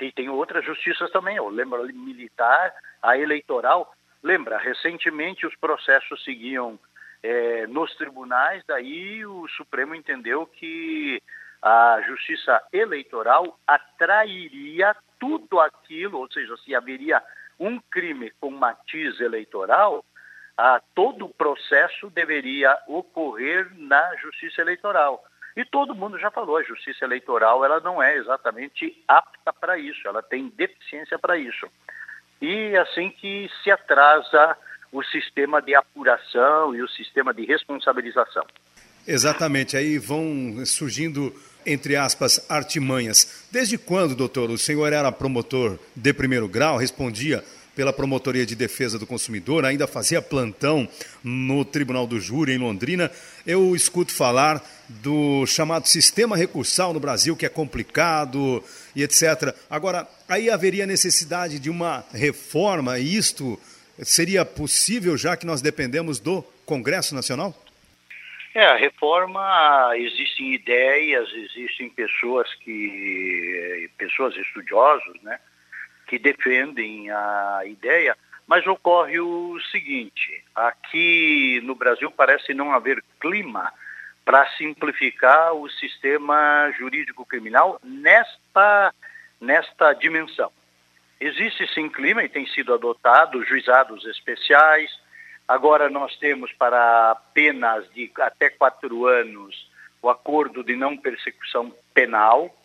E 0.00 0.12
tem 0.12 0.28
outras 0.28 0.64
justiças 0.64 1.10
também, 1.10 1.36
eu 1.36 1.48
lembro 1.48 1.82
a 1.82 1.86
militar, 1.86 2.72
a 3.02 3.18
eleitoral. 3.18 3.92
Lembra, 4.22 4.58
recentemente 4.58 5.46
os 5.46 5.54
processos 5.56 6.22
seguiam 6.24 6.78
é, 7.22 7.66
nos 7.66 7.94
tribunais, 7.96 8.62
daí 8.66 9.24
o 9.26 9.46
Supremo 9.48 9.94
entendeu 9.94 10.46
que 10.46 11.22
a 11.62 12.00
justiça 12.06 12.62
eleitoral 12.72 13.58
atrairia 13.66 14.96
tudo 15.18 15.60
aquilo, 15.60 16.18
ou 16.18 16.32
seja, 16.32 16.56
se 16.58 16.74
haveria 16.74 17.22
um 17.58 17.78
crime 17.90 18.32
com 18.40 18.50
matiz 18.50 19.20
eleitoral, 19.20 20.02
todo 20.94 21.26
o 21.26 21.34
processo 21.34 22.10
deveria 22.10 22.78
ocorrer 22.86 23.70
na 23.76 24.16
justiça 24.16 24.60
eleitoral. 24.60 25.22
E 25.56 25.64
todo 25.64 25.94
mundo 25.94 26.18
já 26.18 26.30
falou, 26.30 26.56
a 26.56 26.62
justiça 26.62 27.04
eleitoral 27.04 27.64
ela 27.64 27.80
não 27.80 28.02
é 28.02 28.16
exatamente 28.16 29.02
apta 29.06 29.52
para 29.52 29.78
isso, 29.78 30.06
ela 30.06 30.22
tem 30.22 30.48
deficiência 30.48 31.18
para 31.18 31.36
isso. 31.36 31.66
E 32.40 32.76
assim 32.76 33.10
que 33.10 33.50
se 33.62 33.70
atrasa 33.70 34.56
o 34.92 35.02
sistema 35.04 35.60
de 35.60 35.74
apuração 35.74 36.74
e 36.74 36.82
o 36.82 36.88
sistema 36.88 37.32
de 37.32 37.44
responsabilização. 37.44 38.44
Exatamente, 39.06 39.76
aí 39.76 39.98
vão 39.98 40.64
surgindo, 40.66 41.34
entre 41.64 41.96
aspas, 41.96 42.44
artimanhas. 42.48 43.46
Desde 43.50 43.78
quando, 43.78 44.14
doutor, 44.14 44.50
o 44.50 44.58
senhor 44.58 44.92
era 44.92 45.10
promotor 45.10 45.78
de 45.96 46.12
primeiro 46.12 46.48
grau, 46.48 46.76
respondia 46.76 47.42
pela 47.74 47.92
Promotoria 47.92 48.44
de 48.44 48.54
Defesa 48.54 48.98
do 48.98 49.06
Consumidor, 49.06 49.64
ainda 49.64 49.86
fazia 49.86 50.20
plantão 50.20 50.88
no 51.22 51.64
Tribunal 51.64 52.06
do 52.06 52.20
Júri 52.20 52.52
em 52.52 52.58
Londrina. 52.58 53.10
Eu 53.46 53.74
escuto 53.74 54.12
falar 54.12 54.62
do 54.86 55.46
chamado 55.46 55.86
sistema 55.86 56.36
recursal 56.36 56.92
no 56.92 57.00
Brasil, 57.00 57.36
que 57.36 57.46
é 57.46 57.48
complicado 57.48 58.62
e 58.94 59.02
etc. 59.02 59.54
Agora, 59.70 60.06
aí 60.28 60.50
haveria 60.50 60.86
necessidade 60.86 61.58
de 61.58 61.70
uma 61.70 62.04
reforma, 62.12 62.98
e 62.98 63.16
isto 63.16 63.58
seria 64.02 64.44
possível 64.44 65.16
já 65.16 65.36
que 65.36 65.46
nós 65.46 65.60
dependemos 65.62 66.18
do 66.18 66.42
Congresso 66.64 67.14
Nacional? 67.14 67.54
É, 68.54 68.66
a 68.66 68.76
reforma, 68.76 69.92
existem 69.94 70.54
ideias, 70.54 71.32
existem 71.32 71.88
pessoas 71.88 72.52
que, 72.54 73.88
pessoas 73.96 74.36
estudiosos, 74.36 75.22
né, 75.22 75.38
que 76.08 76.18
defendem 76.18 77.10
a 77.10 77.60
ideia, 77.64 78.16
mas 78.48 78.66
ocorre 78.66 79.20
o 79.20 79.60
seguinte: 79.70 80.42
aqui 80.54 81.60
no 81.62 81.76
Brasil 81.76 82.10
parece 82.10 82.52
não 82.52 82.72
haver 82.72 83.02
clima 83.20 83.72
para 84.24 84.48
simplificar 84.56 85.52
o 85.54 85.68
sistema 85.70 86.72
jurídico 86.76 87.24
criminal 87.24 87.80
nesta, 87.84 88.92
nesta 89.40 89.92
dimensão. 89.92 90.50
Existe 91.20 91.66
sim 91.74 91.88
clima 91.90 92.24
e 92.24 92.30
tem 92.30 92.46
sido 92.46 92.72
adotado 92.72 93.44
juizados 93.44 94.06
especiais. 94.06 94.90
Agora 95.46 95.90
nós 95.90 96.16
temos 96.16 96.50
para 96.52 97.14
penas 97.34 97.86
de 97.92 98.10
até 98.20 98.48
quatro 98.48 99.06
anos 99.06 99.68
o 100.00 100.08
acordo 100.08 100.64
de 100.64 100.74
não 100.74 100.96
persecução 100.96 101.74
penal, 101.92 102.56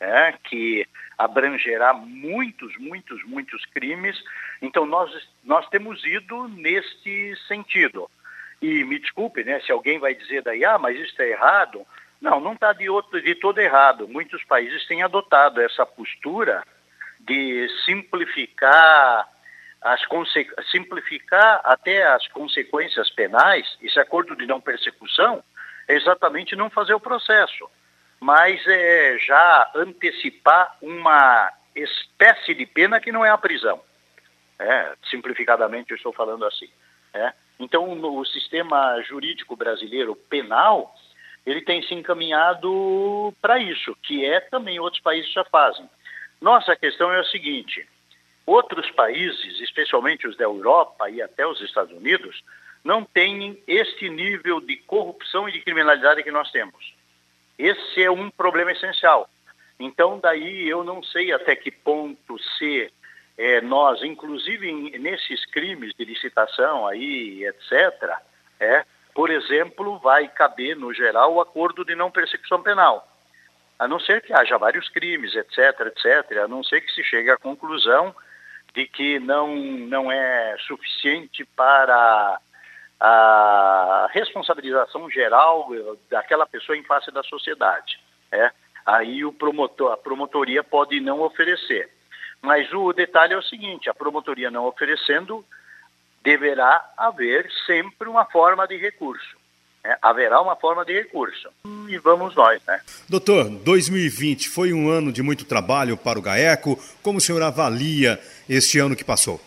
é, 0.00 0.32
que 0.42 0.84
abrangerá 1.16 1.92
muitos, 1.94 2.76
muitos, 2.76 3.22
muitos 3.22 3.64
crimes. 3.66 4.20
Então, 4.60 4.84
nós, 4.84 5.10
nós 5.44 5.68
temos 5.68 6.04
ido 6.04 6.48
neste 6.48 7.36
sentido. 7.46 8.10
E 8.60 8.82
me 8.82 8.98
desculpe, 8.98 9.44
né, 9.44 9.60
se 9.60 9.70
alguém 9.70 10.00
vai 10.00 10.12
dizer 10.12 10.42
daí, 10.42 10.64
ah, 10.64 10.76
mas 10.76 10.96
isso 10.96 11.10
está 11.10 11.24
errado. 11.24 11.86
Não, 12.20 12.40
não 12.40 12.54
está 12.54 12.72
de, 12.72 12.86
de 13.22 13.34
todo 13.36 13.60
errado. 13.60 14.08
Muitos 14.08 14.42
países 14.42 14.84
têm 14.88 15.04
adotado 15.04 15.60
essa 15.60 15.86
postura 15.86 16.64
de 17.22 17.68
simplificar 17.84 19.28
as 19.80 20.00
simplificar 20.70 21.60
até 21.64 22.04
as 22.06 22.28
consequências 22.28 23.10
penais, 23.10 23.66
esse 23.82 23.98
acordo 23.98 24.36
de 24.36 24.46
não 24.46 24.60
persecução, 24.60 25.42
é 25.88 25.94
exatamente 25.94 26.54
não 26.54 26.70
fazer 26.70 26.94
o 26.94 27.00
processo 27.00 27.68
mas 28.22 28.64
é, 28.68 29.18
já 29.18 29.68
antecipar 29.74 30.76
uma 30.80 31.52
espécie 31.74 32.54
de 32.54 32.64
pena 32.64 33.00
que 33.00 33.10
não 33.10 33.24
é 33.24 33.30
a 33.30 33.36
prisão. 33.36 33.80
É, 34.60 34.92
simplificadamente 35.10 35.90
eu 35.90 35.96
estou 35.96 36.12
falando 36.12 36.44
assim. 36.44 36.68
É. 37.12 37.32
Então 37.58 38.00
o 38.00 38.24
sistema 38.24 39.02
jurídico 39.02 39.56
brasileiro 39.56 40.14
penal 40.14 40.94
ele 41.44 41.62
tem 41.62 41.82
se 41.82 41.94
encaminhado 41.94 43.34
para 43.42 43.58
isso, 43.58 43.96
que 44.04 44.24
é 44.24 44.38
também 44.38 44.78
outros 44.78 45.02
países 45.02 45.32
já 45.32 45.44
fazem. 45.46 45.90
Nossa 46.42 46.74
questão 46.74 47.12
é 47.12 47.20
a 47.20 47.24
seguinte: 47.24 47.88
outros 48.44 48.90
países, 48.90 49.60
especialmente 49.60 50.26
os 50.26 50.36
da 50.36 50.42
Europa 50.42 51.08
e 51.08 51.22
até 51.22 51.46
os 51.46 51.60
Estados 51.60 51.96
Unidos, 51.96 52.42
não 52.84 53.04
têm 53.04 53.62
este 53.64 54.10
nível 54.10 54.60
de 54.60 54.76
corrupção 54.76 55.48
e 55.48 55.52
de 55.52 55.60
criminalidade 55.60 56.24
que 56.24 56.32
nós 56.32 56.50
temos. 56.50 56.92
Esse 57.56 58.02
é 58.02 58.10
um 58.10 58.28
problema 58.28 58.72
essencial. 58.72 59.30
Então, 59.78 60.18
daí 60.18 60.68
eu 60.68 60.82
não 60.82 61.00
sei 61.02 61.32
até 61.32 61.54
que 61.54 61.70
ponto 61.70 62.36
se 62.58 62.92
é, 63.38 63.60
nós, 63.60 64.02
inclusive 64.02 64.98
nesses 64.98 65.46
crimes 65.46 65.94
de 65.96 66.04
licitação 66.04 66.88
aí, 66.88 67.46
etc., 67.46 68.16
é, 68.58 68.84
por 69.14 69.30
exemplo, 69.30 69.98
vai 70.00 70.26
caber, 70.26 70.76
no 70.76 70.92
geral, 70.92 71.34
o 71.34 71.40
acordo 71.40 71.84
de 71.84 71.94
não 71.94 72.10
persecução 72.10 72.60
penal. 72.62 73.11
A 73.82 73.88
não 73.88 73.98
ser 73.98 74.22
que 74.22 74.32
haja 74.32 74.56
vários 74.58 74.88
crimes, 74.90 75.34
etc., 75.34 75.58
etc., 75.88 76.38
a 76.44 76.46
não 76.46 76.62
ser 76.62 76.82
que 76.82 76.92
se 76.92 77.02
chegue 77.02 77.32
à 77.32 77.36
conclusão 77.36 78.14
de 78.72 78.86
que 78.86 79.18
não, 79.18 79.56
não 79.56 80.12
é 80.12 80.56
suficiente 80.68 81.44
para 81.44 82.38
a 83.00 84.08
responsabilização 84.12 85.10
geral 85.10 85.68
daquela 86.08 86.46
pessoa 86.46 86.78
em 86.78 86.84
face 86.84 87.10
da 87.10 87.24
sociedade. 87.24 87.98
É? 88.30 88.52
Aí 88.86 89.24
o 89.24 89.32
promotor, 89.32 89.90
a 89.90 89.96
promotoria 89.96 90.62
pode 90.62 91.00
não 91.00 91.20
oferecer. 91.20 91.90
Mas 92.40 92.72
o 92.72 92.92
detalhe 92.92 93.34
é 93.34 93.36
o 93.36 93.42
seguinte: 93.42 93.90
a 93.90 93.94
promotoria 93.94 94.48
não 94.48 94.64
oferecendo, 94.64 95.44
deverá 96.22 96.88
haver 96.96 97.50
sempre 97.66 98.08
uma 98.08 98.26
forma 98.26 98.64
de 98.68 98.76
recurso. 98.76 99.41
É, 99.84 99.98
haverá 100.00 100.40
uma 100.40 100.54
forma 100.54 100.84
de 100.84 100.92
recurso. 100.92 101.48
E 101.88 101.98
vamos 101.98 102.34
nós, 102.36 102.64
né? 102.66 102.80
Doutor, 103.08 103.50
2020 103.50 104.48
foi 104.48 104.72
um 104.72 104.88
ano 104.88 105.12
de 105.12 105.22
muito 105.22 105.44
trabalho 105.44 105.96
para 105.96 106.18
o 106.18 106.22
GAECO. 106.22 106.78
Como 107.02 107.18
o 107.18 107.20
senhor 107.20 107.42
avalia 107.42 108.20
este 108.48 108.78
ano 108.78 108.94
que 108.94 109.04
passou? 109.04 109.40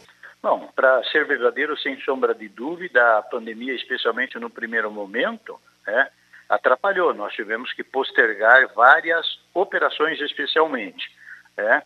Bom, 0.43 0.69
para 0.75 1.03
ser 1.05 1.25
verdadeiro, 1.25 1.77
sem 1.79 1.99
sombra 2.01 2.35
de 2.35 2.49
dúvida, 2.49 3.17
a 3.17 3.21
pandemia, 3.23 3.73
especialmente 3.73 4.37
no 4.37 4.49
primeiro 4.49 4.91
momento, 4.91 5.59
né, 5.87 6.09
atrapalhou. 6.49 7.13
Nós 7.13 7.33
tivemos 7.33 7.73
que 7.73 7.83
postergar 7.83 8.67
várias 8.75 9.25
operações, 9.53 10.19
especialmente. 10.19 11.09
Né. 11.57 11.81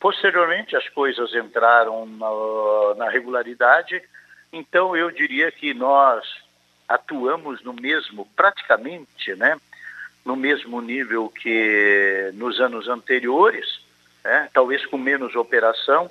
Posteriormente, 0.00 0.76
as 0.76 0.86
coisas 0.88 1.32
entraram 1.34 2.04
na, 2.04 2.94
na 2.96 3.10
regularidade, 3.10 4.02
então 4.52 4.96
eu 4.96 5.10
diria 5.10 5.50
que 5.52 5.72
nós 5.72 6.26
atuamos 6.88 7.62
no 7.62 7.72
mesmo, 7.72 8.28
praticamente, 8.36 9.34
né, 9.36 9.56
no 10.24 10.36
mesmo 10.36 10.80
nível 10.80 11.28
que 11.28 12.30
nos 12.34 12.60
anos 12.60 12.88
anteriores, 12.88 13.80
né, 14.24 14.48
talvez 14.52 14.84
com 14.86 14.96
menos 14.96 15.34
operação, 15.34 16.10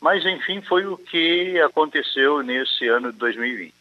mas, 0.00 0.24
enfim, 0.24 0.60
foi 0.60 0.86
o 0.86 0.96
que 0.96 1.58
aconteceu 1.60 2.42
nesse 2.42 2.86
ano 2.86 3.12
de 3.12 3.18
2020. 3.18 3.74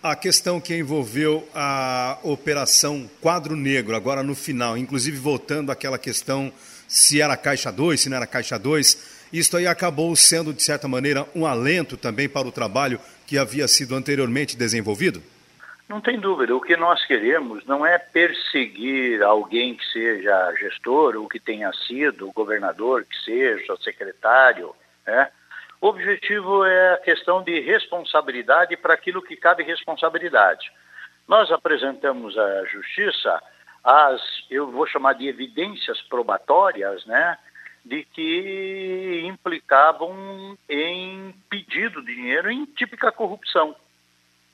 A 0.00 0.14
questão 0.14 0.60
que 0.60 0.76
envolveu 0.76 1.48
a 1.52 2.18
Operação 2.22 3.10
Quadro 3.20 3.56
Negro, 3.56 3.96
agora 3.96 4.22
no 4.22 4.36
final, 4.36 4.78
inclusive 4.78 5.16
voltando 5.16 5.72
àquela 5.72 5.98
questão 5.98 6.52
se 6.86 7.20
era 7.20 7.36
Caixa 7.36 7.72
2, 7.72 8.00
se 8.00 8.08
não 8.08 8.16
era 8.16 8.26
Caixa 8.26 8.56
2, 8.56 9.18
isso 9.32 9.56
aí 9.56 9.66
acabou 9.66 10.14
sendo, 10.14 10.54
de 10.54 10.62
certa 10.62 10.86
maneira, 10.86 11.26
um 11.34 11.44
alento 11.44 11.96
também 11.96 12.28
para 12.28 12.46
o 12.46 12.52
trabalho 12.52 13.00
que 13.26 13.36
havia 13.36 13.66
sido 13.66 13.96
anteriormente 13.96 14.56
desenvolvido? 14.56 15.20
Não 15.88 16.00
tem 16.02 16.20
dúvida. 16.20 16.54
O 16.54 16.60
que 16.60 16.76
nós 16.76 17.04
queremos 17.06 17.64
não 17.64 17.84
é 17.84 17.98
perseguir 17.98 19.22
alguém 19.22 19.74
que 19.74 19.84
seja 19.86 20.54
gestor 20.56 21.16
ou 21.16 21.26
que 21.26 21.40
tenha 21.40 21.72
sido 21.72 22.30
governador, 22.32 23.04
que 23.04 23.16
seja 23.24 23.74
secretário, 23.78 24.74
né? 25.06 25.30
O 25.80 25.86
objetivo 25.86 26.64
é 26.64 26.94
a 26.94 26.98
questão 26.98 27.42
de 27.42 27.60
responsabilidade 27.60 28.76
para 28.76 28.94
aquilo 28.94 29.22
que 29.22 29.36
cabe 29.36 29.62
responsabilidade. 29.62 30.70
Nós 31.26 31.50
apresentamos 31.52 32.36
à 32.36 32.64
Justiça 32.64 33.40
as, 33.84 34.20
eu 34.50 34.70
vou 34.70 34.86
chamar 34.86 35.14
de 35.14 35.28
evidências 35.28 36.02
probatórias, 36.02 37.06
né, 37.06 37.38
de 37.84 38.04
que 38.04 39.22
implicavam 39.24 40.58
em 40.68 41.32
pedido 41.48 42.04
de 42.04 42.14
dinheiro 42.14 42.50
em 42.50 42.66
típica 42.66 43.12
corrupção. 43.12 43.74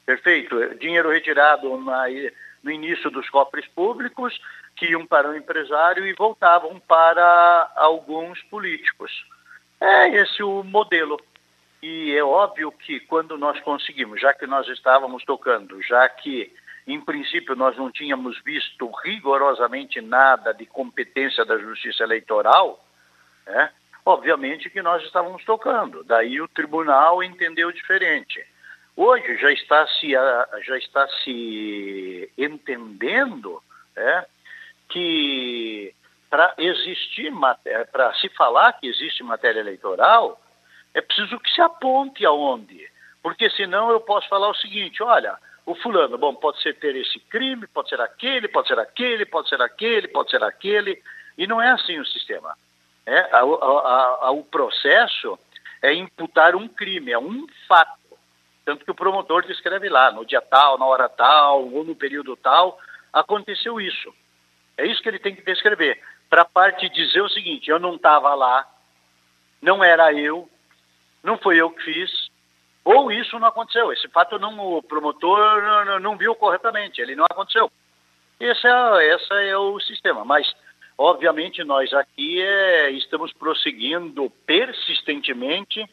Perfeito. 0.05 0.75
Dinheiro 0.77 1.11
retirado 1.11 1.77
na, 1.81 2.05
no 2.63 2.71
início 2.71 3.11
dos 3.11 3.29
cofres 3.31 3.67
públicos, 3.69 4.39
que 4.77 4.87
iam 4.87 5.07
para 5.07 5.31
o 5.31 5.37
empresário 5.37 6.07
e 6.07 6.15
voltavam 6.15 6.81
para 6.81 7.73
alguns 7.77 8.43
políticos. 8.45 9.13
É 9.81 10.09
esse 10.09 10.43
o 10.43 10.63
modelo. 10.63 11.21
E 11.83 12.17
é 12.17 12.25
óbvio 12.25 12.73
que 12.73 13.01
quando 13.01 13.37
nós 13.37 13.61
conseguimos, 13.61 14.21
já 14.21 14.33
que 14.33 14.47
nós 14.47 14.67
estávamos 14.69 15.23
tocando, 15.25 15.83
já 15.83 16.09
que 16.09 16.51
em 16.87 17.01
princípio 17.01 17.55
nós 17.55 17.77
não 17.77 17.91
tínhamos 17.91 18.41
visto 18.43 18.91
rigorosamente 19.03 20.01
nada 20.01 20.53
de 20.53 20.67
competência 20.67 21.45
da 21.45 21.59
Justiça 21.59 22.03
Eleitoral, 22.03 22.83
né? 23.47 23.71
obviamente 24.05 24.71
que 24.71 24.83
nós 24.83 25.03
estávamos 25.03 25.45
tocando. 25.45 26.05
Daí 26.05 26.41
o 26.41 26.49
tribunal 26.49 27.23
entendeu 27.23 27.71
diferente. 27.71 28.45
Hoje 28.97 29.37
já 29.39 29.51
está 29.53 29.87
se, 29.89 30.11
já 30.13 30.79
está 30.79 31.09
se 31.25 32.31
entendendo 32.39 33.63
é, 33.97 34.27
que 34.89 35.95
para 36.31 36.55
existir, 36.59 37.33
para 37.93 38.15
se 38.15 38.29
falar 38.31 38.73
que 38.75 38.87
existe 38.87 39.23
matéria 39.23 39.61
eleitoral, 39.61 40.41
é 40.93 41.01
preciso 41.01 41.39
que 41.41 41.51
se 41.51 41.61
aponte 41.61 42.25
aonde. 42.25 42.89
Porque 43.23 43.49
senão 43.51 43.91
eu 43.91 44.01
posso 44.01 44.29
falar 44.29 44.49
o 44.49 44.55
seguinte, 44.55 45.03
olha, 45.03 45.37
o 45.67 45.75
fulano, 45.75 46.19
bom, 46.19 46.35
pode 46.35 46.61
ser 46.63 46.75
ter 46.75 46.95
esse 46.95 47.19
crime, 47.21 47.67
pode 47.67 47.89
ser 47.89 48.01
aquele, 48.01 48.49
pode 48.49 48.69
ser 48.69 48.79
aquele, 48.79 49.25
pode 49.25 49.49
ser 49.49 49.61
aquele, 49.63 50.09
pode 50.09 50.31
ser 50.31 50.43
aquele, 50.43 51.03
e 51.39 51.47
não 51.47 51.61
é 51.61 51.71
assim 51.71 51.99
o 51.99 52.07
sistema. 52.07 52.57
É, 53.07 53.19
a, 53.33 53.41
a, 53.41 54.19
a, 54.23 54.31
o 54.31 54.45
processo 54.45 55.39
é 55.83 55.93
imputar 55.93 56.55
um 56.55 56.69
crime, 56.69 57.13
é 57.13 57.19
um 57.19 57.47
fato. 57.67 58.04
Tanto 58.65 58.85
que 58.85 58.91
o 58.91 58.95
promotor 58.95 59.47
descreve 59.47 59.89
lá, 59.89 60.11
no 60.11 60.25
dia 60.25 60.41
tal, 60.41 60.79
na 60.79 60.87
hora 60.87 61.09
tal, 61.09 61.69
ou 61.71 61.85
no 61.85 61.95
período 61.95 62.37
tal, 62.37 62.79
aconteceu 63.13 63.81
isso. 63.81 64.15
É 64.77 64.87
isso 64.87 65.03
que 65.03 65.09
ele 65.09 65.19
tem 65.19 65.35
que 65.35 65.43
descrever. 65.43 66.01
Para 66.31 66.43
a 66.43 66.47
parte 66.47 66.89
dizer 66.89 67.21
o 67.21 67.29
seguinte: 67.29 67.71
eu 67.71 67.79
não 67.79 67.97
estava 67.97 68.35
lá, 68.35 68.67
não 69.61 69.85
era 69.85 70.13
eu, 70.13 70.49
não 71.23 71.39
foi 71.39 71.57
eu 71.59 71.71
que 71.71 71.83
fiz, 71.83 72.31
ou 72.85 73.13
isso 73.13 73.39
não 73.39 73.49
aconteceu. 73.49 73.93
Esse 73.93 74.09
fato 74.09 74.39
não, 74.39 74.59
o 74.59 74.83
promotor 74.83 75.63
não, 75.63 76.01
não 76.01 76.17
viu 76.17 76.35
corretamente, 76.35 77.01
ele 77.01 77.15
não 77.15 77.25
aconteceu. 77.25 77.71
Esse 78.41 78.67
é, 78.67 79.15
esse 79.15 79.33
é 79.33 79.57
o 79.57 79.79
sistema. 79.81 80.25
Mas, 80.25 80.51
obviamente, 80.99 81.63
nós 81.63 81.93
aqui 81.93 82.41
é, 82.43 82.91
estamos 82.91 83.33
prosseguindo 83.33 84.29
persistentemente 84.45 85.89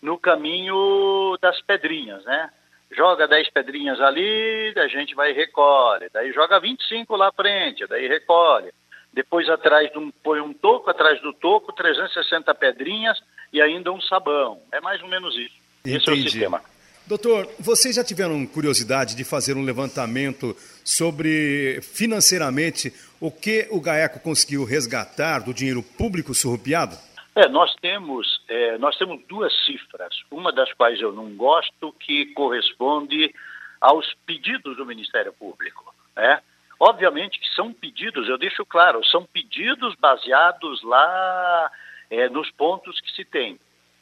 no 0.00 0.18
caminho 0.18 1.36
das 1.40 1.60
pedrinhas, 1.62 2.24
né? 2.24 2.50
Joga 2.90 3.28
10 3.28 3.50
pedrinhas 3.50 4.00
ali, 4.00 4.72
a 4.76 4.88
gente 4.88 5.14
vai 5.14 5.30
e 5.30 5.34
recolhe. 5.34 6.08
Daí 6.12 6.32
joga 6.32 6.58
25 6.58 7.16
lá 7.16 7.28
à 7.28 7.32
frente, 7.32 7.86
daí 7.86 8.08
recolhe. 8.08 8.70
Depois 9.12 9.48
atrás 9.48 9.90
de 9.90 9.98
um, 9.98 10.10
põe 10.22 10.40
um 10.40 10.52
toco, 10.52 10.88
atrás 10.88 11.20
do 11.20 11.32
toco, 11.32 11.72
360 11.72 12.54
pedrinhas 12.54 13.18
e 13.52 13.60
ainda 13.60 13.92
um 13.92 14.00
sabão. 14.00 14.60
É 14.72 14.80
mais 14.80 15.02
ou 15.02 15.08
menos 15.08 15.34
isso. 15.36 15.54
Entendi. 15.80 15.96
Esse 15.96 16.10
é 16.10 16.12
o 16.12 16.16
sistema. 16.16 16.62
Doutor, 17.06 17.48
vocês 17.58 17.96
já 17.96 18.04
tiveram 18.04 18.44
curiosidade 18.46 19.16
de 19.16 19.24
fazer 19.24 19.56
um 19.56 19.64
levantamento 19.64 20.54
sobre 20.84 21.80
financeiramente 21.80 22.92
o 23.18 23.30
que 23.30 23.66
o 23.70 23.80
GAECO 23.80 24.20
conseguiu 24.20 24.62
resgatar 24.62 25.38
do 25.38 25.54
dinheiro 25.54 25.82
público 25.82 26.34
surrupiado? 26.34 26.98
É, 27.38 27.48
nós 27.48 27.72
temos, 27.76 28.42
é, 28.48 28.76
nós 28.78 28.96
temos 28.96 29.24
duas 29.28 29.54
cifras, 29.64 30.24
uma 30.28 30.50
das 30.50 30.72
quais 30.72 31.00
eu 31.00 31.12
não 31.12 31.36
gosto, 31.36 31.92
que 31.92 32.26
corresponde 32.34 33.32
aos 33.80 34.12
pedidos 34.26 34.76
do 34.76 34.84
Ministério 34.84 35.32
Público. 35.32 35.94
Né? 36.16 36.42
Obviamente 36.80 37.38
que 37.38 37.48
são 37.54 37.72
pedidos, 37.72 38.28
eu 38.28 38.36
deixo 38.36 38.66
claro, 38.66 39.04
são 39.04 39.24
pedidos 39.24 39.94
baseados 40.00 40.82
lá 40.82 41.70
é, 42.10 42.28
nos 42.28 42.50
pontos 42.50 43.00
que 43.00 43.12
se 43.12 43.24
tem. 43.24 43.56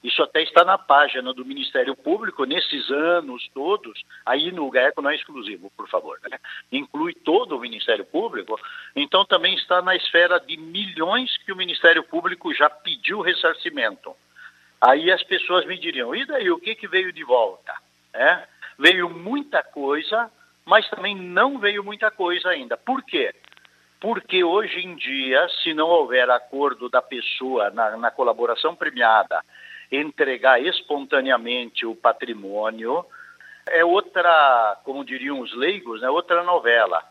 Isso 0.07 0.23
até 0.23 0.41
está 0.41 0.65
na 0.65 0.79
página 0.79 1.35
do 1.35 1.45
Ministério 1.45 1.97
Público, 1.97 2.45
nesses 2.45 2.89
anos 2.93 3.51
todos, 3.53 4.05
aí 4.25 4.53
no 4.53 4.71
GAECO 4.71 5.03
não 5.03 5.11
é 5.11 5.17
exclusivo, 5.17 5.69
por 5.77 5.89
favor, 5.89 6.17
né? 6.31 6.39
inclui 6.71 7.13
todo 7.13 7.57
o 7.57 7.61
Ministério 7.61 8.05
Público, 8.05 8.57
então 8.95 9.25
também 9.25 9.57
está 9.57 9.83
na 9.83 9.97
esfera 9.97 10.39
de 10.39 10.57
milhões 10.57 11.37
que 11.39 11.51
o 11.51 11.57
Ministério 11.57 12.05
Público 12.05 12.55
já 12.55 12.71
pediu 12.71 13.21
ressarcimento. 13.21 14.15
Aí 14.81 15.11
as 15.11 15.25
pessoas 15.25 15.67
me 15.67 15.77
diriam, 15.77 16.15
e 16.15 16.25
daí, 16.25 16.53
o 16.53 16.61
que, 16.61 16.77
que 16.77 16.87
veio 16.87 17.13
de 17.13 17.25
volta? 17.25 17.75
É? 18.15 18.47
Veio 18.79 19.11
muita 19.11 19.61
coisa, 19.65 20.31
mas 20.65 20.89
também 20.89 21.17
não 21.17 21.59
veio 21.59 21.83
muita 21.83 22.13
coisa 22.13 22.51
ainda. 22.51 22.77
Por 22.77 23.03
quê? 23.03 23.35
Porque 23.99 24.45
hoje 24.45 24.79
em 24.87 24.95
dia, 24.95 25.49
se 25.65 25.75
não 25.75 25.89
houver 25.89 26.31
acordo 26.31 26.89
da 26.89 27.03
pessoa 27.03 27.71
na, 27.71 27.97
na 27.97 28.11
colaboração 28.13 28.77
premiada 28.77 29.43
entregar 29.91 30.61
espontaneamente 30.61 31.87
o 31.87 31.95
patrimônio, 31.95 33.05
é 33.69 33.85
outra, 33.85 34.79
como 34.85 35.05
diriam 35.05 35.41
os 35.41 35.55
leigos, 35.55 36.01
né, 36.01 36.09
outra 36.11 36.43
novela. 36.43 37.03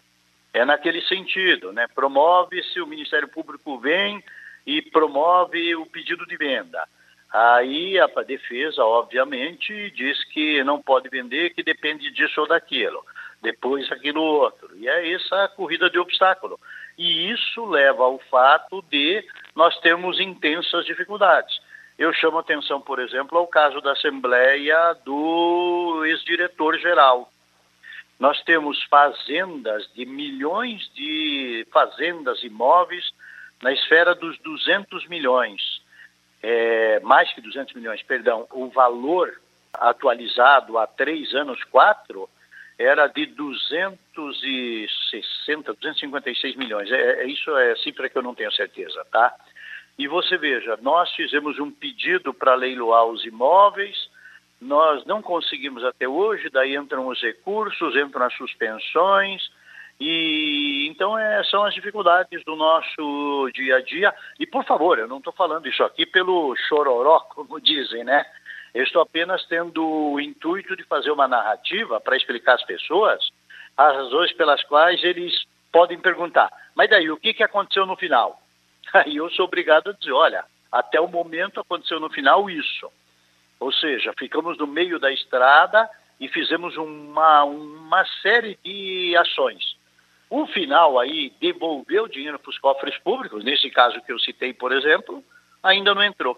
É 0.53 0.63
naquele 0.63 1.01
sentido, 1.01 1.73
né? 1.73 1.86
Promove-se, 1.93 2.80
o 2.80 2.88
Ministério 2.88 3.28
Público 3.28 3.78
vem 3.78 4.23
e 4.65 4.82
promove 4.82 5.76
o 5.76 5.86
pedido 5.86 6.26
de 6.26 6.38
venda. 6.38 6.88
Aí 7.32 7.99
a 7.99 8.07
defesa, 8.23 8.82
obviamente, 8.82 9.91
diz 9.91 10.23
que 10.30 10.63
não 10.63 10.82
pode 10.82 11.09
vender, 11.09 11.53
que 11.53 11.61
depende 11.61 12.09
disso 12.11 12.39
ou 12.39 12.47
daquilo. 12.47 13.03
Depois 13.41 13.91
aquilo 13.91 14.21
outro. 14.21 14.69
E 14.78 14.88
é 14.88 15.11
essa 15.11 15.49
corrida 15.49 15.89
de 15.89 15.99
obstáculo. 15.99 16.57
E 16.97 17.30
isso 17.30 17.65
leva 17.65 18.05
ao 18.05 18.17
fato 18.32 18.82
de 18.89 19.21
nós 19.53 19.78
termos 19.82 20.21
intensas 20.21 20.86
dificuldades. 20.86 21.59
Eu 21.97 22.11
chamo 22.13 22.39
atenção, 22.39 22.81
por 22.81 22.99
exemplo, 22.99 23.37
ao 23.37 23.47
caso 23.47 23.79
da 23.79 23.93
Assembleia 23.93 24.93
do 25.05 26.03
ex-diretor-geral. 26.05 27.31
Nós 28.19 28.43
temos 28.43 28.83
fazendas 28.83 29.89
de 29.93 30.05
milhões 30.05 30.91
de 30.93 31.65
fazendas 31.71 32.43
imóveis 32.43 33.13
na 33.61 33.71
esfera 33.71 34.13
dos 34.13 34.37
200 34.39 35.07
milhões, 35.07 35.81
é, 36.43 36.99
mais 36.99 37.31
que 37.33 37.39
200 37.41 37.73
milhões, 37.75 38.03
perdão, 38.03 38.45
o 38.51 38.67
valor 38.67 39.33
atualizado 39.73 40.77
há 40.77 40.85
três 40.85 41.33
anos, 41.33 41.63
quatro, 41.65 42.29
era 42.77 43.07
de 43.07 43.25
260, 43.25 45.73
256 45.73 46.57
milhões. 46.57 46.91
É, 46.91 47.23
é, 47.23 47.27
isso 47.27 47.55
é 47.57 47.73
cifra 47.77 48.09
que 48.09 48.17
eu 48.17 48.21
não 48.21 48.35
tenho 48.35 48.51
certeza, 48.51 49.05
tá? 49.11 49.33
E 49.97 50.07
você 50.07 50.37
veja, 50.37 50.77
nós 50.81 51.09
fizemos 51.11 51.57
um 51.59 51.71
pedido 51.71 52.33
para 52.33 52.53
leiloar 52.53 53.05
os 53.05 53.23
imóveis, 53.25 54.09
nós 54.59 55.05
não 55.05 55.21
conseguimos 55.21 55.83
até 55.83 56.07
hoje, 56.07 56.49
daí 56.49 56.75
entram 56.75 57.07
os 57.07 57.21
recursos, 57.21 57.95
entram 57.95 58.25
as 58.25 58.33
suspensões, 58.35 59.49
e 59.99 60.87
então 60.89 61.17
é, 61.17 61.43
são 61.45 61.63
as 61.63 61.73
dificuldades 61.73 62.43
do 62.43 62.55
nosso 62.55 63.49
dia 63.53 63.77
a 63.77 63.81
dia. 63.81 64.13
E 64.39 64.45
por 64.45 64.65
favor, 64.65 64.99
eu 64.99 65.07
não 65.07 65.19
estou 65.19 65.31
falando 65.31 65.67
isso 65.67 65.83
aqui 65.83 66.05
pelo 66.05 66.55
chororó, 66.67 67.19
como 67.33 67.59
dizem, 67.61 68.03
né? 68.03 68.25
Eu 68.73 68.83
estou 68.83 69.01
apenas 69.01 69.45
tendo 69.45 69.85
o 69.85 70.19
intuito 70.19 70.75
de 70.75 70.83
fazer 70.83 71.11
uma 71.11 71.29
narrativa 71.29 72.01
para 72.01 72.17
explicar 72.17 72.55
às 72.55 72.65
pessoas 72.65 73.29
as 73.77 73.95
razões 73.95 74.33
pelas 74.33 74.61
quais 74.63 75.01
eles 75.03 75.33
podem 75.71 75.97
perguntar. 75.97 76.51
Mas 76.75 76.89
daí, 76.89 77.09
o 77.09 77.17
que, 77.17 77.33
que 77.33 77.43
aconteceu 77.43 77.85
no 77.85 77.95
final? 77.95 78.41
Aí 78.95 79.17
eu 79.17 79.29
sou 79.31 79.45
obrigado 79.45 79.89
a 79.89 79.93
dizer, 79.93 80.13
olha, 80.13 80.45
até 80.71 80.99
o 80.99 81.07
momento 81.07 81.59
aconteceu 81.59 81.99
no 81.99 82.09
final 82.09 82.49
isso. 82.49 82.89
Ou 83.59 83.71
seja, 83.71 84.13
ficamos 84.17 84.57
no 84.57 84.67
meio 84.67 84.99
da 84.99 85.11
estrada 85.11 85.89
e 86.19 86.27
fizemos 86.27 86.77
uma, 86.77 87.43
uma 87.43 88.05
série 88.21 88.57
de 88.63 89.15
ações. 89.17 89.75
O 90.29 90.47
final 90.47 90.99
aí 90.99 91.31
devolveu 91.39 92.07
dinheiro 92.07 92.39
para 92.39 92.49
os 92.49 92.57
cofres 92.57 92.97
públicos, 92.99 93.43
nesse 93.43 93.69
caso 93.69 94.01
que 94.01 94.11
eu 94.11 94.19
citei, 94.19 94.53
por 94.53 94.71
exemplo, 94.71 95.23
ainda 95.63 95.93
não 95.93 96.03
entrou. 96.03 96.37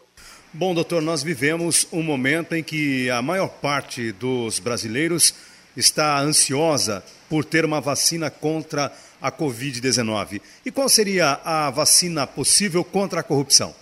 Bom, 0.53 0.73
doutor, 0.73 1.01
nós 1.01 1.23
vivemos 1.23 1.91
um 1.91 2.03
momento 2.03 2.53
em 2.53 2.63
que 2.63 3.09
a 3.09 3.21
maior 3.21 3.49
parte 3.61 4.11
dos 4.11 4.59
brasileiros 4.59 5.33
está 5.75 6.19
ansiosa 6.19 7.03
por 7.29 7.45
ter 7.45 7.65
uma 7.65 7.79
vacina 7.79 8.29
contra 8.29 8.91
a 9.21 9.31
Covid-19. 9.31 10.41
E 10.65 10.71
qual 10.71 10.89
seria 10.89 11.39
a 11.43 11.69
vacina 11.69 12.25
possível 12.25 12.83
contra 12.83 13.21
a 13.21 13.23
corrupção? 13.23 13.73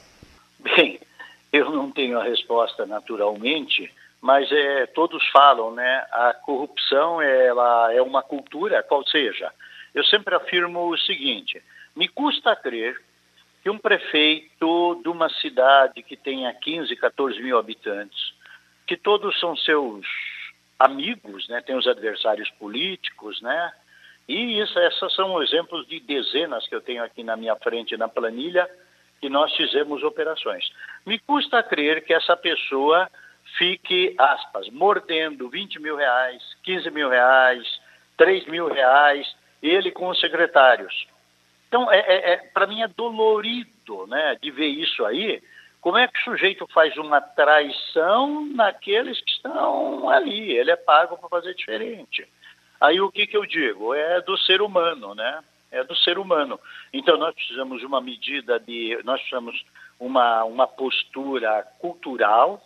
Bem, 0.59 0.99
eu 1.51 1.71
não 1.71 1.91
tenho 1.91 2.19
a 2.19 2.23
resposta 2.23 2.85
naturalmente, 2.85 3.91
mas 4.21 4.51
é, 4.51 4.85
todos 4.87 5.25
falam, 5.29 5.73
né? 5.73 6.05
A 6.11 6.33
corrupção 6.33 7.21
ela 7.21 7.93
é 7.93 8.01
uma 8.01 8.23
cultura, 8.23 8.83
qual 8.83 9.05
seja. 9.07 9.51
Eu 9.93 10.03
sempre 10.03 10.35
afirmo 10.35 10.89
o 10.89 10.97
seguinte: 10.97 11.61
me 11.95 12.07
custa 12.07 12.55
crer 12.55 12.99
que 13.63 13.69
um 13.69 13.77
prefeito 13.77 15.01
de 15.01 15.09
uma 15.09 15.29
cidade 15.29 16.03
que 16.03 16.15
tenha 16.15 16.53
15, 16.53 16.95
14 16.95 17.41
mil 17.41 17.57
habitantes, 17.57 18.33
que 18.85 18.95
todos 18.97 19.39
são 19.39 19.55
seus 19.55 20.05
amigos, 20.77 21.47
né? 21.47 21.61
Tem 21.61 21.75
os 21.75 21.87
adversários 21.87 22.49
políticos, 22.59 23.41
né? 23.41 23.71
E 24.27 24.59
isso, 24.59 24.77
esses 24.79 25.13
são 25.13 25.41
exemplos 25.41 25.87
de 25.87 25.99
dezenas 25.99 26.67
que 26.67 26.75
eu 26.75 26.81
tenho 26.81 27.03
aqui 27.03 27.23
na 27.23 27.35
minha 27.35 27.55
frente 27.55 27.95
na 27.95 28.07
planilha 28.07 28.69
que 29.21 29.29
nós 29.29 29.55
fizemos 29.55 30.03
operações. 30.03 30.69
Me 31.05 31.19
custa 31.19 31.61
crer 31.63 32.03
que 32.03 32.13
essa 32.13 32.35
pessoa 32.35 33.09
fique, 33.57 34.15
aspas, 34.17 34.67
mordendo 34.69 35.49
20 35.49 35.79
mil 35.79 35.95
reais, 35.95 36.41
15 36.63 36.89
mil 36.91 37.09
reais, 37.09 37.63
3 38.17 38.45
mil 38.47 38.67
reais, 38.67 39.35
ele 39.61 39.91
com 39.91 40.09
os 40.09 40.19
secretários. 40.19 41.07
Então, 41.67 41.91
é, 41.91 41.99
é, 41.99 42.33
é 42.33 42.37
para 42.53 42.67
mim 42.67 42.81
é 42.81 42.87
dolorido 42.87 44.07
né, 44.07 44.37
de 44.41 44.51
ver 44.51 44.67
isso 44.67 45.05
aí. 45.05 45.41
Como 45.81 45.97
é 45.97 46.07
que 46.07 46.19
o 46.19 46.23
sujeito 46.23 46.67
faz 46.73 46.97
uma 46.97 47.21
traição 47.21 48.45
naqueles 48.47 49.21
que 49.21 49.31
estão 49.31 50.09
ali? 50.09 50.51
Ele 50.51 50.71
é 50.71 50.75
pago 50.75 51.17
para 51.17 51.29
fazer 51.29 51.53
diferente. 51.53 52.27
Aí 52.79 52.99
o 52.99 53.11
que, 53.11 53.27
que 53.27 53.37
eu 53.37 53.45
digo? 53.45 53.93
É 53.93 54.21
do 54.21 54.37
ser 54.37 54.61
humano, 54.61 55.15
né? 55.15 55.43
É 55.71 55.83
do 55.83 55.95
ser 55.95 56.17
humano. 56.17 56.59
Então 56.93 57.17
nós 57.17 57.33
precisamos 57.33 57.79
de 57.79 57.85
uma 57.85 58.01
medida 58.01 58.59
de. 58.59 58.99
Nós 59.03 59.19
precisamos 59.19 59.65
uma, 59.99 60.43
uma 60.43 60.67
postura 60.67 61.63
cultural 61.79 62.61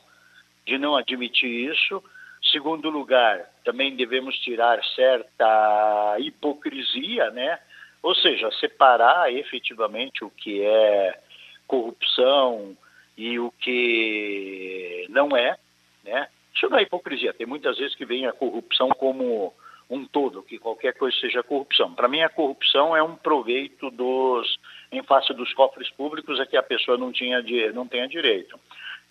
de 0.66 0.78
não 0.78 0.95
admitir 0.95 1.72
isso. 1.72 2.03
Segundo 2.51 2.89
lugar, 2.89 3.49
também 3.66 3.95
devemos 3.95 4.38
tirar 4.39 4.84
certa 4.95 6.16
hipocrisia, 6.20 7.30
né? 7.32 7.60
Ou 8.01 8.16
seja, 8.16 8.49
separar 8.53 9.34
efetivamente 9.34 10.24
o 10.24 10.30
que 10.30 10.62
é 10.64 11.20
corrupção 11.68 12.78
e 13.18 13.38
o 13.38 13.51
que 13.60 15.05
não 15.10 15.36
é, 15.36 15.57
né? 16.03 16.30
Isso 16.55 16.70
não 16.70 16.78
é 16.78 16.84
hipocrisia. 16.84 17.34
Tem 17.34 17.45
muitas 17.45 17.78
vezes 17.78 17.95
que 17.95 18.05
vem 18.05 18.26
a 18.26 18.32
corrupção 18.32 18.89
como 18.89 19.53
um 19.90 20.06
todo, 20.06 20.44
que 20.44 20.60
qualquer 20.60 20.94
coisa 20.94 21.18
seja 21.20 21.42
corrupção. 21.42 21.94
Para 21.94 22.08
mim, 22.08 22.22
a 22.22 22.30
corrupção 22.30 22.96
é 22.96 23.02
um 23.02 23.16
proveito 23.16 23.90
dos, 23.90 24.60
em 24.92 25.02
face 25.04 25.34
dos 25.34 25.52
cofres 25.54 25.90
públicos, 25.92 26.40
a 26.40 26.46
que 26.46 26.56
a 26.56 26.64
pessoa 26.64 26.98
não, 26.98 27.12
tinha, 27.12 27.42
não 27.74 27.88
tenha 27.88 28.08
direito. 28.08 28.60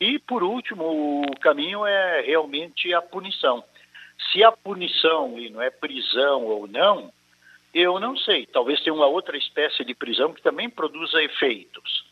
E, 0.01 0.19
por 0.21 0.45
último, 0.45 1.23
o 1.23 1.41
caminho 1.41 1.85
é 1.85 2.21
realmente 2.21 2.95
a 2.95 3.03
punição. 3.03 3.65
Se 4.33 4.45
a 4.45 4.53
punição 4.53 5.37
não 5.51 5.61
é 5.61 5.71
prisão 5.71 6.45
ou 6.45 6.69
não, 6.69 7.13
eu 7.75 7.99
não 7.99 8.17
sei. 8.17 8.47
Talvez 8.47 8.81
tenha 8.81 8.95
uma 8.95 9.07
outra 9.07 9.37
espécie 9.37 9.85
de 9.85 9.95
prisão 9.95 10.33
que 10.33 10.43
também 10.43 10.71
produza 10.71 11.23
efeitos. 11.23 12.05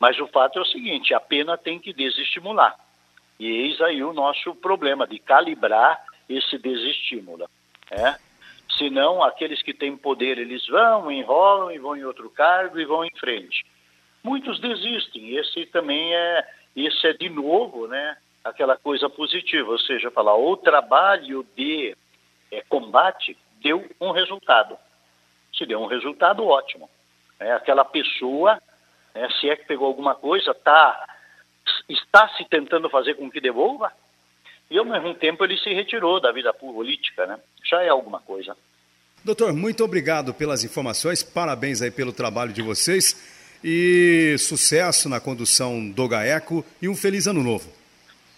Mas 0.00 0.18
o 0.18 0.26
fato 0.28 0.58
é 0.58 0.62
o 0.62 0.66
seguinte: 0.66 1.12
a 1.12 1.20
pena 1.20 1.58
tem 1.58 1.78
que 1.78 1.92
desestimular. 1.92 2.78
E 3.38 3.46
eis 3.46 3.80
aí 3.80 4.02
o 4.02 4.12
nosso 4.12 4.54
problema 4.54 5.06
de 5.06 5.18
calibrar 5.18 6.02
esse 6.28 6.58
desestímulo. 6.58 7.48
É? 7.90 8.16
Senão, 8.76 9.22
aqueles 9.22 9.62
que 9.62 9.74
têm 9.74 9.96
poder, 9.96 10.38
eles 10.38 10.66
vão, 10.66 11.10
enrolam 11.10 11.72
e 11.72 11.78
vão 11.78 11.96
em 11.96 12.04
outro 12.04 12.30
cargo 12.30 12.78
e 12.78 12.84
vão 12.84 13.04
em 13.04 13.10
frente. 13.18 13.64
Muitos 14.22 14.60
desistem. 14.60 15.36
Esse 15.36 15.66
também 15.66 16.14
é, 16.14 16.48
esse 16.76 17.06
é 17.06 17.12
de 17.12 17.28
novo, 17.28 17.88
né, 17.88 18.16
aquela 18.44 18.76
coisa 18.76 19.08
positiva, 19.08 19.70
ou 19.70 19.78
seja, 19.78 20.10
falar 20.10 20.36
o 20.36 20.56
trabalho 20.56 21.46
de 21.56 21.96
é, 22.50 22.62
combate 22.68 23.36
deu 23.60 23.84
um 24.00 24.10
resultado. 24.10 24.78
Se 25.56 25.66
deu 25.66 25.80
um 25.80 25.86
resultado, 25.86 26.46
ótimo. 26.46 26.88
É, 27.40 27.52
aquela 27.52 27.84
pessoa, 27.84 28.60
né, 29.14 29.28
se 29.40 29.48
é 29.48 29.56
que 29.56 29.66
pegou 29.66 29.86
alguma 29.86 30.14
coisa, 30.14 30.54
tá, 30.54 31.16
está 31.88 32.28
se 32.36 32.44
tentando 32.44 32.88
fazer 32.90 33.14
com 33.14 33.30
que 33.30 33.40
devolva, 33.40 33.92
e 34.70 34.78
ao 34.78 34.84
mesmo 34.84 35.14
tempo 35.14 35.44
ele 35.44 35.56
se 35.56 35.72
retirou 35.72 36.20
da 36.20 36.32
vida 36.32 36.52
política, 36.52 37.26
né? 37.26 37.38
Já 37.64 37.82
é 37.82 37.88
alguma 37.88 38.20
coisa. 38.20 38.56
Doutor, 39.24 39.52
muito 39.52 39.84
obrigado 39.84 40.32
pelas 40.32 40.64
informações, 40.64 41.22
parabéns 41.22 41.82
aí 41.82 41.90
pelo 41.90 42.12
trabalho 42.12 42.52
de 42.52 42.62
vocês 42.62 43.36
e 43.62 44.36
sucesso 44.38 45.08
na 45.08 45.20
condução 45.20 45.90
do 45.90 46.08
GAECO 46.08 46.64
e 46.80 46.88
um 46.88 46.94
feliz 46.94 47.26
ano 47.26 47.42
novo. 47.42 47.70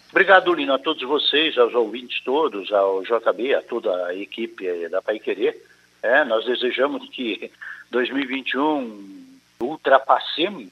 Obrigado, 0.09 0.53
Lino, 0.53 0.73
a 0.73 0.79
todos 0.79 1.01
vocês, 1.03 1.57
aos 1.57 1.73
ouvintes 1.73 2.21
todos, 2.23 2.71
ao 2.73 3.01
JB, 3.03 3.55
a 3.55 3.61
toda 3.61 4.07
a 4.07 4.15
equipe 4.15 4.89
da 4.89 5.01
Pai 5.01 5.19
Querer. 5.19 5.55
É, 6.03 6.25
nós 6.25 6.43
desejamos 6.45 7.07
que 7.09 7.49
2021 7.91 9.27
ultrapassemos 9.61 10.69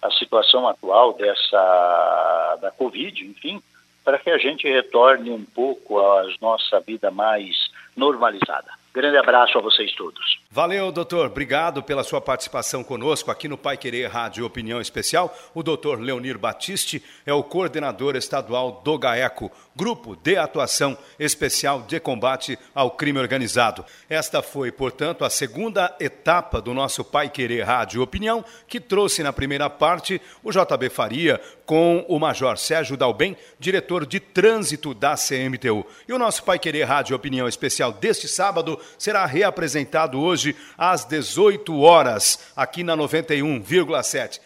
a 0.00 0.10
situação 0.12 0.66
atual 0.68 1.12
dessa 1.14 2.58
da 2.62 2.70
Covid, 2.70 3.26
enfim, 3.26 3.60
para 4.04 4.18
que 4.18 4.30
a 4.30 4.38
gente 4.38 4.68
retorne 4.68 5.30
um 5.30 5.44
pouco 5.44 5.98
à 5.98 6.26
nossa 6.40 6.80
vida 6.80 7.10
mais 7.10 7.70
normalizada. 7.96 8.70
Grande 8.94 9.16
abraço 9.16 9.58
a 9.58 9.60
vocês 9.60 9.92
todos. 9.94 10.38
Valeu, 10.48 10.92
doutor. 10.92 11.26
Obrigado 11.26 11.82
pela 11.82 12.04
sua 12.04 12.20
participação 12.20 12.84
conosco 12.84 13.28
aqui 13.28 13.48
no 13.48 13.58
Pai 13.58 13.76
Querer 13.76 14.06
Rádio 14.06 14.46
Opinião 14.46 14.80
Especial. 14.80 15.36
O 15.52 15.64
doutor 15.64 15.98
Leonir 15.98 16.38
Batiste 16.38 17.02
é 17.26 17.32
o 17.32 17.42
coordenador 17.42 18.14
estadual 18.14 18.80
do 18.84 18.96
GAECO, 18.96 19.50
Grupo 19.74 20.14
de 20.14 20.36
Atuação 20.36 20.96
Especial 21.18 21.82
de 21.82 21.98
Combate 21.98 22.56
ao 22.72 22.92
Crime 22.92 23.18
Organizado. 23.18 23.84
Esta 24.08 24.40
foi, 24.42 24.70
portanto, 24.70 25.24
a 25.24 25.30
segunda 25.30 25.92
etapa 25.98 26.60
do 26.60 26.72
nosso 26.72 27.04
Pai 27.04 27.28
Querer 27.28 27.64
Rádio 27.64 28.00
Opinião, 28.00 28.44
que 28.68 28.78
trouxe 28.78 29.24
na 29.24 29.32
primeira 29.32 29.68
parte 29.68 30.22
o 30.44 30.52
JB 30.52 30.88
Faria 30.88 31.40
com 31.66 32.04
o 32.08 32.18
Major 32.18 32.56
Sérgio 32.58 32.96
Dalben, 32.96 33.36
diretor 33.58 34.06
de 34.06 34.20
trânsito 34.20 34.94
da 34.94 35.14
CMTU. 35.14 35.84
E 36.08 36.12
o 36.12 36.18
nosso 36.18 36.44
Pai 36.44 36.58
Querer 36.58 36.84
Rádio 36.84 37.16
Opinião 37.16 37.48
Especial 37.48 37.92
deste 37.92 38.28
sábado 38.28 38.78
será 38.98 39.24
reapresentado 39.26 40.20
hoje 40.20 40.54
às 40.76 41.04
18 41.04 41.80
horas, 41.80 42.40
aqui 42.56 42.84
na 42.84 42.96
91,7. 42.96 44.40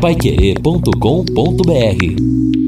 Paiquerê.com.br 0.00 2.65